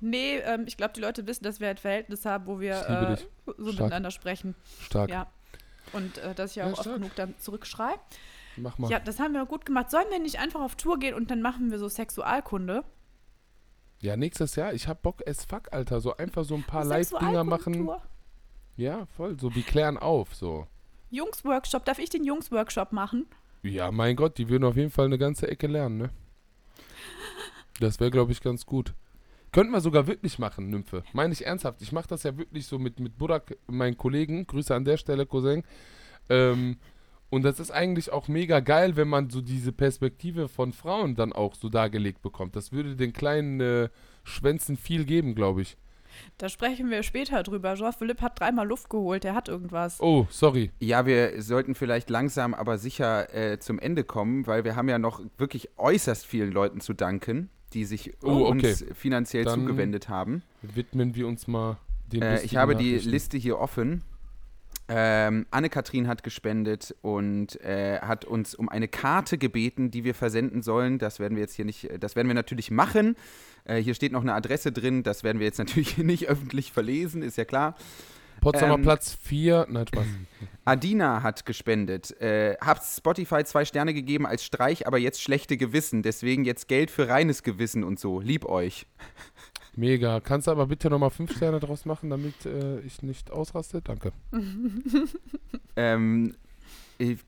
[0.01, 3.17] Nee, ähm, ich glaube, die Leute wissen, dass wir ein Verhältnis haben, wo wir äh,
[3.47, 3.85] so Stark.
[3.87, 4.55] miteinander sprechen.
[4.83, 5.09] Stark.
[5.11, 5.31] Ja.
[5.93, 7.95] Und äh, dass ich Ja, auch oft genug dann zurückschreie.
[8.57, 8.91] Mach mal.
[8.91, 9.91] Ja, das haben wir gut gemacht.
[9.91, 12.85] Sollen wir nicht einfach auf Tour gehen und dann machen wir so Sexualkunde?
[14.01, 14.75] Ja, nächstes Jahr.
[14.75, 16.01] Ich hab Bock as fuck, Alter.
[16.01, 17.89] So einfach so ein paar Live-Dinger machen.
[18.77, 19.39] Ja, voll.
[19.39, 20.67] So, wir klären auf, so.
[21.11, 23.27] Jungs-Workshop, darf ich den Jungs-Workshop machen?
[23.63, 26.11] Ja, mein Gott, die würden auf jeden Fall eine ganze Ecke lernen, ne?
[27.81, 28.95] Das wäre, glaube ich, ganz gut.
[29.53, 31.05] Könnten wir sogar wirklich machen, Nymphe.
[31.13, 31.81] Meine ich ernsthaft.
[31.81, 34.47] Ich mache das ja wirklich so mit, mit Burak, meinen Kollegen.
[34.47, 35.63] Grüße an der Stelle, Cousin.
[36.29, 36.79] Ähm,
[37.31, 41.33] Und das ist eigentlich auch mega geil, wenn man so diese Perspektive von Frauen dann
[41.33, 42.55] auch so dargelegt bekommt.
[42.55, 43.89] Das würde den kleinen äh,
[44.23, 45.77] Schwänzen viel geben, glaube ich.
[46.39, 47.75] Da sprechen wir später drüber.
[47.75, 50.01] Jean-Philippe hat dreimal Luft geholt, der hat irgendwas.
[50.01, 50.71] Oh, sorry.
[50.79, 55.01] Ja, wir sollten vielleicht langsam, aber sicher äh, zum Ende kommen, weil wir haben ja
[55.01, 58.71] noch wirklich äußerst vielen Leuten zu danken, die sich Oh, okay.
[58.71, 60.43] uns finanziell Dann- zugewendet haben.
[60.63, 61.79] Widmen wir uns mal
[62.13, 62.97] den Äh, ich habe die.
[62.99, 64.05] Liste hier offen.
[64.87, 70.63] Ähm, Anne-Kathrin hat gespendet und äh, hat uns um eine Karte gebeten, die wir versenden
[70.63, 70.99] sollen.
[70.99, 73.17] Das werden wir jetzt hier nicht, das werden wir natürlich machen.
[73.65, 77.23] Äh, hier steht noch eine Adresse drin, das werden wir jetzt natürlich nicht öffentlich verlesen,
[77.23, 77.77] ist ja klar.
[78.41, 79.67] Potsdamer ähm, Platz 4.
[79.71, 80.05] Nein, Spaß.
[80.67, 82.21] Adina hat gespendet.
[82.21, 86.03] Äh, habt Spotify zwei Sterne gegeben als Streich, aber jetzt schlechte Gewissen.
[86.03, 88.21] Deswegen jetzt Geld für reines Gewissen und so.
[88.21, 88.87] Lieb euch.
[89.77, 90.21] Mega.
[90.21, 93.81] Kannst du aber bitte nochmal 5 Sterne draus machen, damit äh, ich nicht ausraste?
[93.83, 94.13] Danke.
[95.77, 96.37] Ähm,
[96.99, 97.19] ich,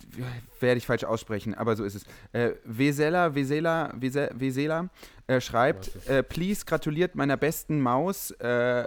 [0.61, 2.05] werde ich falsch aussprechen, aber so ist es.
[2.33, 4.89] Äh, Wesela, Wesela, Wese- Wesela
[5.27, 8.87] äh, schreibt, äh, please gratuliert meiner besten Maus äh,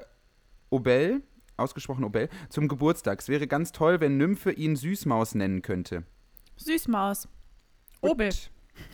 [0.70, 1.22] Obel,
[1.58, 3.20] ausgesprochen Obel, zum Geburtstag.
[3.20, 6.04] Es wäre ganz toll, wenn Nymphe ihn Süßmaus nennen könnte.
[6.56, 7.28] Süßmaus.
[8.00, 8.30] Obel.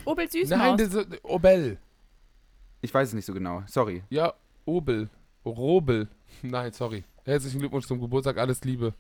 [0.06, 0.58] Obel Süßmaus.
[0.58, 1.78] Nein, das ist Obel.
[2.82, 4.02] Ich weiß es nicht so genau, sorry.
[4.10, 4.34] Ja,
[4.66, 5.10] Obel.
[5.46, 6.08] Robel.
[6.42, 7.04] Nein, sorry.
[7.24, 8.94] Herzlichen Glückwunsch zum Geburtstag, alles Liebe.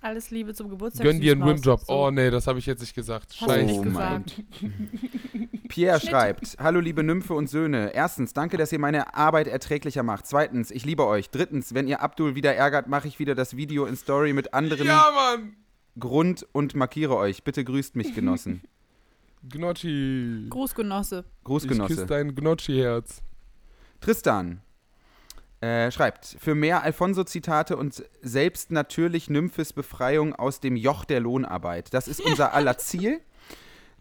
[0.00, 1.04] Alles Liebe zum Geburtstag.
[1.04, 1.42] Gönn dir einen.
[1.42, 1.80] Rimjob.
[1.80, 1.92] So.
[1.92, 3.34] Oh nee, das habe ich jetzt nicht gesagt.
[3.34, 3.64] Scheiße.
[3.64, 4.42] nicht Oh mein gesagt.
[5.68, 6.10] Pierre Schnitt.
[6.10, 7.92] schreibt, hallo liebe Nymphe und Söhne.
[7.92, 10.26] Erstens, danke, dass ihr meine Arbeit erträglicher macht.
[10.26, 11.30] Zweitens, ich liebe euch.
[11.30, 14.86] Drittens, wenn ihr Abdul wieder ärgert, mache ich wieder das Video in Story mit anderem
[14.86, 15.56] Ja, Mann.
[15.98, 17.42] Grund und markiere euch.
[17.42, 18.62] Bitte grüßt mich, Genossen.
[19.48, 20.46] Gnocchi.
[20.50, 21.24] Grußgenosse.
[21.26, 21.94] Ich Grußgenosse.
[21.94, 23.22] küsse dein Gnocchi-Herz.
[24.00, 24.60] Tristan
[25.62, 31.94] äh, schreibt, für mehr Alfonso-Zitate und selbst natürlich Nymphes Befreiung aus dem Joch der Lohnarbeit.
[31.94, 33.20] Das ist unser aller Ziel.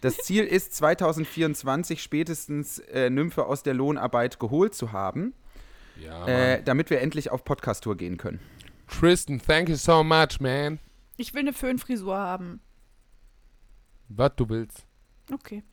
[0.01, 5.35] Das Ziel ist, 2024 spätestens äh, Nymphe aus der Lohnarbeit geholt zu haben,
[6.03, 8.39] Ja, äh, damit wir endlich auf Podcast-Tour gehen können.
[8.87, 10.79] Tristan, thank you so much, man.
[11.17, 12.59] Ich will eine Föhnfrisur haben.
[14.09, 14.87] Was du willst.
[15.31, 15.63] Okay.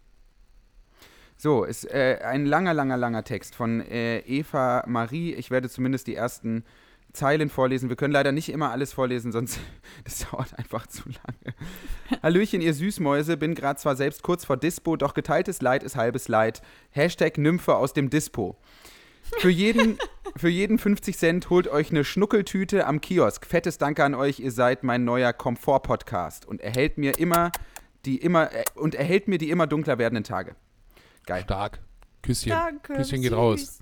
[1.41, 5.35] So, ist äh, ein langer, langer, langer Text von äh, Eva Marie.
[5.35, 6.65] Ich werde zumindest die ersten
[7.13, 7.89] Zeilen vorlesen.
[7.89, 9.61] Wir können leider nicht immer alles vorlesen, sonst
[10.05, 11.55] das dauert einfach zu lange.
[12.25, 13.37] Hallöchen, ihr Süßmäuse.
[13.37, 16.61] Bin gerade zwar selbst kurz vor Dispo, doch geteiltes Leid ist halbes Leid.
[16.91, 18.57] Hashtag Nymphe aus dem Dispo.
[19.39, 19.97] Für jeden,
[20.37, 23.47] für jeden 50 Cent holt euch eine Schnuckeltüte am Kiosk.
[23.47, 27.53] Fettes Danke an euch, ihr seid mein neuer Komfort-Podcast und erhält mir immer
[28.05, 30.57] die immer äh, und erhält mir die immer dunkler werdenden Tage.
[31.29, 31.43] Geil.
[31.43, 31.79] Stark.
[32.23, 32.51] Küsschen.
[32.51, 32.95] Danke.
[32.95, 33.39] Küsschen geht süß.
[33.39, 33.79] raus.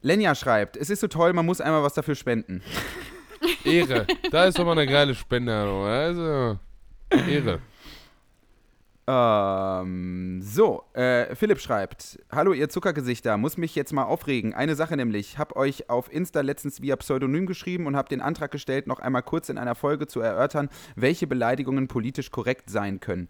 [0.00, 2.62] Lenja schreibt, es ist so toll, man muss einmal was dafür spenden.
[3.64, 4.08] Ehre.
[4.32, 5.52] Da ist doch mal eine geile Spende.
[5.52, 6.58] Also,
[7.10, 7.60] Ehre.
[9.06, 14.54] Ähm, so, äh, Philipp schreibt, hallo ihr Zuckergesichter, muss mich jetzt mal aufregen.
[14.54, 18.50] Eine Sache nämlich, hab euch auf Insta letztens via Pseudonym geschrieben und hab den Antrag
[18.50, 23.28] gestellt, noch einmal kurz in einer Folge zu erörtern, welche Beleidigungen politisch korrekt sein können.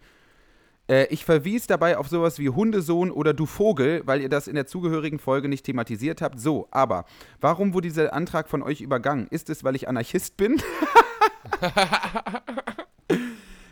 [0.89, 4.55] Äh, ich verwies dabei auf sowas wie Hundesohn oder du Vogel, weil ihr das in
[4.55, 6.41] der zugehörigen Folge nicht thematisiert habt.
[6.41, 7.05] So, aber
[7.41, 9.27] warum wurde dieser Antrag von euch übergangen?
[9.31, 10.61] Ist es, weil ich Anarchist bin?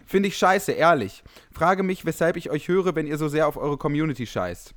[0.06, 1.22] Finde ich scheiße, ehrlich.
[1.52, 4.74] Frage mich, weshalb ich euch höre, wenn ihr so sehr auf eure Community scheißt.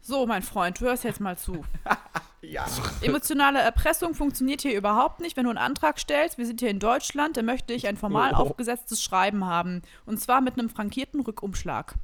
[0.00, 1.64] So, mein Freund, hörst jetzt mal zu.
[2.42, 2.64] ja.
[3.00, 5.36] Emotionale Erpressung funktioniert hier überhaupt nicht.
[5.36, 8.32] Wenn du einen Antrag stellst, wir sind hier in Deutschland, dann möchte ich ein formal
[8.34, 8.36] Oh.
[8.36, 9.82] aufgesetztes Schreiben haben.
[10.04, 11.94] Und zwar mit einem frankierten Rückumschlag.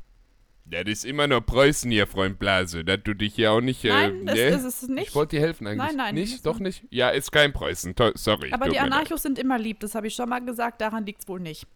[0.64, 2.84] Das ist immer noch Preußen hier, Freund Blase.
[2.84, 3.84] Dass du dich hier auch nicht.
[3.84, 4.46] Nein, das ne?
[4.46, 5.08] ist es nicht.
[5.08, 5.86] Ich wollte dir helfen eigentlich.
[5.88, 6.34] Nein, nein, Nicht?
[6.34, 6.84] ist Doch nicht?
[6.90, 7.94] Ja, ist kein Preußen.
[7.96, 8.52] To sorry.
[8.52, 8.78] Aber die.
[8.78, 11.66] Anarchos sind immer lieb, das habe ich schon mal gesagt, daran liegt es wohl nicht.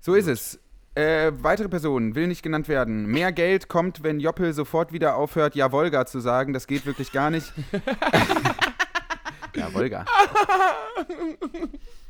[0.00, 0.60] So ist es.
[0.96, 3.04] Äh, weitere Personen, will nicht genannt werden.
[3.04, 6.54] Mehr Geld kommt, wenn Joppel sofort wieder aufhört, ja, Wolga zu sagen.
[6.54, 7.52] Das geht wirklich gar nicht.
[9.54, 10.04] ja, Wolga.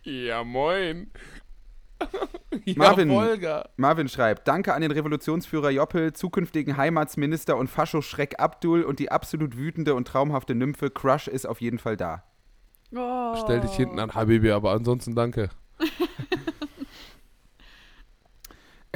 [0.05, 1.11] Ja, moin.
[2.65, 3.11] ja, Marvin.
[3.11, 3.69] Volga.
[3.77, 9.57] Marvin schreibt, danke an den Revolutionsführer Joppel, zukünftigen Heimatsminister und Fascho-Schreck Abdul und die absolut
[9.57, 10.91] wütende und traumhafte Nymphe.
[10.91, 12.23] Crush ist auf jeden Fall da.
[12.95, 13.35] Oh.
[13.43, 15.51] Stell dich hinten an, Habibi, aber ansonsten danke.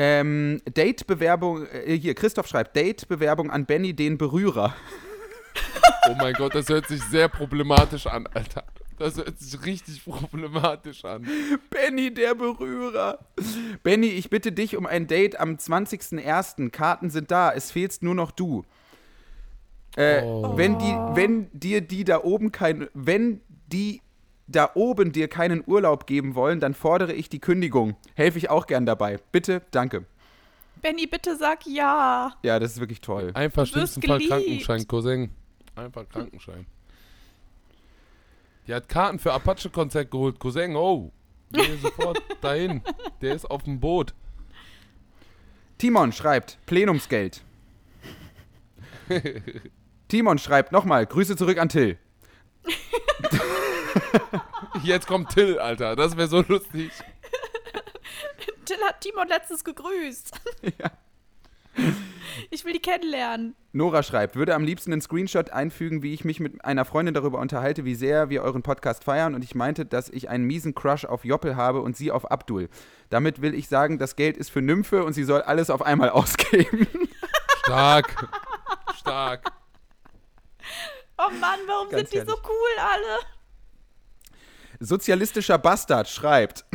[0.03, 4.75] Ähm, Date-Bewerbung, äh, hier, Christoph schreibt, Date-Bewerbung an Benny, den Berührer.
[6.09, 8.65] Oh mein Gott, das hört sich sehr problematisch an, Alter.
[8.99, 11.27] Das hört sich richtig problematisch an.
[11.69, 13.19] Benny, der Berührer.
[13.83, 16.71] Benny, ich bitte dich um ein Date am 20.01.
[16.71, 18.65] Karten sind da, es fehlst nur noch du.
[19.97, 20.57] Äh, Oh.
[20.57, 24.01] wenn, die, wenn dir die da oben kein, wenn die
[24.51, 27.97] da oben dir keinen Urlaub geben wollen, dann fordere ich die Kündigung.
[28.15, 29.19] Helfe ich auch gern dabei.
[29.33, 30.05] Bitte, danke.
[30.83, 32.33] Benny, bitte sag ja.
[32.43, 33.31] Ja, das ist wirklich toll.
[33.35, 34.21] Einfach schlimmsten Fall.
[34.21, 35.31] Krankenschein, Cousin.
[35.77, 36.67] Einfach Krankenschein.
[38.67, 40.75] Die hat Karten für Apache-Konzert geholt, Cousin.
[40.77, 41.13] Oh,
[41.53, 42.83] geh sofort dahin.
[43.21, 44.15] Der ist auf dem Boot.
[45.79, 47.43] Timon schreibt, Plenumsgeld.
[50.09, 51.99] Timon schreibt nochmal, Grüße zurück an Till.
[54.83, 55.97] Jetzt kommt Till, Alter.
[55.97, 56.91] Das wäre so lustig.
[58.65, 60.41] Till hat Timon letztens gegrüßt.
[60.79, 60.91] Ja.
[62.51, 63.55] Ich will die kennenlernen.
[63.73, 67.39] Nora schreibt, würde am liebsten einen Screenshot einfügen, wie ich mich mit einer Freundin darüber
[67.39, 71.05] unterhalte, wie sehr wir euren Podcast feiern und ich meinte, dass ich einen miesen Crush
[71.05, 72.69] auf Joppel habe und sie auf Abdul.
[73.09, 76.11] Damit will ich sagen, das Geld ist für Nymphe und sie soll alles auf einmal
[76.11, 76.87] ausgeben.
[77.65, 78.29] Stark.
[78.99, 79.53] Stark.
[81.19, 82.49] Oh Mann, warum Ganz sind die so herrlich.
[82.49, 83.19] cool alle?
[84.81, 86.65] Sozialistischer Bastard schreibt,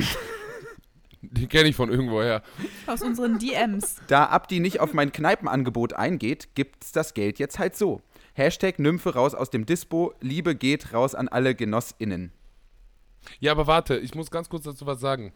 [1.22, 2.44] Die kenne ich von irgendwoher.
[2.86, 3.96] Aus unseren DMs.
[4.08, 8.02] da Abdi nicht auf mein Kneipenangebot eingeht, gibt's das Geld jetzt halt so.
[8.34, 12.32] Hashtag Nymphe raus aus dem Dispo, Liebe geht raus an alle GenossInnen.
[13.40, 15.34] Ja, aber warte, ich muss ganz kurz dazu was sagen.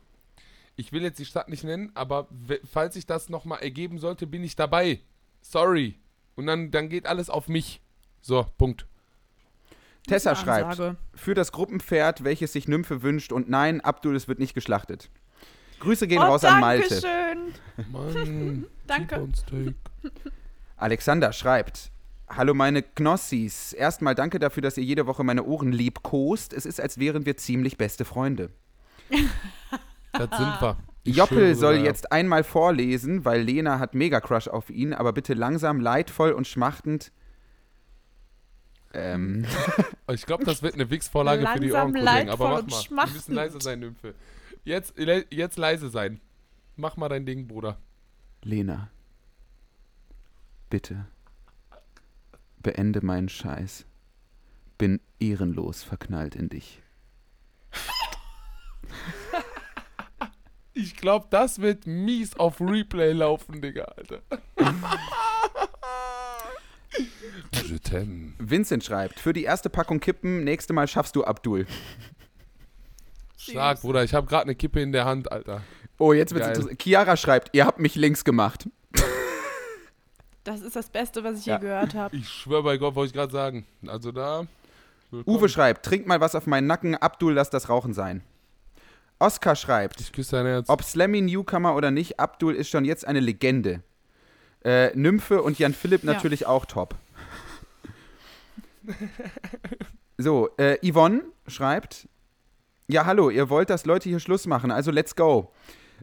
[0.76, 2.28] Ich will jetzt die Stadt nicht nennen, aber
[2.72, 5.02] falls sich das nochmal ergeben sollte, bin ich dabei.
[5.42, 5.96] Sorry.
[6.36, 7.82] Und dann, dann geht alles auf mich.
[8.22, 8.86] So, Punkt.
[10.08, 10.82] Tessa schreibt,
[11.14, 15.10] für das Gruppenpferd, welches sich Nymphe wünscht und nein, Abdul, es wird nicht geschlachtet.
[15.80, 17.02] Grüße gehen oh, raus an Malte.
[17.02, 17.54] Dankeschön.
[17.92, 18.66] Mann.
[18.88, 19.28] Danke.
[20.78, 21.92] Alexander schreibt,
[22.32, 26.54] Hallo meine Knossis, erstmal danke dafür, dass ihr jede Woche meine Ohren liebkost.
[26.54, 28.52] Es ist, als wären wir ziemlich beste Freunde.
[30.12, 30.78] Das sind wir.
[31.04, 35.34] Ich Joppel soll jetzt einmal vorlesen, weil Lena hat mega Crush auf ihn, aber bitte
[35.34, 37.12] langsam, leidvoll und schmachtend.
[38.94, 39.46] Ähm,
[40.12, 42.06] Ich glaube, das wird eine Wix-Vorlage für die Langsam, Ohren, Cousin.
[42.06, 42.68] leidvoll Aber mach mal.
[42.72, 43.16] Wir schmachtend.
[43.16, 44.16] müssen leise sein, Nymphe.
[44.64, 44.94] Jetzt,
[45.30, 46.20] jetzt leise sein.
[46.76, 47.78] Mach mal dein Ding, Bruder.
[48.44, 48.90] Lena,
[50.70, 51.06] bitte,
[52.60, 53.86] beende meinen Scheiß.
[54.78, 56.82] Bin ehrenlos verknallt in dich.
[60.74, 64.22] Ich glaube, das wird mies auf Replay laufen, Digga, Alter.
[67.52, 68.34] Je t'aime.
[68.40, 71.66] Vincent schreibt, für die erste Packung Kippen, nächste Mal schaffst du Abdul.
[73.38, 74.04] Stark, Bruder.
[74.04, 75.62] Ich habe gerade eine Kippe in der Hand, Alter.
[75.98, 76.56] Oh, jetzt wird's Geil.
[76.56, 76.82] interessant.
[76.82, 78.68] Chiara schreibt, ihr habt mich links gemacht.
[80.44, 81.56] Das ist das Beste, was ich Ja.
[81.56, 82.16] je gehört habe.
[82.16, 83.66] Ich schwöre bei Gott, wollte ich gerade sagen.
[83.88, 84.46] Also da.
[85.12, 85.38] willkommen.
[85.38, 88.24] Uwe schreibt, trink mal was auf meinen Nacken, Abdul, lass das Rauchen sein.
[89.20, 90.70] Oskar schreibt, Ich küsse dein Herz.
[90.70, 93.84] ob Slammy Newcomer oder nicht, Abdul ist schon jetzt eine Legende.
[94.64, 96.14] Äh, Nymphe und Jan Philipp Ja.
[96.14, 96.96] natürlich auch top.
[100.18, 102.08] So, äh, Yvonne schreibt,
[102.88, 105.52] ja hallo, ihr wollt, dass Leute hier Schluss machen, also let's go.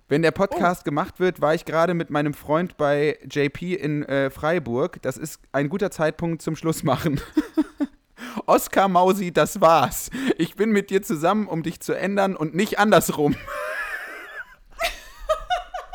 [0.08, 4.30] Wenn der Podcast gemacht wird, war ich gerade mit meinem Freund bei JP in äh,
[4.30, 5.02] Freiburg.
[5.02, 7.20] Das ist ein guter Zeitpunkt zum Schluss machen.
[8.46, 10.10] Oskar Mausi, das war's.
[10.38, 13.34] Ich bin mit dir zusammen, um dich zu ändern und nicht andersrum.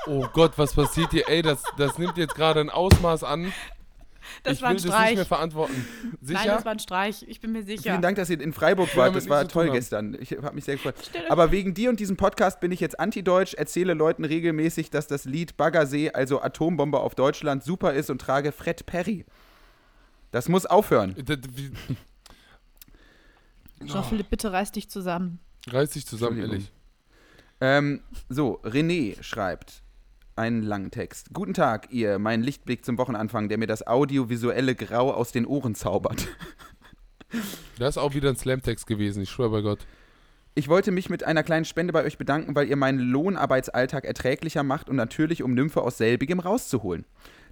[0.07, 1.28] Oh Gott, was passiert hier?
[1.30, 3.52] Ey, das, das nimmt jetzt gerade ein Ausmaß an.
[4.44, 5.15] Das ich war will ein das nicht Streich.
[5.15, 5.88] mehr verantworten.
[6.22, 6.40] Sicher?
[6.40, 7.26] Nein, das war ein Streich.
[7.28, 7.82] Ich bin mir sicher.
[7.84, 9.15] Vielen Dank, dass ihr in Freiburg wart.
[9.15, 10.15] Das war toll gestern.
[10.19, 10.95] Ich habe mich sehr gefreut.
[11.30, 15.26] Aber wegen dir und diesem Podcast bin ich jetzt anti-deutsch, erzähle Leuten regelmäßig, dass das
[15.26, 19.26] Lied Baggersee, also Atombombe auf Deutschland, super ist und trage Fred Perry.
[20.30, 21.15] Das muss aufhören.
[21.18, 21.72] Wie-
[23.88, 25.40] Jean-Philipp, bitte reiß dich zusammen.
[25.68, 26.72] Reiß dich zusammen, ehrlich.
[27.60, 29.82] Ähm, so, René schreibt
[30.42, 31.34] einen langen Text.
[31.34, 35.76] Guten Tag, ihr, mein Lichtblick zum Wochenanfang, der mir das audiovisuelle Grau aus den Ohren
[35.76, 36.28] zaubert.
[37.80, 39.80] Das ist auch wieder ein Slam-Text gewesen, ich schwöre bei Gott.
[40.54, 44.64] Ich wollte mich mit einer kleinen Spende bei euch bedanken, weil ihr meinen Lohnarbeitsalltag erträglicher
[44.64, 47.06] macht und natürlich, um Nymphe aus selbigem rauszuholen.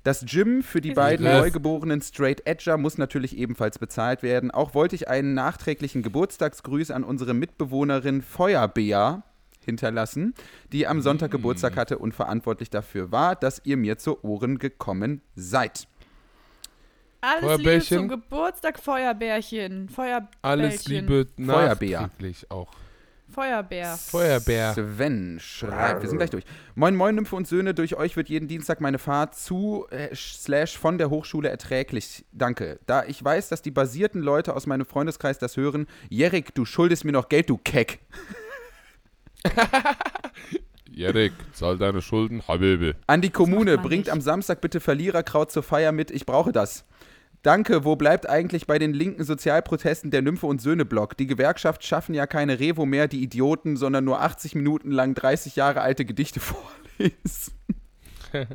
[0.03, 4.51] Das Gym für die beiden neugeborenen Straight Edger muss natürlich ebenfalls bezahlt werden.
[4.51, 9.23] Auch wollte ich einen nachträglichen Geburtstagsgrüß an unsere Mitbewohnerin Feuerbea
[9.69, 10.33] hinterlassen,
[10.71, 15.21] die am Sonntag Geburtstag hatte und verantwortlich dafür war, dass ihr mir zu Ohren gekommen
[15.35, 15.87] seid.
[17.21, 17.97] Alles Liebe Feuerbärchen.
[17.97, 19.89] zum Geburtstag, Feuerbärchen.
[19.89, 20.29] Feuerbärchen.
[20.41, 22.01] Alles Liebe Feuerbär.
[22.01, 22.71] nachträglich auch.
[23.29, 23.95] Feuerbär.
[23.95, 24.73] Feuerbär.
[24.73, 26.45] Sven schreibt, wir sind gleich durch.
[26.75, 30.77] Moin Moin Nymphe und Söhne, durch euch wird jeden Dienstag meine Fahrt zu äh, slash
[30.77, 32.25] von der Hochschule erträglich.
[32.31, 32.79] Danke.
[32.87, 37.05] Da ich weiß, dass die basierten Leute aus meinem Freundeskreis das hören, Jerik, du schuldest
[37.05, 37.99] mir noch Geld, du Keck.
[40.95, 42.93] Erik, zahl deine Schulden, Habibi.
[43.07, 44.11] An die Kommune, bringt nicht.
[44.11, 46.85] am Samstag bitte Verliererkraut zur Feier mit, ich brauche das.
[47.41, 51.15] Danke, wo bleibt eigentlich bei den linken Sozialprotesten der Nymphe und Söhne-Block?
[51.15, 55.55] Die Gewerkschaft schaffen ja keine Revo mehr, die Idioten, sondern nur 80 Minuten lang 30
[55.55, 57.53] Jahre alte Gedichte vorlesen.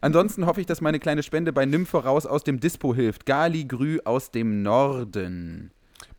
[0.00, 3.26] Ansonsten hoffe ich, dass meine kleine Spende bei Nymphe raus aus dem Dispo hilft.
[3.26, 5.70] Gali Grü aus dem Norden.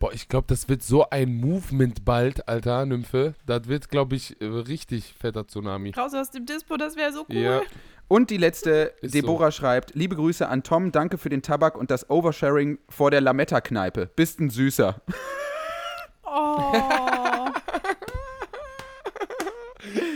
[0.03, 3.35] Boah, ich glaube, das wird so ein Movement bald, Alter, Nymphe.
[3.45, 5.91] Das wird, glaube ich, äh, richtig fetter Tsunami.
[5.91, 7.37] Raus aus dem Dispo, das wäre so cool.
[7.37, 7.61] Ja.
[8.09, 11.89] Und die letzte, Ist Deborah schreibt, liebe Grüße an Tom, danke für den Tabak und
[11.89, 14.07] das Oversharing vor der Lametta-Kneipe.
[14.13, 15.01] Bist ein Süßer.
[16.25, 16.73] Oh.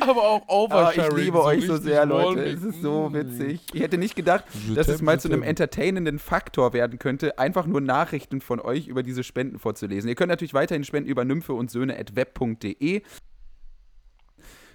[0.08, 1.18] Aber auch Ah, Oversharing.
[1.18, 2.44] ich liebe euch so sehr, Leute.
[2.46, 3.62] Es ist so witzig.
[3.74, 7.82] Ich hätte nicht gedacht, dass es mal zu einem entertainenden Faktor werden könnte, einfach nur
[7.82, 10.08] Nachrichten von euch über diese Spenden vorzulesen.
[10.10, 13.02] Ihr könnt natürlich weiterhin spenden über nymphe und Söhne.web.de.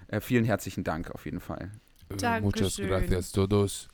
[0.07, 1.71] Äh, vielen herzlichen Dank auf jeden Fall.
[2.09, 2.21] Äh, Muchas
[2.75, 2.87] Dankeschön.
[2.87, 3.87] gracias todos.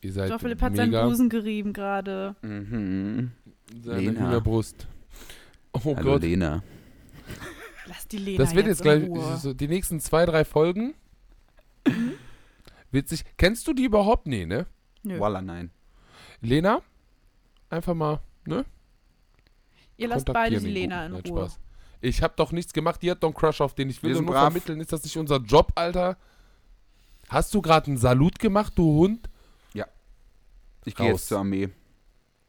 [0.00, 1.06] Ihr seid Jean-Philipp hat seinen mega.
[1.06, 2.34] Busen gerieben gerade.
[2.42, 3.32] Mhm.
[3.84, 4.20] Seine Lena.
[4.26, 4.86] Hühnerbrust.
[5.72, 6.22] Oh Hallo Gott.
[6.22, 6.62] Lena.
[7.90, 9.02] Lass die Lena Das wird jetzt gleich,
[9.38, 10.94] so die nächsten zwei, drei Folgen.
[11.86, 12.12] Mhm.
[12.92, 13.24] Witzig.
[13.36, 14.26] Kennst du die überhaupt?
[14.26, 14.66] Nee, ne?
[15.02, 15.18] Nö.
[15.18, 15.70] Voila, nein.
[16.40, 16.82] Lena?
[17.68, 18.64] Einfach mal, ne?
[19.96, 21.22] Ihr lasst beide die Lena in Ruhe.
[21.26, 21.58] Spaß.
[22.00, 23.90] Ich hab doch nichts gemacht, die hat doch einen Crush auf den.
[23.90, 24.44] Ich will nur brav.
[24.44, 26.16] vermitteln, ist das nicht unser Job, Alter?
[27.28, 29.28] Hast du gerade einen Salut gemacht, du Hund?
[30.86, 31.68] Ich gehe jetzt zur Armee.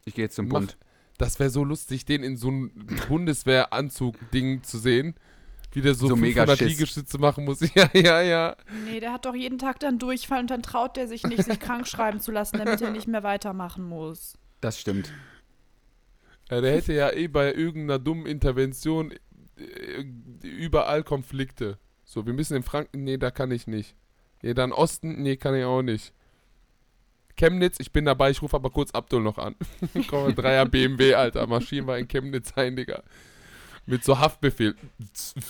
[0.05, 0.77] Ich gehe jetzt zum Mach- Bund.
[1.17, 2.71] Das wäre so lustig, den in so einem
[3.09, 5.15] Bundeswehranzug-Ding zu sehen.
[5.73, 6.67] Wie der so, So mega 500 Schiss.
[6.69, 7.59] Liegestütze machen muss.
[7.75, 8.55] Ja, ja, ja.
[8.85, 11.59] Nee, der hat doch jeden Tag dann Durchfall und dann traut der sich nicht, sich
[11.61, 14.37] krank schreiben zu lassen, damit er nicht mehr weitermachen muss.
[14.59, 15.11] Das stimmt.
[16.49, 19.13] Ja, der hätte ja eh bei irgendeiner dummen Intervention
[19.57, 20.03] äh,
[20.45, 21.77] überall Konflikte.
[22.03, 23.95] So, wir müssen in Franken, nee, da kann ich nicht.
[24.41, 26.13] Nee, dann Osten, nee, kann ich auch nicht.
[27.37, 29.55] Chemnitz, ich bin dabei, ich rufe aber kurz Abdul noch an.
[30.09, 33.01] Komm, Dreier BMW, Alter, marschieren wir in Chemnitz ein, Digga.
[33.91, 34.73] Mit so Haftbefehl.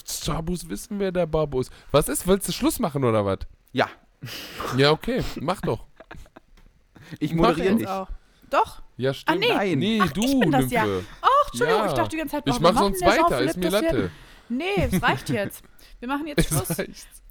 [0.04, 1.72] Schabus wissen, wer der Babu ist.
[1.92, 3.38] Was ist, willst du Schluss machen oder was?
[3.72, 3.88] Ja,
[4.76, 5.86] Ja, okay, mach doch.
[7.20, 7.88] ich Mach moderiere jetzt nicht.
[7.88, 8.08] Auch.
[8.50, 8.82] Doch.
[8.98, 9.40] Ja, stimmt.
[9.42, 9.48] nee.
[9.54, 9.78] Nein.
[9.80, 10.86] Nee, Ach, du, ich bin das ja.
[10.88, 11.06] Nymphe.
[11.22, 11.88] Ach, Entschuldigung, Ja.
[11.88, 13.80] ich dachte die ganze Zeit, Ich oh, mach wir sonst weiter, ist mir das ja-
[13.92, 14.12] Latte.
[14.50, 15.64] Nee, es reicht jetzt.
[16.02, 16.84] Wir machen jetzt Schluss.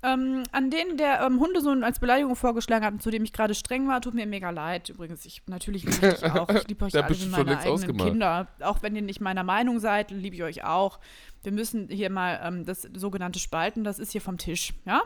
[0.03, 3.55] Ähm, an den, der ähm, Hundesohn als Beleidigung vorgeschlagen hat und zu dem ich gerade
[3.55, 4.89] streng war, tut mir mega leid.
[4.89, 6.49] Übrigens, ich natürlich liebe ich euch auch.
[6.49, 8.09] Ich liebe euch alle wie meine eigenen ausgemacht.
[8.09, 8.49] Kinder.
[8.61, 11.01] Auch wenn ihr nicht meiner Meinung seid, liebe ich euch auch.
[11.43, 15.03] Wir müssen hier mal ähm, das sogenannte Spalten, das ist hier vom Tisch, ja?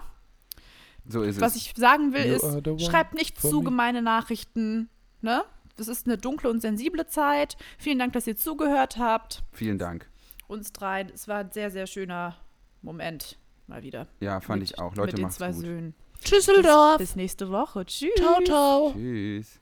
[1.07, 1.63] So ist Was es.
[1.63, 3.65] ich sagen will, You ist, schreibt nicht zu me.
[3.65, 4.91] gemeine Nachrichten,
[5.23, 5.43] ne?
[5.77, 7.57] Das ist eine dunkle und sensible Zeit.
[7.79, 9.43] Vielen Dank, dass ihr zugehört habt.
[9.53, 10.09] Vielen Dank.
[10.47, 11.07] Uns drei.
[11.13, 12.37] Es war ein sehr, sehr schöner
[12.83, 13.39] Moment.
[13.67, 14.07] Mal wieder.
[14.21, 14.95] Ja, fand mit, ich auch.
[14.95, 15.61] Leute, mit den macht's zwei gut.
[15.61, 15.95] Söhnen.
[16.23, 16.99] Tschüsseldorf.
[16.99, 17.85] Bis nächste Woche.
[17.87, 18.15] Tschüss.
[18.17, 18.93] Ciao, ciao.
[18.93, 19.61] Tschüss.